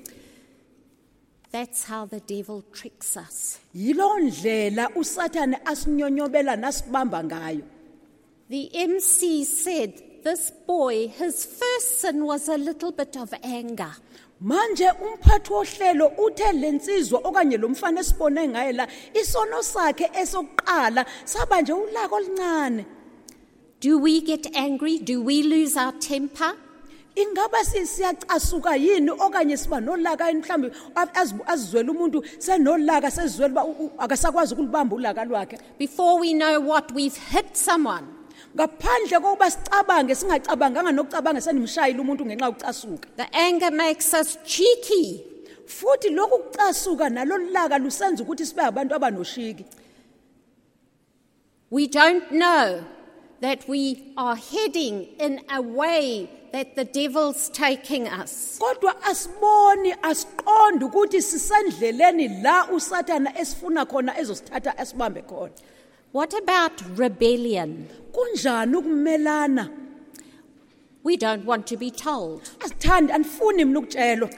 That's 1.51 1.84
how 1.86 2.05
the 2.05 2.19
devil 2.19 2.63
tricks 2.74 3.15
us. 3.17 3.59
yilo 3.76 4.19
ndlela 4.19 4.89
usathane 4.95 5.57
asinyonyobela 5.65 6.55
nasibamba 6.55 7.24
ngayo 7.24 7.61
The 8.49 8.69
MC 8.88 9.45
said 9.45 9.93
this 10.24 10.51
boy, 10.67 11.07
his 11.07 11.45
first 11.45 12.01
sin 12.01 12.24
was 12.26 12.49
a 12.49 12.57
little 12.57 12.91
bit 12.91 13.15
of 13.15 13.34
anger. 13.43 13.95
Manje 14.44 14.89
umphathi 15.06 15.54
wohlelo 15.54 16.08
uthe 16.26 16.52
lensizwa 16.52 17.20
okanye 17.24 17.58
lo 17.58 17.70
mfana 17.70 18.00
esibone 18.02 18.48
ngaye 18.48 18.72
la 18.74 18.88
isono 19.22 19.64
sakhe 19.64 20.10
esokuqala 20.22 21.06
saba 21.26 21.62
nje 21.62 21.74
ulaka 21.74 22.16
oluncane 22.16 22.86
Do 23.82 24.00
we 24.00 24.22
get 24.22 24.48
angry? 24.56 24.98
Do 25.00 25.22
we 25.22 25.44
lose 25.44 25.76
our 25.76 25.91
temper? 26.00 26.54
ingaba 27.16 27.64
si- 27.66 27.86
siyacasuka 27.86 28.76
yini 28.76 29.12
okanye 29.12 29.58
siba 29.58 29.80
nolaka 29.80 30.28
yini 30.28 30.39
mhlawumbe 30.41 30.72
azi- 30.96 31.44
azizwele 31.46 31.89
umuntu 31.91 32.24
senolaka 32.39 33.12
sezizwele 33.12 33.52
uba 33.52 33.64
u- 33.66 33.72
u- 33.86 33.91
akasakwazi 33.98 34.54
ukulibamba 34.54 34.96
ulaka 34.96 35.26
lwakhe 35.26 35.58
Before 35.80 36.20
we 36.20 36.34
know 36.34 36.60
what, 36.70 36.91
we've 36.96 37.20
hit 37.32 37.56
someone. 37.56 38.06
Ngaphandle 38.56 39.20
kokuba 39.20 39.51
sicabange 39.51 40.16
singacabanganga 40.16 40.91
nokucabanga 40.91 41.41
umuntu 42.01 42.26
ngenxa 42.26 42.45
yokucasuka 42.45 43.08
The 43.18 43.28
anger 43.34 43.72
makes 43.72 44.14
us 44.14 44.38
cheeky. 44.45 45.24
futhi 45.66 46.10
lokhu 46.10 46.38
kucasuka 46.39 47.10
nalolu 47.10 47.49
laka 47.51 47.78
lusenza 47.78 48.24
ukuthi 48.24 48.45
sibe 48.45 48.62
abantu 48.62 48.95
abanoshiki 48.95 49.66
We 51.70 51.88
don't 51.88 52.32
know 52.32 52.84
that 53.41 53.68
we 53.68 54.14
are 54.16 54.36
heading 54.36 55.08
in 55.20 55.41
a 55.49 55.60
way 55.60 56.30
that 56.51 56.76
the 56.76 56.86
devil's 56.86 57.49
taking 57.49 58.08
us. 58.08 58.60
kodwa 58.60 59.04
asiboni 59.04 59.93
asiqondi 60.01 60.86
ukuthi 60.86 61.22
sisendleleni 61.22 62.28
la 62.43 62.68
usathana 62.68 63.39
esifuna 63.39 63.86
khona 63.86 64.20
ezosithatha 64.20 64.78
asibambe 64.78 65.22
khona 65.22 65.54
What 66.14 66.34
about 66.34 66.74
rebellion? 66.97 67.89
kunjani 68.14 68.76
ukumelana 68.76 69.70
We 71.03 71.18
don't 71.18 71.43
want 71.45 71.66
to 71.68 71.78
be 71.78 71.89
told. 71.91 72.41
asithandi 72.59 73.11
anifuni 73.14 73.66
mina 73.66 73.80
ukutshelwa 73.80 74.30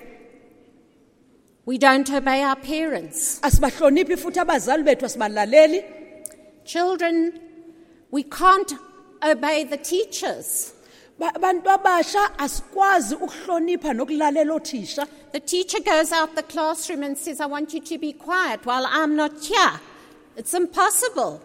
We 1.65 1.77
don't 1.77 2.09
obey 2.11 2.43
our 2.43 2.55
parents. 2.55 3.39
asibahloniphi 3.41 4.15
futhi 4.17 4.39
abazali 4.39 4.83
bethu 4.83 5.05
asibalaleli 5.05 5.83
Children, 6.65 7.39
we 8.11 8.23
can't 8.23 8.73
obey 9.21 9.63
the 9.65 9.77
teachers. 9.77 10.73
Ba- 11.19 11.33
bantu 11.39 11.69
abasha 11.69 12.39
asikwazi 12.39 13.15
ukuhlonipha 13.15 13.93
nokulalela 13.93 14.53
othisha 14.53 15.07
The 15.33 15.39
teacher 15.41 15.79
goes 15.83 16.11
out 16.13 16.35
the 16.35 16.43
classroom 16.43 17.03
and 17.03 17.17
says, 17.17 17.41
I 17.41 17.45
want 17.47 17.73
you 17.73 17.81
to 17.81 17.97
be 17.97 18.13
quiet 18.13 18.65
while 18.65 18.85
I'm 18.89 19.15
not 19.17 19.43
here. 19.43 19.79
It's 20.37 20.53
impossible. 20.53 21.41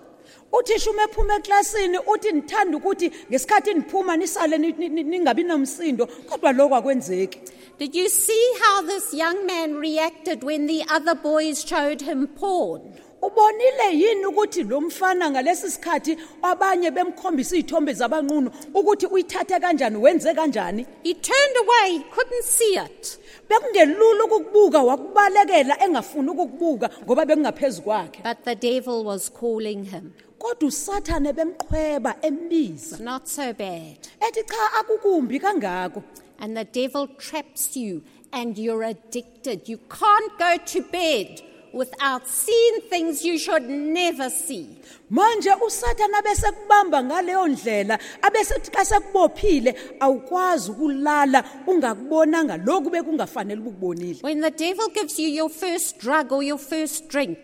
Uthisha 0.53 0.91
uma 0.91 1.03
ephuma 1.03 1.35
eklasini 1.37 1.99
uthi 1.99 2.33
nithanda 2.33 2.77
ukuthi 2.77 3.11
ngesikhathi 3.31 3.75
niphuma 3.75 4.17
nisale 4.17 4.59
ni- 4.59 4.73
ni- 4.73 4.89
ni- 4.89 5.03
ningabi 5.05 5.43
nomsindo 5.45 6.07
kodwa 6.07 6.53
lokho 6.53 6.75
akwenzeki 6.77 7.41
Did 7.79 7.95
you 7.95 8.09
see 8.11 8.45
how 8.63 8.83
this 8.83 9.15
young 9.15 9.47
man 9.47 9.77
reacted 9.81 10.45
when 10.45 10.67
the 10.67 10.85
other 10.95 11.15
boys 11.15 11.65
showed 11.65 12.03
him 12.03 12.27
porn? 12.27 12.81
ubonile 13.23 13.93
yini 13.93 14.27
ukuthi 14.27 14.63
lo 14.65 14.81
mfana 14.81 15.31
ngalesi 15.31 15.71
sikhathi 15.71 16.17
abanye 16.43 16.91
bemkhombisa 16.91 17.57
iy'thombe 17.57 17.93
zabanqunu 17.93 18.51
ukuthi 18.75 19.07
uyithathe 19.07 19.61
kanjani 19.61 19.97
wenze 19.97 20.35
kanjani 20.35 20.87
He 21.05 21.15
turned 21.15 21.57
away, 21.65 21.99
he 21.99 22.05
couldn't 22.15 22.45
see 22.45 22.75
it. 22.77 23.19
bekungelula 23.49 24.25
ukukubuka 24.25 24.83
wakubalekela 24.83 25.85
engafuni 25.85 26.29
ukukubuka 26.31 26.91
ngoba 27.05 27.25
bekungaphezu 27.27 27.83
kwakhe 27.83 28.23
But 28.23 28.45
the 28.45 28.55
devil 28.55 29.05
was 29.05 29.29
calling 29.41 29.85
him. 29.85 30.13
Kodwa 30.41 30.69
usathane 30.69 31.33
bemqhweba 31.33 32.13
embiza 32.23 32.97
It's 32.97 33.01
not 33.01 33.29
so 33.29 33.53
bad. 33.53 33.99
ethi 34.27 34.43
cha 34.51 34.63
akukumbi 34.81 35.39
kangako 35.41 36.03
And 36.43 36.57
the 36.57 36.65
devil 36.65 37.07
traps 37.19 37.77
you 37.77 38.03
and 38.33 38.57
you're 38.57 38.83
addicted. 38.83 39.69
You 39.69 39.79
can't 39.91 40.33
go 40.39 40.57
to 40.73 40.81
bed 40.91 41.43
without 41.73 42.27
seeing 42.27 42.81
things 42.89 43.23
you 43.25 43.37
should 43.39 43.69
never 43.69 44.31
see. 44.31 44.67
manje 45.11 45.51
usathane 45.67 46.23
bese 46.25 46.51
kubamba 46.53 47.03
ngaleyo 47.05 47.49
ndlela 47.49 47.99
abesethi 48.23 48.71
xa 48.71 48.85
sekubophile 48.85 49.75
awukwazi 50.01 50.71
ukulala 50.71 51.45
ungakubonanga 51.67 52.57
lokhu 52.57 52.91
bekungafanele 52.91 53.61
ukubonile 53.61 54.19
When 54.23 54.41
the 54.41 54.51
devil 54.51 54.89
gives 54.95 55.19
you 55.19 55.29
your 55.29 55.51
first 55.51 55.99
drug 55.99 56.33
or 56.33 56.43
your 56.43 56.59
first 56.59 57.09
drink, 57.09 57.39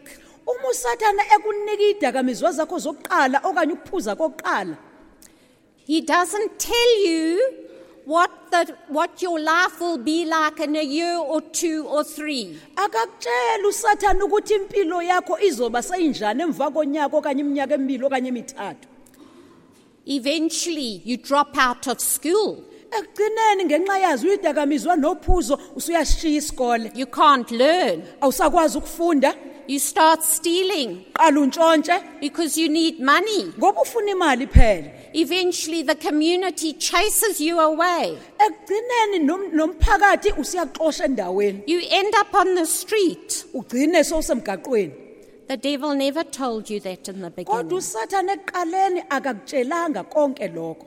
uma 0.46 0.68
usathane 0.70 1.22
ekunika 1.34 1.82
idakamizwa 1.82 2.52
zakho 2.52 2.78
zokuqala 2.78 3.40
okanye 3.44 3.72
ukuphuza 3.72 4.16
kokuqala 4.16 4.76
he 5.86 6.00
doesn't 6.00 6.58
tell 6.58 7.06
you 7.06 7.40
what, 8.06 8.30
the, 8.50 8.74
what 8.88 9.20
your 9.22 9.40
life 9.40 9.80
will 9.80 9.98
be 9.98 10.24
like 10.24 10.60
in 10.60 10.76
a 10.76 10.82
year 10.82 11.16
or 11.18 11.40
two 11.40 11.86
or 11.88 12.04
three. 12.04 12.58
akakutshela 12.76 13.68
usathane 13.68 14.22
ukuthi 14.22 14.54
impilo 14.54 15.02
yakho 15.02 15.38
izoba 15.40 15.82
seyinjani 15.82 16.42
emva 16.42 16.70
konyaka 16.70 17.16
okanye 17.16 17.40
iminyaka 17.40 17.74
emibili 17.74 18.04
okanye 18.04 18.28
emithathu 18.28 18.88
Eventually, 20.08 21.02
you 21.04 21.16
drop 21.16 21.58
out 21.58 21.88
of 21.88 22.00
school. 22.00 22.62
Ekugcineni 22.98 23.64
ngenxa 23.64 23.98
yazo 23.98 24.28
uyidakamizwa 24.28 24.96
nophuzo 24.96 25.58
usuyasishiya 25.76 26.38
isikole 26.38 26.92
You 26.94 27.06
can't 27.06 27.50
learn. 27.50 28.02
awusakwazi 28.20 28.78
ukufunda 28.78 29.34
You 29.68 29.80
start 29.80 30.22
stealing 30.22 31.06
qala 31.12 31.40
untshontshe 31.40 32.00
because 32.20 32.60
you 32.60 32.68
need 32.68 33.00
money. 33.00 33.52
ngoba 33.58 33.80
ufuna 33.82 34.10
imali 34.10 34.46
phela 34.46 34.90
Eventually, 35.14 35.82
the 35.82 35.94
community 35.94 36.72
chases 36.74 37.40
you 37.40 37.58
away. 37.60 38.18
ekugcineni 38.38 39.18
nom- 39.26 39.52
nomphakathi 39.54 40.32
usiyaxosha 40.38 41.04
endaweni 41.04 41.62
You 41.66 41.80
end 41.90 42.14
up 42.20 42.34
on 42.34 42.54
the 42.54 42.66
street. 42.66 43.44
ugcine 43.54 44.04
sowusemgaqweni 44.04 44.92
The 45.48 45.56
devil 45.56 45.94
never 45.94 46.24
told 46.24 46.68
you 46.70 46.80
that 46.80 47.08
in 47.08 47.20
the 47.22 47.30
kodwa 47.30 47.62
beginning. 47.62 47.78
usathane 47.78 48.32
ekuqaleni 48.32 49.02
akakutshelanga 49.10 50.02
konke 50.04 50.48
lokho 50.48 50.86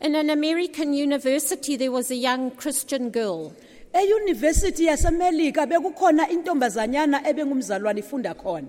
In 0.00 0.14
an 0.14 0.30
American 0.30 0.94
university, 0.94 1.76
there 1.76 1.92
was 1.92 2.10
a 2.10 2.16
young 2.16 2.50
Christian 2.52 3.10
girl. 3.10 3.52
eyunivesithi 3.92 4.84
yasemelika 4.84 5.66
bekukhona 5.66 6.28
intombazanyana 6.28 7.28
ebengumzalwane 7.28 8.00
ifunda 8.00 8.34
khona 8.34 8.68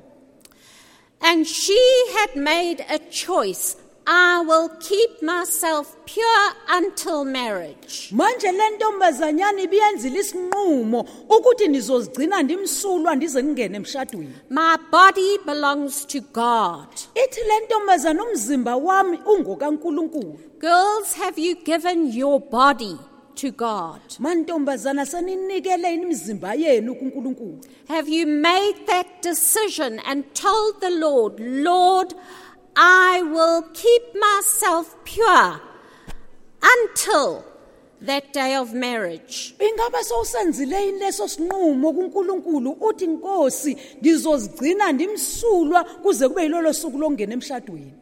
And 1.21 1.47
she 1.47 1.79
had 2.15 2.35
made 2.35 2.83
a 2.89 2.97
choice 2.97 3.75
I 4.07 4.41
will 4.47 4.69
keep 4.79 5.21
myself 5.21 5.95
pure 6.05 6.53
until 6.69 7.23
marriage. 7.23 8.09
manje 8.11 8.51
le 8.51 8.69
ntombazanyana 8.69 9.61
ibiyenzile 9.61 10.19
isinqumo 10.19 11.05
ukuthi 11.29 11.67
nizozigcina 11.67 12.43
ndimsulwa 12.43 13.15
ndize 13.15 13.39
emshadweni 13.75 14.33
My 14.49 14.77
body 14.91 15.37
belongs 15.45 16.05
to 16.07 16.19
God. 16.33 16.87
ithi 17.25 17.41
le 17.47 17.59
ntombazana 17.65 18.23
umzimba 18.23 18.75
wami 18.75 19.19
ungokankulunkulu 19.25 20.39
Girls, 20.59 21.13
have 21.15 21.37
you 21.41 21.55
given 21.63 22.11
your 22.13 22.39
body 22.39 22.97
to 23.35 23.51
God? 23.51 24.01
mantombazana 24.19 25.05
seninikele 25.05 25.93
imizimba 25.93 26.53
yenu 26.53 26.95
kunkulunkulu 26.95 27.59
Have 27.87 28.09
you 28.09 28.27
made 28.27 28.75
that 28.87 29.07
decision 29.21 29.99
and 30.05 30.23
told 30.33 30.79
the 30.79 30.89
Lord, 30.89 31.39
Lord, 31.39 32.13
I 32.75 33.21
will 33.23 33.63
keep 33.73 34.01
myself 34.15 34.95
pure 35.03 35.59
until 36.63 37.43
that 38.01 38.33
day 38.33 38.55
of 38.55 38.73
marriage? 38.73 39.55
ingaba 39.59 40.03
sowusenzile 40.03 40.85
yini 40.85 40.99
leso 40.99 41.27
sinqumo 41.27 41.93
kunkulunkulu 41.93 42.71
uthi 42.81 43.07
nkosi 43.07 43.77
ngizozigcina 44.01 44.91
ndimsulwa 44.91 45.83
kuze 45.83 46.27
kube 46.29 46.43
yilolo 46.43 46.73
suku 46.73 46.97
lokungena 46.97 47.33
emshadweni 47.33 47.93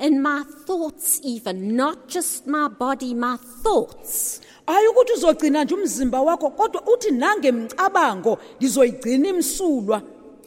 In 0.00 0.22
my 0.22 0.44
thoughts, 0.64 1.20
even, 1.24 1.74
not 1.74 2.06
just 2.06 2.46
my 2.46 2.68
body, 2.68 3.14
my 3.14 3.36
thoughts. 3.62 4.40
hayi 4.66 4.88
ukuthi 4.88 5.12
uzogcina 5.12 5.64
nje 5.64 5.74
umzimba 5.74 6.20
wakho 6.22 6.50
kodwa 6.50 6.82
uthi 6.86 7.10
nangemcabango 7.10 8.38
ndizoyigcina 8.56 9.28
imsulwa 9.28 10.02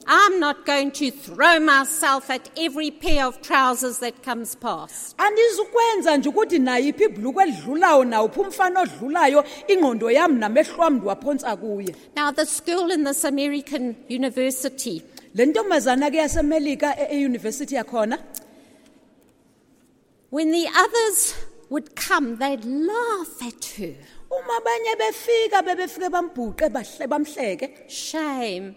I'm 0.08 0.40
not 0.40 0.66
going 0.66 0.92
to 0.92 1.12
throw 1.12 1.60
myself 1.60 2.30
at 2.30 2.50
every 2.58 2.92
pair 2.92 3.26
of 3.28 3.42
trousers 3.42 4.00
that 4.00 4.24
comes 4.24 4.56
past. 4.56 5.16
andizukwenza 5.18 6.18
nje 6.18 6.30
ukuthi 6.30 6.60
nayiphi 6.60 7.04
ibhuluku 7.04 7.42
elidlulayo 7.42 8.04
nawuphi 8.06 8.40
umfana 8.40 8.82
odlulayo 8.82 9.44
ingqondo 9.68 10.12
yami 10.12 10.40
namehlo 10.40 10.78
wami 10.84 10.98
ndiwaphonsa 11.00 11.56
kuye 11.58 11.96
Now, 12.16 12.32
the 12.32 12.46
school 12.46 12.92
in 12.92 13.04
this 13.04 13.24
American 13.24 13.96
university, 14.10 15.04
le 15.36 15.46
ntombazana 15.46 16.10
ke 16.12 16.18
yasemelika 16.18 16.96
e- 17.00 17.16
eyunivesithi 17.16 17.76
yakhona 17.76 18.18
when 20.30 20.52
the 20.52 20.68
others 20.78 21.36
would 21.70 21.96
come, 21.96 22.38
they'd 22.38 22.64
laugh 22.66 23.42
at 23.42 23.66
her. 23.78 23.94
uma 24.32 24.54
abanye 24.60 24.96
befika 24.98 25.62
bebefike 25.62 26.10
bambhuqe 26.10 26.70
bahle 26.70 27.08
bamhleke 27.08 27.90
Shame. 27.90 28.76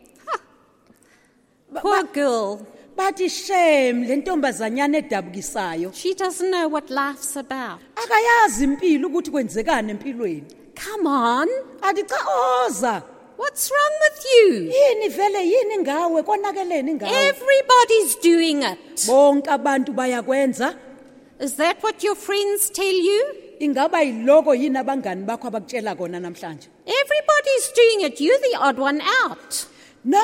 Poor 1.82 2.02
girl. 2.12 2.60
bathi 2.96 3.28
shem 3.28 4.02
le 4.04 4.16
ntombazanyana 4.16 4.98
edabukisayo 4.98 5.92
She 5.94 6.14
doesn't 6.14 6.50
know 6.50 6.68
what 6.68 6.90
life's 6.90 7.36
about. 7.36 7.80
akayazi 7.96 8.64
impilo 8.64 9.08
ukuthi 9.08 9.30
kwenzekani 9.30 9.90
empilweni 9.90 10.44
Come 10.74 11.06
on. 11.08 11.48
athi 11.82 12.02
cha 12.02 12.16
oza 12.66 13.02
What's 13.38 13.70
wrong 13.70 13.94
with 14.04 14.24
you? 14.24 14.72
yini 14.72 15.08
vele 15.08 15.46
yini 15.46 15.78
ngawe 15.78 16.22
konakeleni 16.22 16.94
ngawe 16.94 17.26
Everybody's 17.26 18.14
doing 18.22 18.62
it. 18.62 19.06
bonke 19.06 19.50
abantu 19.50 19.92
bayakwenza 19.92 20.74
Is 21.40 21.54
that 21.56 21.82
what 21.82 22.04
your 22.04 22.14
friends 22.16 22.70
tell 22.70 22.94
you? 22.94 23.24
ingaba 23.58 24.02
yiloko 24.02 24.54
yini 24.54 24.78
abangani 24.78 25.24
bakho 25.26 25.48
abakutshela 25.48 25.96
kona 25.96 26.20
namhlanje 26.20 26.68
Everybody's 26.86 27.72
doing 27.74 28.06
it. 28.06 28.20
You're 28.20 28.38
the 28.38 28.56
odd 28.60 28.78
one 28.78 29.00
out. 29.24 29.66
No 30.04 30.20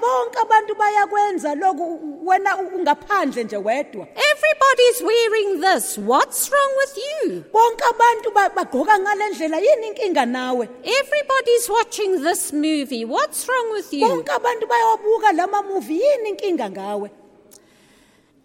bonke 0.00 0.38
abantu 0.42 0.74
bayakwenza 0.74 1.54
lokhu 1.54 2.20
wena 2.28 2.56
ungaphandle 2.58 3.44
nje 3.44 3.56
wedwa 3.56 4.06
Everybody's 4.14 5.02
wearing 5.02 5.60
this. 5.60 5.98
What's 5.98 6.50
wrong 6.50 6.72
with 6.78 6.96
you? 6.96 7.44
bonke 7.52 7.84
abantu 7.90 8.30
ba- 8.34 8.50
bagqoka 8.50 8.98
ngale 8.98 9.28
ndlela 9.30 9.58
yini 9.58 9.86
inkinga 9.88 10.26
nawe 10.26 10.68
Everybody's 10.84 11.68
watching 11.68 12.22
this 12.22 12.52
movie. 12.52 13.04
What's 13.04 13.48
wrong 13.48 13.72
with 13.72 13.92
you? 13.92 14.06
bonke 14.08 14.30
abantu 14.32 14.66
bayawabuka 14.66 15.32
lama 15.32 15.62
movie 15.62 16.00
yini 16.00 16.28
inkinga 16.30 16.70
ngawe 16.70 17.10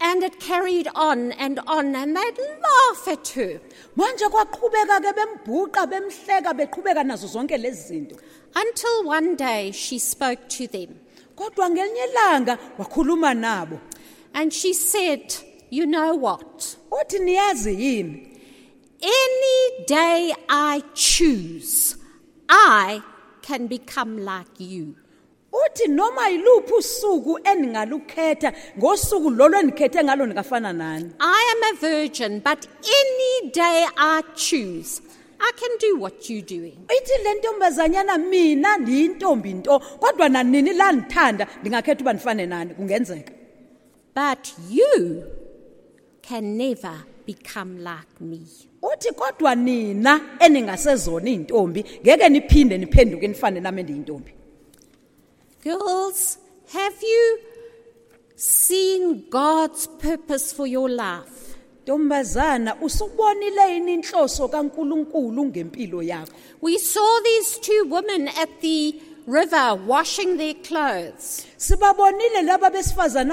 And 0.02 0.24
it 0.24 0.40
carried 0.40 0.88
on 0.96 1.34
and 1.34 1.60
on, 1.68 1.94
and 1.94 2.16
they'd 2.16 2.38
laugh 2.40 3.06
at 3.10 3.28
her 3.36 3.60
manje 3.98 4.24
kwaqhubeka 4.32 4.98
ke 5.04 5.12
bembhuqa 5.18 5.86
bemhleka 5.92 6.54
beqhubeka 6.56 7.04
nazo 7.04 7.28
zonke 7.28 7.58
lezi 7.58 7.84
zinto 7.94 8.16
until 8.56 9.04
one 9.06 9.36
day 9.36 9.72
she 9.72 10.00
spoke 10.00 10.48
to 10.50 10.68
them. 10.68 10.90
kodwa 11.36 11.70
ngelinye 11.70 12.04
ilanga 12.12 12.58
wakhuluma 12.78 13.34
nabo 13.34 13.80
And 14.34 14.54
she 14.54 14.74
said, 14.74 15.34
You 15.72 15.86
know 15.86 16.14
what? 16.16 16.78
uthi 16.92 17.20
niyazi 17.20 17.76
yini 17.84 18.26
Any 19.02 19.86
day 19.88 20.34
I 20.50 20.82
choose, 20.94 21.96
I 22.50 23.02
can 23.42 23.68
become 23.68 24.18
like 24.18 24.60
you. 24.60 24.96
uthi 25.54 25.88
noma 25.88 26.30
yiluphi 26.30 26.74
usuku 26.74 27.40
endingalukhetha 27.44 28.54
ngosuku 28.78 29.30
lolo 29.30 29.60
endikhethe 29.60 30.04
ngalo 30.04 30.26
ndingafana 30.26 30.74
nani 30.74 31.12
I 31.20 31.54
am 31.56 31.76
a 31.76 31.80
virgin, 31.80 32.40
but 32.40 32.68
any 32.84 33.52
day 33.52 33.86
I 33.98 34.22
choose, 34.36 35.02
I 35.42 35.52
can 35.56 35.78
do 35.80 36.00
what 36.02 36.30
you're 36.30 36.42
doing. 36.46 36.78
ithi 36.98 37.24
le 37.24 37.34
ntombazanyana 37.34 38.18
mina 38.18 38.78
ndiyintombi 38.78 39.54
nto 39.54 39.80
kodwa 39.80 40.30
nanini 40.30 40.74
la 40.74 40.92
ndithanda 40.92 41.48
ndingakhetha 41.62 42.02
uba 42.02 42.14
ndifane 42.14 42.46
nani 42.46 42.74
kungenzeka 42.74 43.32
But 44.16 44.54
you 44.70 45.24
can 46.22 46.58
never 46.58 46.94
become 47.26 47.78
like 47.78 48.20
me. 48.22 48.40
uthi 48.82 49.12
kodwa 49.14 49.56
nina 49.56 50.22
eningasezona 50.40 51.30
iy'ntombi 51.30 51.86
ngeke 52.04 52.30
niphinde 52.30 52.78
niphenduke 52.78 53.28
nifane 53.28 53.60
nami 53.60 53.82
endiyintombi 53.82 54.32
Girls, 55.64 56.38
have 56.74 56.96
you 57.04 57.40
seen 58.36 59.26
God's 59.30 59.88
purpose 59.88 60.54
for 60.56 60.66
your 60.68 60.90
life? 60.90 61.39
Ntombazana 62.00 62.76
usubonile 62.82 63.74
yini 63.74 63.94
inhloso 63.94 64.48
kankulunkulu 64.48 65.46
ngempilo 65.46 66.04
yakho 66.04 66.32
We 66.62 66.78
saw 66.78 67.22
these 67.24 67.60
two 67.60 67.86
women 67.90 68.28
at 68.28 68.50
the 68.62 68.94
river 69.28 69.80
washing 69.88 70.38
their 70.38 70.54
clothes. 70.54 71.46
sibabonile 71.58 72.42
laba 72.44 72.70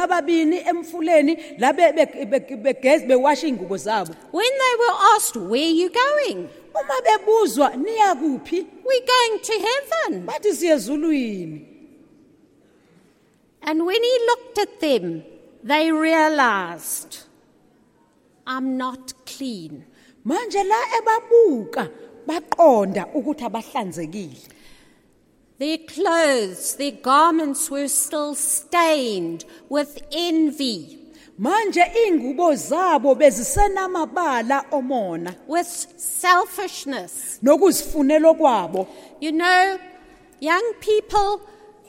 ababini 0.02 0.56
emfuleni 0.66 1.36
la 1.58 1.72
be- 1.72 1.92
be- 1.92 2.24
be- 2.24 2.98
bewasha 3.06 3.46
iy'ngubo 3.46 3.76
zabo 3.76 4.14
When 4.32 4.50
they 4.62 4.74
were 4.78 4.96
asked, 5.16 5.36
Where 5.36 5.62
are 5.62 5.76
you 5.82 5.90
going? 5.90 6.48
uma 6.74 7.00
bebuzwa 7.04 7.76
niya 7.76 8.14
kuphi 8.14 8.66
We're 8.84 9.06
going 9.06 9.40
to 9.42 9.52
heaven. 9.52 10.26
bathi 10.26 10.52
And 13.62 13.84
when 13.84 14.02
he 14.02 14.18
looked 14.28 14.58
at 14.58 14.80
them, 14.80 15.24
they 15.64 15.90
realized, 15.90 17.18
I'm 18.46 18.76
not 18.76 19.12
clean. 19.26 19.84
manje 20.24 20.62
la 20.64 20.80
ebabuka 20.98 21.88
baqonda 22.26 23.06
ukuthi 23.14 23.44
abahlanzekile 23.44 24.48
Their 25.58 25.78
clothes, 25.78 26.74
their 26.76 26.92
garments 26.92 27.70
were 27.70 27.88
still 27.88 28.34
stained 28.34 29.46
with 29.70 30.02
envy, 30.12 30.98
manje 31.40 31.80
iy'ngubo 31.80 32.54
zabo 32.54 33.14
bezisenamabala 33.14 34.70
omona 34.70 35.34
with 35.46 35.66
selfishness. 35.96 37.38
nokuzifunela 37.42 38.34
kwabo 38.34 38.86
You 39.20 39.32
know, 39.32 39.78
young 40.40 40.72
people, 40.80 41.40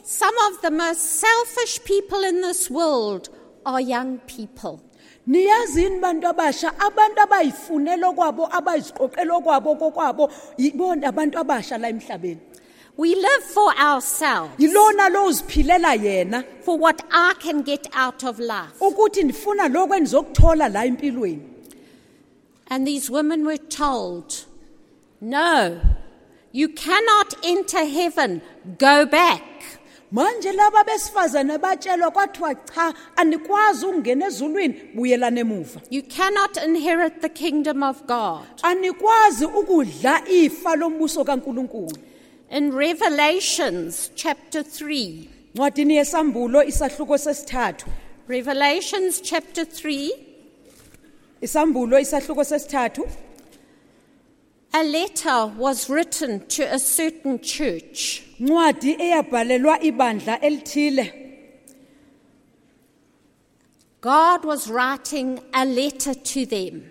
some 0.04 0.34
of 0.50 0.62
the 0.62 0.72
most 0.72 1.02
selfish 1.02 1.84
people 1.84 2.24
in 2.24 2.40
this 2.42 2.70
world 2.70 3.28
are 3.66 3.82
young 3.82 4.20
people. 4.20 4.82
Niyazini 5.28 6.00
bantu 6.00 6.28
abasha. 6.28 6.72
Abantu 6.80 7.22
abayifunela 7.22 8.12
kwabo 8.14 8.48
abayiziqoqela 8.52 9.42
kwabo 9.44 9.76
kokwabo 9.76 10.32
yibona 10.58 11.08
abantu 11.08 11.38
abasha 11.38 11.78
la 11.78 11.90
emhlabeni. 11.90 12.40
We 12.98 13.14
live 13.14 13.44
for 13.44 13.72
ourselves, 13.80 14.58
yilona 14.58 15.10
lo 15.10 15.28
uziphilela 15.28 15.96
yena. 15.96 16.44
For 16.64 16.80
what 16.80 17.04
I 17.12 17.36
can 17.40 17.62
get 17.62 17.88
out 17.94 18.24
of 18.24 18.40
life. 18.40 18.80
ukuthi 18.82 19.24
ndifuna 19.24 19.68
lokho 19.68 19.96
endizokuthola 19.96 20.70
la 20.70 20.86
empilweni. 20.86 21.42
And 22.70 22.88
these 22.88 23.10
women 23.10 23.46
were 23.46 23.58
told, 23.58 24.46
No, 25.22 25.80
you 26.52 26.70
cannot 26.70 27.36
enter 27.44 27.86
heaven, 27.86 28.42
go 28.78 29.06
back. 29.06 29.44
Manje 30.12 30.52
laba 30.52 30.84
besifazane 30.84 31.58
batshelwa 31.58 32.12
kwathiwa 32.12 32.56
cha 32.56 32.94
anikwazi 33.16 33.86
ukungena 33.86 34.28
ezulwini 34.28 34.76
buyelana 34.96 35.40
emuva. 35.40 35.82
You 35.90 36.04
cannot 36.04 36.58
inherit 36.66 37.22
the 37.22 37.30
kingdom 37.30 37.84
of 37.84 38.06
God. 38.08 38.46
anikwazi 38.64 39.46
ukudla 39.46 40.30
ifa 40.30 40.76
lombuso 40.76 41.24
kaNkuluNkulu. 41.26 41.98
In 42.52 42.72
Revelations 42.72 44.12
chapter 44.16 44.62
3, 44.62 45.28
ncwadini 45.56 45.96
yesambulo 45.96 46.64
isahluko 46.64 47.18
sesithathu. 47.18 47.90
Revelations 48.28 49.22
chapter 49.22 49.64
3, 49.66 50.10
isambulo 51.42 52.00
isahluko 52.00 52.44
sesithathu 52.44 53.08
a 54.80 54.84
letter 54.84 55.48
was 55.58 55.90
written 55.90 56.46
to 56.48 56.64
a 56.64 56.80
certain 56.80 57.40
church. 57.40 58.24
ncwadi 58.40 58.92
eyabhalelwa 59.00 59.80
ibandla 59.84 60.42
elithile 60.42 61.14
God 64.02 64.46
was 64.46 64.70
writing 64.70 65.40
a 65.54 65.66
letter 65.66 66.14
to 66.14 66.46
them. 66.46 66.82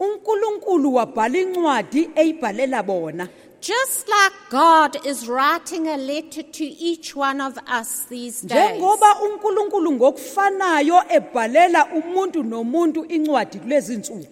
uNkulunkulu 0.00 0.94
wabhala 0.94 1.38
incwadi 1.38 2.10
eyibhalela 2.14 2.82
bona 2.82 3.28
Just 3.60 4.08
like 4.08 4.34
God 4.50 5.06
is 5.06 5.26
writing 5.28 5.88
a 5.88 5.96
letter 5.96 6.42
to 6.42 6.64
each 6.64 7.16
one 7.16 7.40
of 7.40 7.58
us 7.80 8.06
these 8.08 8.42
days. 8.46 8.70
njengoba 8.70 9.20
uNkulunkulu 9.22 9.92
ngokufanayo 9.92 11.02
ebhalela 11.08 11.86
umuntu 11.86 12.42
nomuntu 12.42 13.04
incwadi 13.04 13.58
kulezi 13.58 13.96
nsuku 13.96 14.26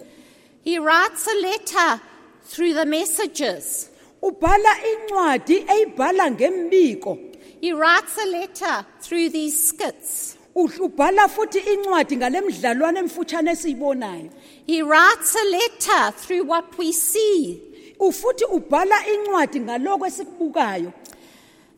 He 0.64 0.78
writes 0.78 1.28
a 1.28 1.34
letter 1.34 2.00
through 2.44 2.74
the 2.74 2.86
messages. 2.86 3.90
ubhala 4.22 4.72
incwadi 4.92 5.56
eyibhala 5.68 6.30
ngembiko 6.30 7.18
He 7.60 7.72
writes 7.72 8.16
a 8.18 8.26
letter 8.26 8.84
through 9.00 9.30
these 9.30 9.68
skits. 9.68 10.36
Uhl- 10.56 10.80
ubhala 10.88 11.28
futhi 11.28 11.58
incwadi 11.58 12.16
ngalemidlalwane 12.16 12.98
emfutshane 13.00 13.50
esiyibonayo 13.52 14.30
He 14.66 14.82
writes 14.82 15.34
a 15.34 15.44
letter 15.58 16.12
through 16.16 16.44
what 16.44 16.78
we 16.78 16.92
see. 16.92 17.60
ufuthi 18.00 18.44
ubhala 18.44 18.96
incwadi 19.14 19.60
ngaloko 19.60 20.06
esikubukayo 20.06 20.92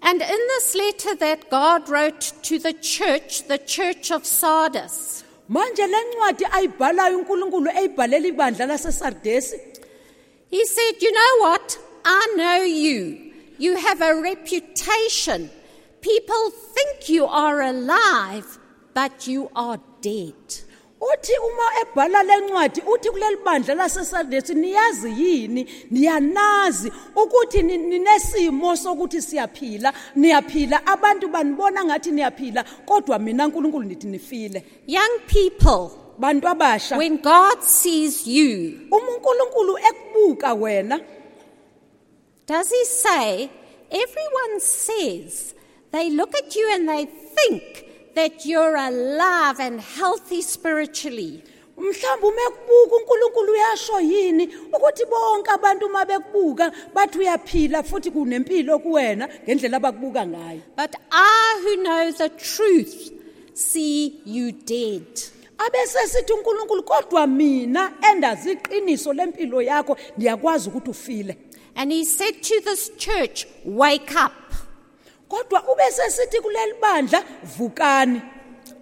And 0.02 0.20
in 0.22 0.40
this 0.52 0.74
letter 0.74 1.14
that 1.16 1.50
God 1.50 1.88
wrote 1.88 2.32
to 2.42 2.58
the 2.58 2.72
church, 2.74 3.48
the 3.48 3.58
church 3.58 4.10
of 4.12 4.24
Sardis, 4.26 5.24
manje 5.48 5.86
le 5.86 5.96
ncwadi 6.04 6.44
ayibhalayo 6.52 7.18
uNkulunkulu 7.18 7.70
eyibhalela 7.70 8.26
ibandla 8.28 8.66
lasesardesi 8.66 9.56
he 10.56 10.64
said, 10.66 10.92
You 11.02 11.12
know 11.12 11.32
what? 11.46 11.78
I 12.04 12.34
know 12.36 12.62
you. 12.62 13.32
You 13.58 13.76
have 13.76 14.00
a 14.00 14.12
reputation. 14.20 15.50
People 16.00 16.50
think 16.74 17.08
you 17.08 17.24
are 17.26 17.60
alive, 17.62 18.58
but 18.94 19.26
you 19.26 19.50
are 19.56 19.78
dead. 20.00 20.34
uthi 21.00 21.32
uma 21.48 21.66
ebhala 21.82 22.22
le 22.22 22.36
ncwadi 22.40 22.80
uthi 22.80 23.10
kuleli 23.10 23.36
bandla 23.44 23.74
lasesardesi 23.74 24.54
niyazi 24.54 25.10
yini 25.22 25.68
niyanazi 25.90 26.92
ukuthi 27.16 27.62
ni- 27.62 27.78
ninesimo 27.78 28.76
sokuthi 28.76 29.22
siyaphila 29.22 29.92
niyaphila 30.16 30.86
abantu 30.86 31.28
banibona 31.28 31.84
ngathi 31.84 32.10
niyaphila 32.10 32.64
kodwa 32.86 33.18
mina 33.18 33.46
uNkulunkulu 33.46 33.84
ndithi 33.84 34.06
nifile 34.06 34.64
Young 34.86 35.18
people, 35.26 35.90
bantu 36.18 36.48
abasha 36.48 36.96
when 36.98 37.16
God 37.16 37.62
sees 37.62 38.26
you, 38.26 38.88
uma 38.90 39.12
uNkulunkulu 39.16 39.78
ekubuka 39.78 40.54
wena 40.54 41.00
does 42.46 42.70
he 42.70 42.84
say, 42.84 43.50
everyone 43.90 44.60
says, 44.60 45.54
they 45.90 46.10
look 46.10 46.32
at 46.36 46.54
you 46.54 46.70
and 46.72 46.88
they 46.88 47.04
think 47.06 48.14
that 48.14 48.46
you're 48.46 48.76
alive 48.76 49.58
and 49.58 49.80
healthy 49.80 50.42
spiritually. 50.42 51.42
uma 51.76 51.90
ekubuka 51.90 52.96
uNkulunkulu 52.96 53.52
uyasho 53.52 54.00
yini 54.00 54.46
ukuthi 54.72 55.04
bonke 55.04 55.50
abantu 55.50 55.86
uma 55.86 56.04
bekubuka 56.04 56.72
bathi 56.94 57.18
uyaphila 57.18 57.82
futhi 57.82 58.10
kunempilo 58.10 58.78
kuwena 58.78 59.28
ngendlela 59.44 59.76
abakubuka 59.76 60.26
ngayo 60.26 60.60
But 60.76 60.94
I, 61.10 61.60
who 61.62 61.82
know 61.82 62.12
the 62.12 62.28
truth, 62.30 63.12
see 63.54 64.20
you 64.24 64.52
dead. 64.52 65.35
Abese 65.58 66.08
sithi 66.08 66.32
uNkulunkulu 66.32 66.82
kodwa 66.82 67.26
mina 67.26 67.92
endazi 68.12 68.52
iqiniso 68.52 69.12
lempilo 69.12 69.62
yakho 69.62 69.96
ndiyakwazi 70.16 70.68
ukuthi 70.68 70.90
ufile 70.90 71.36
And 71.78 71.92
he 71.92 72.04
said 72.06 72.42
to 72.42 72.60
this 72.64 72.90
church, 72.96 73.46
Wake 73.64 74.14
up. 74.24 74.32
kodwa 75.28 75.62
ube 75.72 75.90
sesithi 75.90 76.40
kuleli 76.40 76.74
bandla 76.80 77.24
vukani 77.58 78.22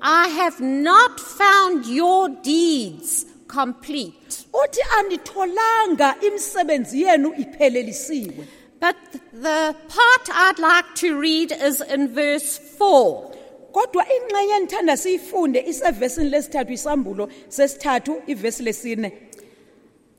I 0.00 0.28
have 0.28 0.60
not 0.60 1.20
found 1.20 1.86
your 1.86 2.28
deeds 2.28 3.26
complete. 3.48 4.46
uthi 4.52 4.80
anditholanga 4.98 6.14
imisebenzi 6.20 7.02
yenu 7.02 7.34
iphelelisiwe 7.38 8.46
But 8.80 8.96
the 9.32 9.74
part 9.88 10.28
I'd 10.30 10.58
like 10.58 10.94
to 10.96 11.18
read 11.20 11.52
is 11.52 11.80
in 11.80 12.08
verse 12.08 12.60
4. 12.78 13.33
Kodwa 13.74 14.04
endithanda 14.56 14.96
siyifunde 14.96 15.60
isevesini 15.70 16.30
lesithathu 16.30 16.72
isambulo 16.72 17.24
sesithathu 17.48 18.12
ivesi 18.26 18.62
lesine. 18.62 19.12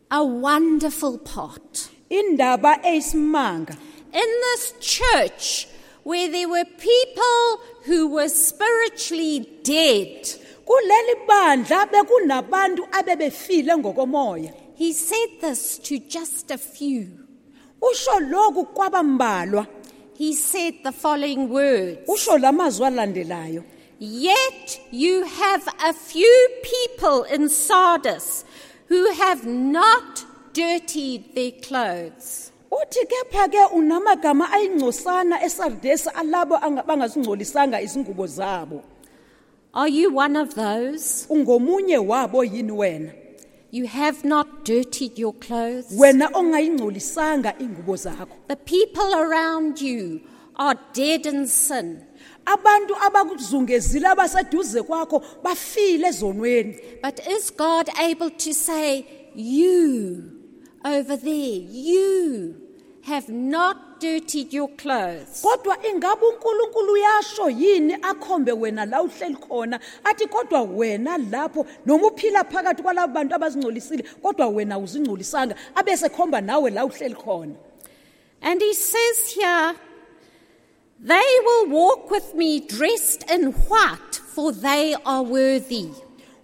A 0.10 0.22
wonderful 0.24 1.18
part. 1.18 1.96
indaba 2.10 2.80
eyisimanga. 2.84 3.76
In 4.14 4.30
this 4.44 4.74
church, 4.80 5.68
where 6.04 6.30
there 6.32 6.48
were 6.48 6.66
people 6.66 7.64
who 7.86 8.08
were 8.08 8.30
spiritually 8.30 9.40
dead, 9.64 10.22
kuleli 10.66 11.16
bandla 11.28 11.88
bekunabantu 11.92 12.84
abebefile 12.92 13.78
ngokomoya. 13.78 14.54
He 14.76 14.94
said 14.94 15.42
this 15.42 15.78
to 15.80 16.00
just 16.00 16.52
a 16.52 16.58
few. 16.58 17.26
usho 17.82 18.20
lokhu 18.20 18.66
kwabambalwa 18.66 19.68
He 20.18 20.34
said 20.34 20.76
the 20.84 20.92
following 20.92 21.50
words 21.50 22.00
usho 22.08 22.38
lamazwi 22.38 22.88
alandelayo 22.88 23.64
Yet 24.00 24.80
you 24.92 25.24
have 25.24 25.68
a 25.84 25.94
few 25.94 26.50
people 26.64 27.24
in 27.24 27.48
Sardis 27.50 28.44
who 28.88 29.12
have 29.14 29.46
not 29.46 30.24
dirtied 30.54 31.34
their 31.36 31.52
clothes. 31.52 32.52
uthi 32.72 33.06
kepha 33.12 33.48
ke 33.48 33.72
unamagama 33.74 34.52
ayingcosana 34.52 35.42
esardesi 35.44 36.10
alabo 36.14 36.58
bangazingcolisanga 36.88 37.82
izingubo 37.82 38.28
zabo 38.28 38.84
Are 39.74 39.90
you 39.90 40.10
one 40.14 40.36
of 40.38 40.56
those? 40.56 41.26
ungomunye 41.30 41.98
wabo 41.98 42.44
yini 42.44 42.72
wena 42.72 43.12
You 43.72 43.88
have 43.88 44.24
not 44.24 44.48
dirtied 44.66 45.20
your 45.20 45.34
clothes. 45.34 45.92
wena 45.98 46.30
ongayingcolisanga 46.34 47.54
ingubo 47.60 47.96
zakho 47.96 48.28
The 48.48 48.56
people 48.56 49.14
around 49.16 49.82
you 49.82 50.22
are 50.56 50.80
dead 50.94 51.26
in 51.26 51.48
sin. 51.48 52.02
abantu 52.46 52.96
abakuzungezile 53.02 54.08
abaseduze 54.08 54.82
kwakho 54.84 55.24
bafile 55.44 56.08
ezonweni 56.08 56.76
But 57.04 57.20
is 57.28 57.52
God 57.58 57.90
able 58.00 58.30
to 58.30 58.54
say, 58.54 59.06
You 59.36 60.32
over 60.86 61.18
there, 61.18 61.62
you 61.72 62.56
have 63.06 63.30
not 63.30 64.00
dirtied 64.00 64.54
your 64.54 64.70
clothes? 64.76 65.42
kodwa 65.42 65.78
ingabe 65.88 66.26
uNkulunkulu 66.26 66.94
uyasho 66.94 67.50
yini 67.50 67.94
akhombe 67.94 68.52
wena 68.52 68.86
la 68.86 69.02
uhleli 69.02 69.36
khona 69.36 69.80
athi 70.04 70.28
kodwa 70.28 70.62
wena 70.62 71.18
lapho 71.18 71.66
noma 71.86 72.08
uphila 72.08 72.44
phakathi 72.44 72.84
kwalabo 72.84 73.14
bantu 73.14 73.36
abazingcolisile 73.36 74.04
kodwa 74.22 74.48
wena 74.48 74.80
uzingcolisanga 74.80 75.56
abese 75.76 76.10
khomba 76.10 76.42
nawe 76.42 76.70
la 76.70 76.86
uhleli 76.86 77.16
khona 77.16 77.56
And 78.46 78.62
he 78.62 78.74
says 78.76 79.32
here, 79.32 79.76
They 81.00 81.40
will 81.44 81.70
walk 81.70 82.12
with 82.12 82.36
me 82.36 82.60
dressed 82.60 83.30
in 83.30 83.54
white, 83.54 84.16
for 84.16 84.52
they 84.52 84.96
are 85.04 85.24
worthy. 85.24 85.90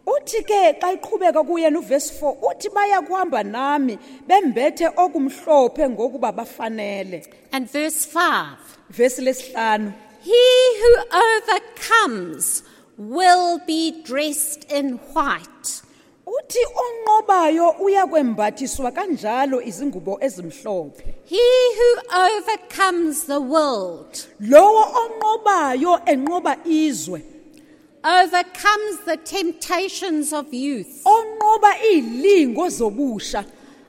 Uthi 0.07 0.43
ke 0.43 0.79
xa 0.81 0.93
iqhubeka 0.95 1.43
kuye 1.45 1.69
novesi 1.69 2.13
4 2.19 2.37
uthi 2.41 3.43
nami 3.43 3.97
bembethe 4.27 4.87
okumhlophe 4.97 5.89
ngokuba 5.89 6.31
bafanele. 6.31 7.25
And 7.51 7.69
verse 7.69 8.05
5 8.05 8.57
vesi 8.91 9.21
lesihlanu. 9.21 9.93
He 10.21 10.77
who 10.81 10.93
overcomes 11.27 12.63
will 12.97 13.59
be 13.65 14.03
dressed 14.03 14.71
in 14.71 14.99
white. 15.13 15.81
uthi 16.25 16.59
onqobayo 16.83 17.69
uyakwembathiswa 17.69 18.91
kanjalo 18.91 19.61
izingubo 19.61 20.17
ezimhlophe. 20.21 21.03
He 21.25 21.47
who 21.77 21.91
overcomes 22.27 23.23
the 23.25 23.39
world 23.39 24.27
lowo 24.39 24.83
onqobayo 25.01 26.05
enqoba 26.05 26.57
izwe 26.65 27.23
overcomes 28.03 28.99
the 29.05 29.17
temptations 29.23 30.33
of 30.33 30.53
youth, 30.53 31.03
onqoba 31.05 31.73
zobusha 32.69 33.45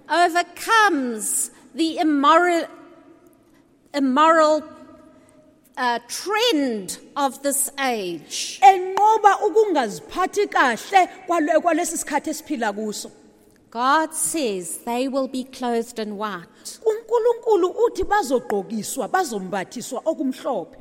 overcomes 0.08 1.50
the 1.74 1.98
immoral, 1.98 2.66
immoral 3.94 4.62
uh, 5.76 5.98
trend 6.08 6.98
of 7.16 7.42
this 7.42 7.70
age. 7.80 8.60
enqoba 8.62 9.38
ukungaziphathi 9.46 10.46
kahle 10.48 11.08
kwale- 11.26 11.60
kwalesi 11.60 11.96
sikhathi 11.96 12.30
esiphila 12.30 12.72
kuso 12.72 13.10
God 13.70 14.12
says 14.12 14.78
they 14.84 15.08
will 15.08 15.28
be 15.28 15.44
clothed 15.44 15.98
in 15.98 16.18
white. 16.18 16.78
uNkulunkulu 16.84 17.74
uthi 17.86 18.04
bazogqokiswa 18.04 19.08
bazombathiswa 19.08 20.02
okumhlophe 20.04 20.76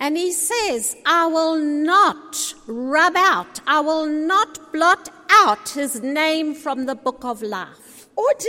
And 0.00 0.16
he 0.16 0.32
says, 0.32 0.96
I 1.04 1.26
will 1.26 1.56
not 1.58 2.54
rub 2.66 3.16
out, 3.16 3.60
I 3.66 3.80
will 3.80 4.06
not 4.06 4.72
blot 4.72 5.08
out 5.30 5.68
his 5.70 6.00
name 6.02 6.54
from 6.54 6.86
the 6.86 6.94
book 6.94 7.24
of 7.24 7.42
life. 7.42 8.06
uthi 8.16 8.48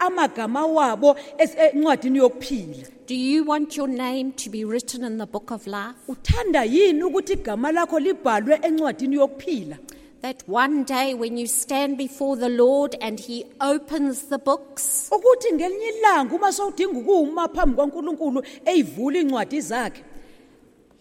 amagama 0.00 0.66
wabo 0.66 1.16
es- 1.38 1.54
encwadini 1.56 2.18
yokuphila 2.18 2.88
Do 3.06 3.14
you 3.14 3.44
want 3.44 3.76
your 3.76 3.88
name 3.88 4.32
to 4.32 4.50
be 4.50 4.64
written 4.64 5.04
in 5.04 5.18
the 5.18 5.26
book 5.26 5.50
of 5.50 5.66
life? 5.66 5.96
uthanda 6.08 6.64
yini 6.64 7.02
ukuthi 7.02 7.32
igama 7.32 7.72
lakho 7.72 7.98
libhalwe 8.00 8.58
encwadini 8.62 9.16
yokuphila 9.16 9.76
That 10.24 10.42
one 10.48 10.84
day 10.84 11.12
when 11.12 11.36
you 11.36 11.46
stand 11.46 11.98
before 11.98 12.34
the 12.34 12.48
Lord 12.48 12.96
and 13.02 13.20
he 13.20 13.44
opens 13.60 14.22
the 14.22 14.38
books, 14.38 15.10
ukuthi 15.12 15.52
ngelinye 15.52 15.88
ilanga 15.98 16.34
uma 16.34 16.52
sowudinga 16.52 16.98
ukuma 16.98 17.48
phambi 17.48 17.76
kwaNkulunkulu 17.76 18.42
eyivula 18.64 19.18
incwadi 19.18 19.60
zakhe 19.60 20.02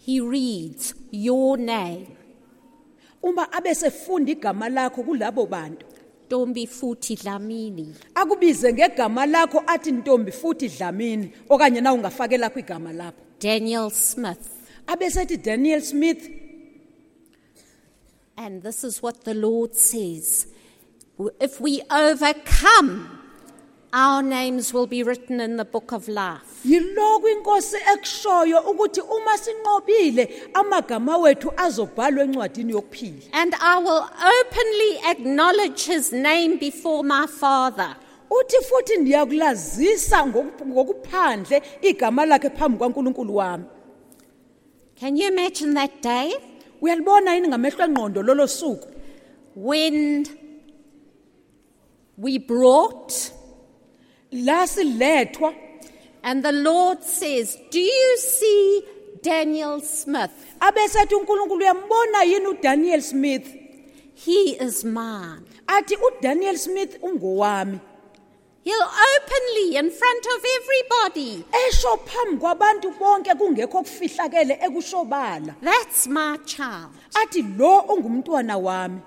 he 0.06 0.20
reads 0.20 0.94
your 1.12 1.58
name. 1.58 2.08
uma 3.24 3.52
abesefunda 3.52 4.32
igama 4.32 4.70
lakho 4.70 5.04
kulabo 5.04 5.46
bantu 5.46 5.86
Ntombifuthi 6.28 7.16
Dlamini. 7.16 7.96
akubize 8.16 8.74
ngegama 8.74 9.26
lakho 9.26 9.64
athi 9.68 9.92
ntombi 9.92 10.32
futhi 10.32 10.68
dlamini 10.70 11.32
okanye 11.50 11.82
na 11.82 11.94
ungafakela 11.94 12.50
kwigama 12.50 12.94
lapho 12.94 13.22
Daniel 13.42 13.90
Smith. 13.92 14.50
abesethi 14.88 15.38
Daniel 15.38 15.82
Smith 15.82 16.43
And 18.38 18.62
this 18.64 18.84
is 18.84 19.02
what 19.02 19.24
the 19.26 19.34
Lord 19.34 19.76
says. 19.76 20.48
If 21.40 21.62
we 21.62 21.82
overcome, 21.92 23.20
our 23.94 24.24
names 24.24 24.74
will 24.74 24.88
be 24.88 25.04
written 25.04 25.40
in 25.40 25.58
the 25.58 25.66
book 25.66 25.92
of 25.92 26.08
life. 26.08 26.62
yiloku 26.66 27.28
inkosi 27.30 27.78
ekushoyo 27.94 28.60
ukuthi 28.62 29.02
uma 29.02 29.38
sinqobile 29.38 30.30
amagama 30.54 31.18
wethu 31.18 31.52
azobhalwa 31.58 32.24
encwadini 32.24 32.72
yokuphila 32.74 33.22
And 33.34 33.54
I 33.62 33.78
will 33.80 34.10
openly 34.40 34.98
acknowledge 35.12 35.84
his 35.86 36.12
name 36.12 36.58
before 36.58 37.04
my 37.04 37.28
Father. 37.28 37.96
uthi 38.32 38.58
futhi 38.66 38.98
ndiyakulazisa 38.98 40.26
ngoku- 40.26 40.66
ngokuphandle 40.68 41.62
igama 41.82 42.26
lakhe 42.26 42.50
phambi 42.50 42.78
kwaNkulunkulu 42.78 43.36
wami 43.36 43.66
Can 45.00 45.18
you 45.18 45.28
imagine 45.28 45.74
that 45.74 46.02
day 46.02 46.34
uyalibona 46.84 47.30
yini 47.36 47.48
ngamehlo 47.52 47.84
engqondo 47.88 48.20
lolo 48.28 48.46
suku 48.60 48.88
when 49.56 50.26
we 52.24 52.34
brought 52.40 53.12
la 54.32 54.68
silethwa 54.68 55.50
and 56.26 56.42
the 56.44 56.52
Lord 56.52 57.04
says, 57.04 57.58
Do 57.72 57.80
you 57.80 58.18
see 58.18 58.84
Daniel 59.22 59.82
Smith? 59.82 60.32
abesethi 60.60 61.16
uNkulunkulu 61.16 61.60
uyambona 61.60 62.24
yini 62.24 62.48
uDaniel 62.48 63.02
Smith 63.02 63.48
He 64.26 64.58
is 64.66 64.84
mine. 64.86 65.42
athi 65.68 65.96
uDaniel 66.08 66.58
Smith 66.58 66.98
ungowami 67.02 67.80
He'll 68.64 68.90
openly, 69.16 69.76
in 69.76 69.92
front 69.92 70.26
of 70.26 70.46
everybody, 70.58 71.44
esho 71.68 71.98
phambi 72.06 72.38
kwabantu 72.40 72.92
bonke 73.00 73.36
kungekho 73.36 73.84
kufihlakele 73.84 74.58
ekushobala. 74.62 75.56
That's 75.62 76.08
my 76.08 76.38
child. 76.46 76.92
athi 77.16 77.42
lo 77.58 77.82
ungumntwana 77.90 78.58
wami. 78.58 79.02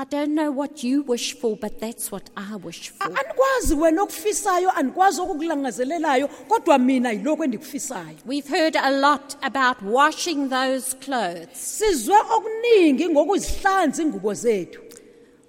I 0.00 0.04
don't 0.04 0.32
know 0.36 0.52
what 0.52 0.84
you 0.84 1.02
wish 1.02 1.34
for, 1.34 1.56
but 1.56 1.80
that's 1.80 2.12
what 2.12 2.30
I 2.36 2.54
wish 2.56 2.90
A- 3.00 3.04
for. 3.08 3.12
anikwazi 3.18 3.74
wena 3.74 4.02
okufisayo 4.02 4.70
anikwazi 4.70 5.20
okukulangazelelayo 5.20 6.28
kodwa 6.48 6.78
mina 6.78 7.12
yiloko 7.12 7.44
endikufisayo. 7.44 8.16
We've 8.24 8.48
heard 8.48 8.76
a 8.76 8.90
lot 8.90 9.36
about 9.42 9.82
washing 9.82 10.48
those 10.48 10.94
clothes, 11.00 11.48
sizwe 11.78 12.16
okuningi 12.36 13.08
ngokuzihlanza 13.08 14.02
ingubo 14.02 14.34
zethu 14.34 14.80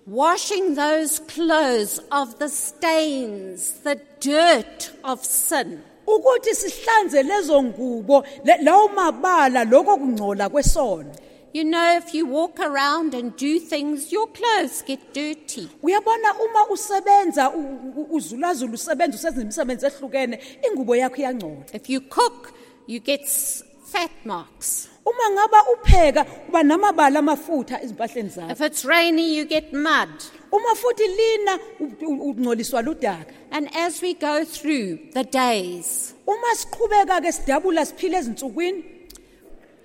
washing 0.07 0.75
those 0.75 1.19
clothes 1.19 1.99
of 2.11 2.39
the 2.39 2.49
stains, 2.49 3.71
the 3.83 3.99
dirt 4.19 4.91
of 5.03 5.23
sin. 5.25 5.79
ukuthi 6.07 6.55
sihlanze 6.55 7.23
lezo 7.23 7.63
ngubo 7.63 8.23
lawo 8.63 8.87
mabala 8.89 9.63
lokho 9.65 9.97
kungcola 9.97 10.49
kwesono 10.49 11.15
You 11.51 11.63
know, 11.63 11.97
if 11.97 12.13
you 12.13 12.27
walk 12.27 12.59
around 12.59 13.15
and 13.15 13.35
do 13.35 13.59
things, 13.59 14.11
your 14.11 14.27
clothes 14.27 14.83
get 14.83 15.13
dirty. 15.13 15.67
uyabona 15.83 16.33
uma 16.33 16.67
usebenza 16.69 17.49
u- 17.49 17.91
u- 17.95 18.07
uzulazula 18.15 18.73
usebenza 18.73 19.17
usenza 19.17 19.41
imisebenzi 19.41 19.85
ehlukene 19.85 20.39
ingubo 20.71 20.95
yakho 20.95 21.15
iyangcola 21.17 21.65
If 21.73 21.89
you 21.89 22.01
cook, 22.01 22.53
you 22.87 22.99
get 22.99 23.21
s- 23.21 23.63
fat 23.91 24.11
marks. 24.25 24.87
uma 25.05 25.25
ngaba 25.35 25.57
upheka 25.73 26.25
uba 26.49 26.63
namabala 26.63 27.19
amafutha 27.19 27.81
ezimpahleni 27.83 28.29
zakho 28.29 28.51
If 28.51 28.61
it's 28.61 28.85
rainy, 28.85 29.35
you 29.37 29.45
get 29.45 29.73
mud. 29.73 30.09
uma 30.51 30.75
futhi 30.75 31.07
lina 31.19 31.59
u- 31.79 32.05
u- 32.05 32.33
ungcoliswa 32.33 32.81
ludaka 32.81 33.25
And 33.51 33.67
as 33.75 34.01
we 34.01 34.13
go 34.13 34.45
through 34.45 34.99
the 35.13 35.23
days, 35.23 36.13
uma 36.27 36.53
siqhubeka 36.55 37.21
ke 37.21 37.31
sidabula 37.33 37.85
siphila 37.85 38.17
ezinsukwini 38.19 38.83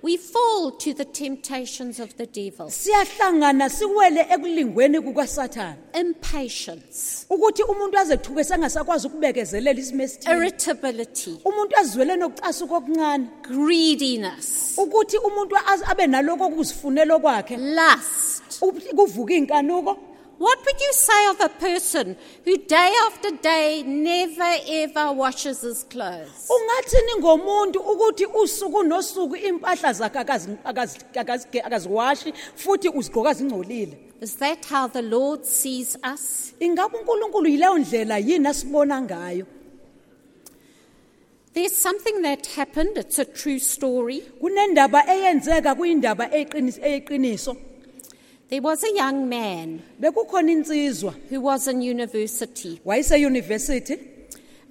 we 0.05 0.17
fall 0.17 0.69
to 0.71 0.93
the 0.93 1.05
temptations 1.05 1.99
of 1.99 2.15
the 2.17 2.25
devil. 2.27 2.69
siyahlangana 2.69 3.69
siwele 3.69 4.21
ekulingweni 4.29 5.01
kukasathane 5.01 5.77
Impatience, 5.99 7.25
ukuthi 7.29 7.63
umuntu 7.63 7.97
aze 7.97 8.17
kuthuke 8.17 8.43
sengasakwazi 8.43 9.07
ukubekezelela 9.07 9.79
isimo 9.79 10.03
esithile 10.03 10.35
irritability, 10.37 11.39
umuntu 11.45 11.75
azwele 11.77 12.15
nokucasuka 12.15 12.75
okuncane. 12.77 13.27
Greediness, 13.41 14.73
ukuthi 14.77 15.17
umuntu 15.17 15.55
az- 15.55 15.83
abe 15.91 16.07
naloko 16.07 16.45
okuzifunelo 16.45 17.19
kwakhe 17.19 17.57
lust. 17.57 18.61
ukuthi 18.61 18.89
kuvuka 18.95 19.33
iy'nkanuko 19.33 19.97
What 20.37 20.57
would 20.65 20.81
you 20.81 20.93
say 20.93 21.27
of 21.29 21.39
a 21.39 21.49
person 21.49 22.17
who 22.43 22.57
day 22.57 22.91
after 23.07 23.31
day 23.41 23.83
never 23.83 24.51
ever 24.67 25.11
washes 25.13 25.61
his 25.61 25.83
clothes? 25.89 26.49
ungathini 26.49 27.13
ngomuntu 27.19 27.79
ukuthi 27.79 28.25
usuku 28.25 28.83
nosuku 28.83 29.35
impahla 29.35 29.93
zakhe 29.93 30.19
akazi- 30.19 30.57
akazi- 30.63 30.99
akazi- 31.13 31.61
akaziwashi 31.65 32.33
futhi 32.55 32.89
uzigqoka 32.89 33.33
zingcolile 33.33 33.97
Is 34.21 34.35
that 34.37 34.65
how 34.65 34.87
the 34.87 35.01
Lord 35.01 35.43
sees 35.45 35.97
us? 36.13 36.53
ingabe 36.59 36.97
unkulunkulu 36.97 37.47
yileyo 37.49 37.77
ndlela 37.77 38.17
yini 38.17 38.47
asibona 38.47 39.01
ngayo 39.01 39.45
There's 41.53 41.77
something 41.77 42.21
that 42.23 42.47
happened, 42.57 42.97
it's 42.97 43.17
a 43.19 43.23
true 43.25 43.59
story. 43.59 44.21
kunendaba 44.41 45.03
eyenzeka 45.07 45.75
kuyindaba 45.75 46.25
eyiqinis- 46.27 46.83
eyiqiniso 46.83 47.55
There 48.49 48.61
was 48.61 48.83
a 48.83 48.93
young 48.95 49.27
man 49.29 49.81
bekukhona 49.99 50.51
insizwa 50.51 51.13
who 51.29 51.41
was 51.41 51.67
in 51.67 51.81
university. 51.81 52.79
wayeseyunivesithi 52.85 53.99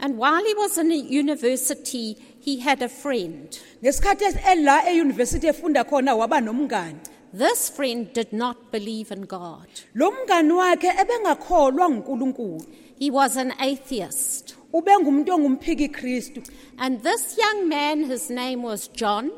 And 0.01 0.19
while 0.19 0.45
he 0.45 0.55
was 0.55 0.77
in 0.77 0.91
a 0.91 0.97
university, 0.97 2.17
he 2.41 2.59
had 2.61 2.83
a 2.83 2.89
friend. 2.89 3.49
ngesikhathi 3.83 4.25
ela 4.47 4.83
eyunivesithi 4.89 5.47
efunda 5.49 5.85
khona 5.85 6.15
waba 6.17 6.41
nomngani 6.41 6.99
This 7.33 7.69
friend 7.69 8.13
did 8.13 8.33
not 8.33 8.57
believe 8.71 9.11
in 9.11 9.23
God. 9.27 9.67
lo 9.95 10.11
mngani 10.13 10.53
wakhe 10.53 10.89
ebengakholwa 11.03 11.91
ngunkulunkulu 11.91 12.65
He 12.99 13.11
was 13.11 13.37
an 13.37 13.53
atheist. 13.59 14.55
ubengumuntu 14.73 15.33
ongumphiki 15.35 15.89
kristu 15.89 16.43
And 16.79 17.03
this 17.03 17.37
young 17.39 17.69
man, 17.69 18.05
his 18.05 18.31
name 18.31 18.63
was 18.63 18.89
John, 18.89 19.31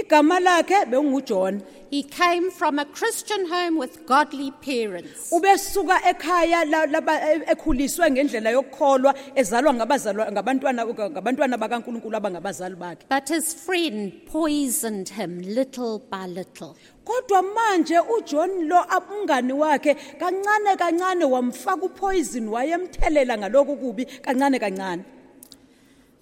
igama 0.00 0.40
lakhe 0.40 0.84
bekungujona 0.90 1.60
he 1.90 2.02
came 2.02 2.50
from 2.50 2.78
a 2.80 2.84
Christian 2.84 3.46
home 3.46 3.76
with 3.78 4.04
godly 4.06 4.50
parents. 4.50 5.30
ubesuka 5.32 5.96
ekhaya 6.10 6.64
la- 6.72 6.86
laba- 6.86 7.20
ekhuliswe 7.52 8.10
ngendlela 8.10 8.50
yokukholwa 8.50 9.14
ezalwa 9.34 9.74
ngabazalwa 9.74 10.32
ngabantwana 10.32 10.86
ngabantwana 10.86 11.56
bakaNkuluNkulu 11.58 12.16
abangabazali 12.16 12.74
bakhe 12.76 13.06
But 13.08 13.28
his 13.28 13.54
friend 13.54 14.12
poisoned 14.32 15.08
him 15.10 15.38
little 15.40 15.98
by 16.10 16.26
little. 16.26 16.74
kodwa 17.04 17.42
manje 17.42 17.98
uJohn 18.00 18.66
lo 18.68 18.80
ab- 18.96 19.10
umngani 19.14 19.52
wakhe 19.52 19.94
kancane 20.18 20.76
kancane 20.76 21.24
wamfaka 21.24 21.82
upoison 21.86 22.48
wayemthelela 22.48 23.38
ngaloku 23.38 23.76
kubi 23.76 24.04
kancane 24.06 24.58
kancane 24.58 25.04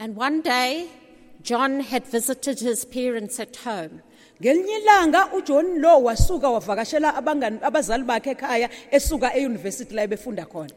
And 0.01 0.17
one 0.17 0.43
day, 0.43 0.89
John 1.43 1.81
had 1.81 2.07
visited 2.07 2.61
his 2.61 2.85
parents 2.85 3.41
at 3.41 3.57
home. 3.57 4.03
ngelinye 4.43 4.77
ilanga 4.83 5.23
uJohn 5.37 5.81
lo 5.81 5.99
wasuka 6.07 6.49
wavakashela 6.51 7.15
abangani 7.21 7.59
abazali 7.69 8.05
bakhe 8.05 8.31
ekhaya 8.37 8.69
esuka 8.93 9.29
euniversity 9.35 9.95
la 9.95 10.03
ebefunda 10.07 10.45
khona 10.47 10.75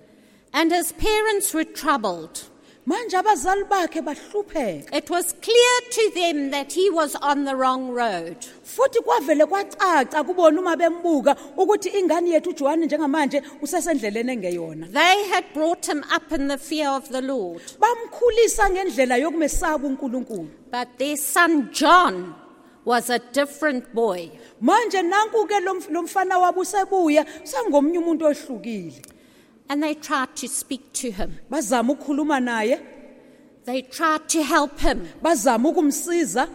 And 0.54 0.72
his 0.72 0.92
parents 0.94 1.54
were 1.54 1.66
troubled. 1.66 2.44
Manje 2.86 3.18
abazali 3.18 3.64
bakhe 3.64 4.02
bahlupheka 4.02 4.94
It 4.96 5.10
was 5.10 5.34
clear 5.42 5.76
to 5.92 6.12
them 6.14 6.52
that 6.52 6.72
he 6.74 6.90
was 6.90 7.16
on 7.16 7.44
the 7.46 7.56
wrong 7.56 7.90
road. 7.90 8.38
futhi 8.64 9.00
kwavele 9.02 9.46
kwacaca 9.46 10.24
kubona 10.24 10.60
uma 10.62 10.76
bembuka 10.78 11.36
ukuthi 11.58 11.90
ingane 11.90 12.30
yethu 12.30 12.50
uJohn 12.50 12.86
njengamanje 12.86 13.42
usesendleleni 13.62 14.32
engeyona 14.32 14.88
They 14.88 15.24
had 15.30 15.46
brought 15.54 15.86
him 15.88 16.04
up 16.16 16.32
in 16.32 16.48
the 16.48 16.58
fear 16.58 16.90
of 16.90 17.10
the 17.10 17.22
Lord. 17.22 17.62
bamkhulisa 17.80 18.70
ngendlela 18.70 19.18
yokumesaba 19.18 19.88
uNkulunkulu 19.88 20.48
But 20.72 20.88
their 20.98 21.18
son 21.18 21.70
John 21.72 22.36
was 22.86 23.10
a 23.10 23.18
different 23.34 23.94
boy. 23.96 24.30
manje 24.62 25.02
nanku 25.02 25.48
ke 25.48 25.60
lo 25.64 25.74
mf- 25.74 25.90
lo 25.92 26.02
mfana 26.04 26.38
wabo 26.40 26.62
usebuya 26.62 27.26
sangomunye 27.44 27.98
umuntu 28.00 28.26
ohlukile 28.26 29.02
And 29.70 29.82
they 29.82 29.96
tried 29.96 30.36
to 30.38 30.48
speak 30.48 30.94
to 30.94 31.12
him. 31.12 31.40
bazama 31.52 31.96
ukukhuluma 31.96 32.40
naye 32.44 32.80
They 33.66 33.82
tried 33.82 34.30
to 34.30 34.44
help 34.44 34.80
him. 34.80 35.08
bazama 35.24 35.70
ukumsiza 35.74 36.48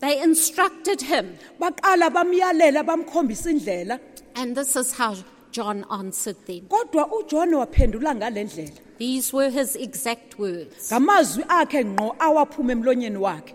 They 0.00 0.20
instructed 0.22 1.02
him. 1.02 1.38
baqala 1.60 2.10
bamyalela 2.10 2.82
bamkhombisa 2.84 3.50
indlela 3.50 4.00
And 4.34 4.56
this 4.56 4.74
is 4.76 4.92
how 4.92 5.16
John 5.52 5.84
answered 5.90 6.36
them. 6.46 6.60
kodwa 6.68 7.08
uJohn 7.12 7.54
waphendula 7.54 8.14
ngalendlela 8.14 8.72
These 8.98 9.32
were 9.32 9.50
his 9.50 9.76
exact 9.76 10.38
words 10.38 10.90
ngamazwi 10.92 11.44
akhe 11.48 11.84
ngqo 11.84 12.16
awaphuma 12.18 12.72
emlonyeni 12.72 13.16
wakhe 13.18 13.54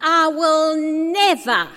I 0.00 0.28
will 0.28 0.76
never 1.12 1.68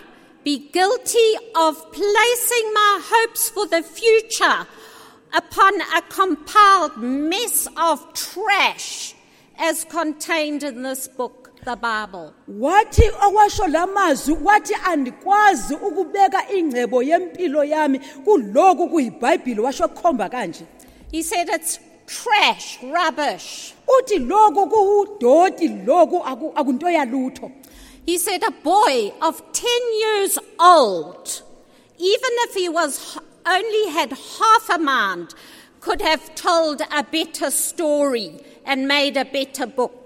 be 0.45 0.69
guilty 0.71 1.35
of 1.55 1.75
placing 1.91 2.73
my 2.73 3.01
hopes 3.03 3.49
for 3.49 3.65
the 3.67 3.81
future 3.83 4.65
upon 5.33 5.73
a 5.97 6.01
compiled 6.09 6.97
mess 6.97 7.67
of 7.77 8.13
trash 8.13 9.15
as 9.59 9.85
contained 9.85 10.63
in 10.63 10.83
this 10.83 11.07
book, 11.07 11.51
the 11.65 11.75
Bible. 11.75 12.33
wathi 12.47 13.09
lamazwi 13.67 14.35
wathi 14.43 14.73
andikwazi 14.85 15.75
ukubeka 15.75 16.51
ingcebo 16.53 17.03
yempilo 17.03 17.63
yami 17.63 17.99
kuloku 17.99 18.89
washo 19.61 19.87
kukhomba 19.87 20.29
kanje 20.29 20.65
He 21.11 21.21
said 21.23 21.47
it's 21.49 21.79
trash, 22.07 22.79
rubbish. 22.83 23.73
uthi 23.99 24.19
loku 24.19 24.67
kuwudoti 24.69 25.67
loku 25.85 26.17
aku- 26.25 26.51
akunto 26.55 26.89
yalutho 26.89 27.51
He 28.05 28.17
said 28.17 28.43
a 28.43 28.51
boy 28.51 29.13
of 29.21 29.41
10 29.53 29.63
years 29.99 30.37
old, 30.59 31.41
even 31.97 32.31
if 32.49 32.53
he 32.53 32.67
was 32.67 33.17
only 33.45 33.91
had 33.91 34.11
half 34.11 34.69
a 34.69 34.79
mind, 34.79 35.33
could 35.79 36.01
have 36.01 36.33
told 36.35 36.81
a 36.91 37.03
better 37.03 37.51
story 37.51 38.39
and 38.65 38.87
made 38.87 39.17
a 39.17 39.25
better 39.25 39.67
book. 39.67 39.99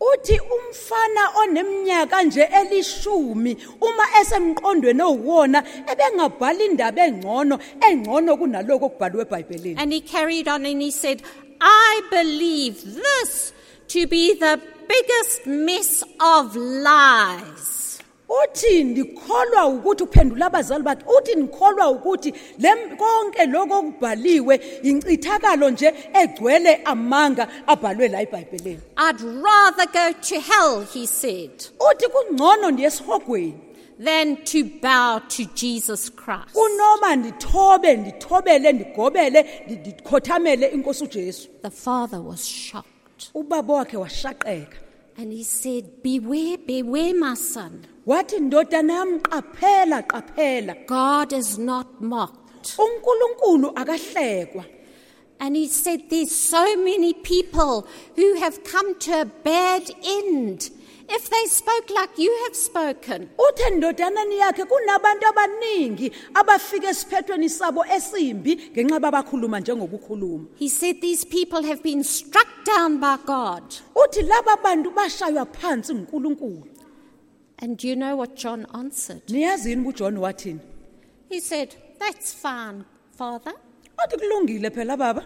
uthi 0.00 0.40
umfana 0.40 1.22
oneminyaka 1.40 2.22
nje 2.22 2.42
elishumi 2.60 3.56
uma 3.80 4.04
esemqondweni 4.20 5.02
owuwona 5.02 5.58
ebengabhala 5.90 6.64
indaba 6.64 7.02
engcono 7.08 7.58
engcono 7.86 8.32
okubhaliwe 8.32 9.22
ebhayibhelini 9.26 9.76
And 9.80 9.92
he 9.92 10.00
carried 10.00 10.48
on 10.48 10.64
and 10.64 10.80
he 10.80 10.90
said, 10.90 11.22
I 11.60 12.00
believe 12.10 12.76
this 13.04 13.52
to 13.88 14.06
be 14.06 14.34
the 14.34 14.58
biggest 14.88 15.46
mess 15.46 16.02
of 16.18 16.56
lies. 16.56 17.79
Uthi 18.44 18.84
ndikholwa 18.84 19.66
ukuthi 19.66 20.02
uphendula 20.02 20.46
abazali 20.46 20.82
bakhe 20.84 21.04
uthi 21.18 21.34
ndikholwa 21.34 21.90
ukuthi 21.90 22.34
le 22.58 22.70
konke 22.96 23.46
lokho 23.46 23.78
okubhaliwe 23.78 24.60
nje 25.70 25.94
egcwele 26.22 26.76
amanga 26.84 27.48
abhalwe 27.66 28.08
la 28.08 28.22
ebhayibhelini 28.22 28.80
I'd 28.96 29.20
rather 29.20 29.86
go 29.92 30.12
to 30.28 30.40
hell, 30.40 30.84
he 30.94 31.06
said, 31.06 31.50
uthi 31.90 32.06
kungcono 32.08 32.70
ndiye 32.70 32.88
esihogweni 32.88 33.54
than 34.04 34.36
to 34.44 34.64
bow 34.82 35.18
to 35.28 35.44
Jesus 35.54 36.10
Christ. 36.16 36.52
kunoma 36.52 37.16
ndithobe 37.16 37.96
ndithobele 37.96 38.72
ndigobele 38.72 39.42
ndi- 39.68 39.78
ndikhothamele 39.80 40.66
inkosi 40.66 41.04
ujesu. 41.04 41.48
The 41.62 41.70
father 41.70 42.20
was 42.20 42.44
shocked. 42.46 43.30
Ubaba 43.34 43.74
wakhe 43.74 43.96
washaqeka 43.96 44.76
and 45.20 45.32
he 45.32 45.42
said, 45.44 46.02
Beware, 46.02 46.56
beware, 46.66 47.14
my 47.14 47.34
son. 47.34 47.72
wathi 48.06 48.38
ndodana 48.40 48.92
yam 49.00 49.20
qaphela 49.20 49.98
qaphela 50.12 50.74
God 50.86 51.32
is 51.40 51.58
not 51.58 52.00
mocked. 52.00 52.78
unkulunkulu 52.84 53.68
akahlekwa 53.80 54.64
And 55.42 55.56
he 55.56 55.68
said, 55.68 56.00
There's 56.10 56.34
so 56.34 56.64
many 56.76 57.12
people 57.14 57.86
who 58.16 58.28
have 58.40 58.62
come 58.64 58.98
to 59.06 59.20
a 59.22 59.24
bad 59.24 59.90
end 60.02 60.70
if 61.16 61.28
they 61.30 61.46
spoke 61.46 61.90
like 61.90 62.18
you 62.18 62.32
have 62.44 62.54
spoken. 62.56 63.28
uthe 63.48 63.70
ndodaneni 63.70 64.38
yakhe 64.38 64.64
kunabantu 64.64 65.26
abaningi 65.26 66.12
abafika 66.34 66.88
esiphethweni 66.88 67.48
sabo 67.48 67.84
esimbi 67.84 68.56
ngenxa 68.72 69.00
babakhuluma 69.00 69.60
njengokukhuluma 69.60 70.44
He 70.58 70.68
said, 70.68 71.00
These 71.00 71.24
people 71.26 71.62
have 71.68 71.82
been 71.82 72.02
struck 72.04 72.48
down 72.64 72.98
by 73.00 73.16
God. 73.26 73.62
uthi 73.94 74.22
laba 74.22 74.56
bantu 74.62 74.90
bashaywa 74.90 75.46
phansi 75.46 75.94
ngunkulunkulu 75.94 76.66
And 77.62 77.76
do 77.76 77.88
you 77.88 77.96
know 77.96 78.16
what 78.16 78.36
John 78.36 78.66
answered? 78.74 79.22
niyazi 79.28 79.70
yini 79.70 80.18
wathini 80.18 80.60
He 81.28 81.40
said, 81.40 81.74
That's 81.98 82.32
fine, 82.32 82.84
Father. 83.18 83.52
wathi 83.98 84.16
kulungile 84.16 84.70
phela 84.70 84.96
baba 84.96 85.24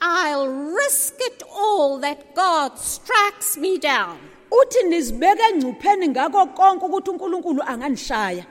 I'll 0.00 0.48
risk 0.48 1.14
it 1.20 1.42
all 1.56 1.98
that 2.00 2.34
God 2.34 2.78
strikes 2.78 3.56
me 3.56 3.78
down. 3.78 4.18
Uthi 4.50 4.82
nizibeke 4.88 5.42
engcupheni 5.52 6.08
ngako 6.08 6.46
konke 6.46 6.84
ukuthi 6.86 7.10
uNkulunkulu 7.10 7.62
angandishaya 7.62 8.46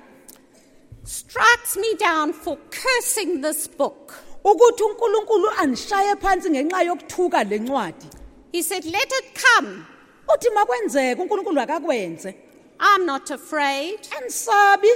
Strikes 1.04 1.78
me 1.78 1.94
down 2.00 2.34
for 2.34 2.58
cursing 2.72 3.42
this 3.42 3.68
book. 3.68 4.14
ukuthi 4.44 4.84
uNkulunkulu 4.84 5.50
andishaye 5.58 6.16
phansi 6.16 6.50
ngenxa 6.50 6.84
yokuthuka 6.84 7.44
lencwadi 7.44 8.06
He 8.52 8.62
said, 8.62 8.86
Let 8.86 9.12
it 9.12 9.26
come. 9.36 9.86
uthi 10.34 10.50
makwenzeke 10.50 11.22
uNkulunkulu 11.22 11.62
akakwenze 11.62 12.36
I'm 12.80 13.06
not 13.06 13.32
afraid. 13.32 14.00
andisabi 14.18 14.90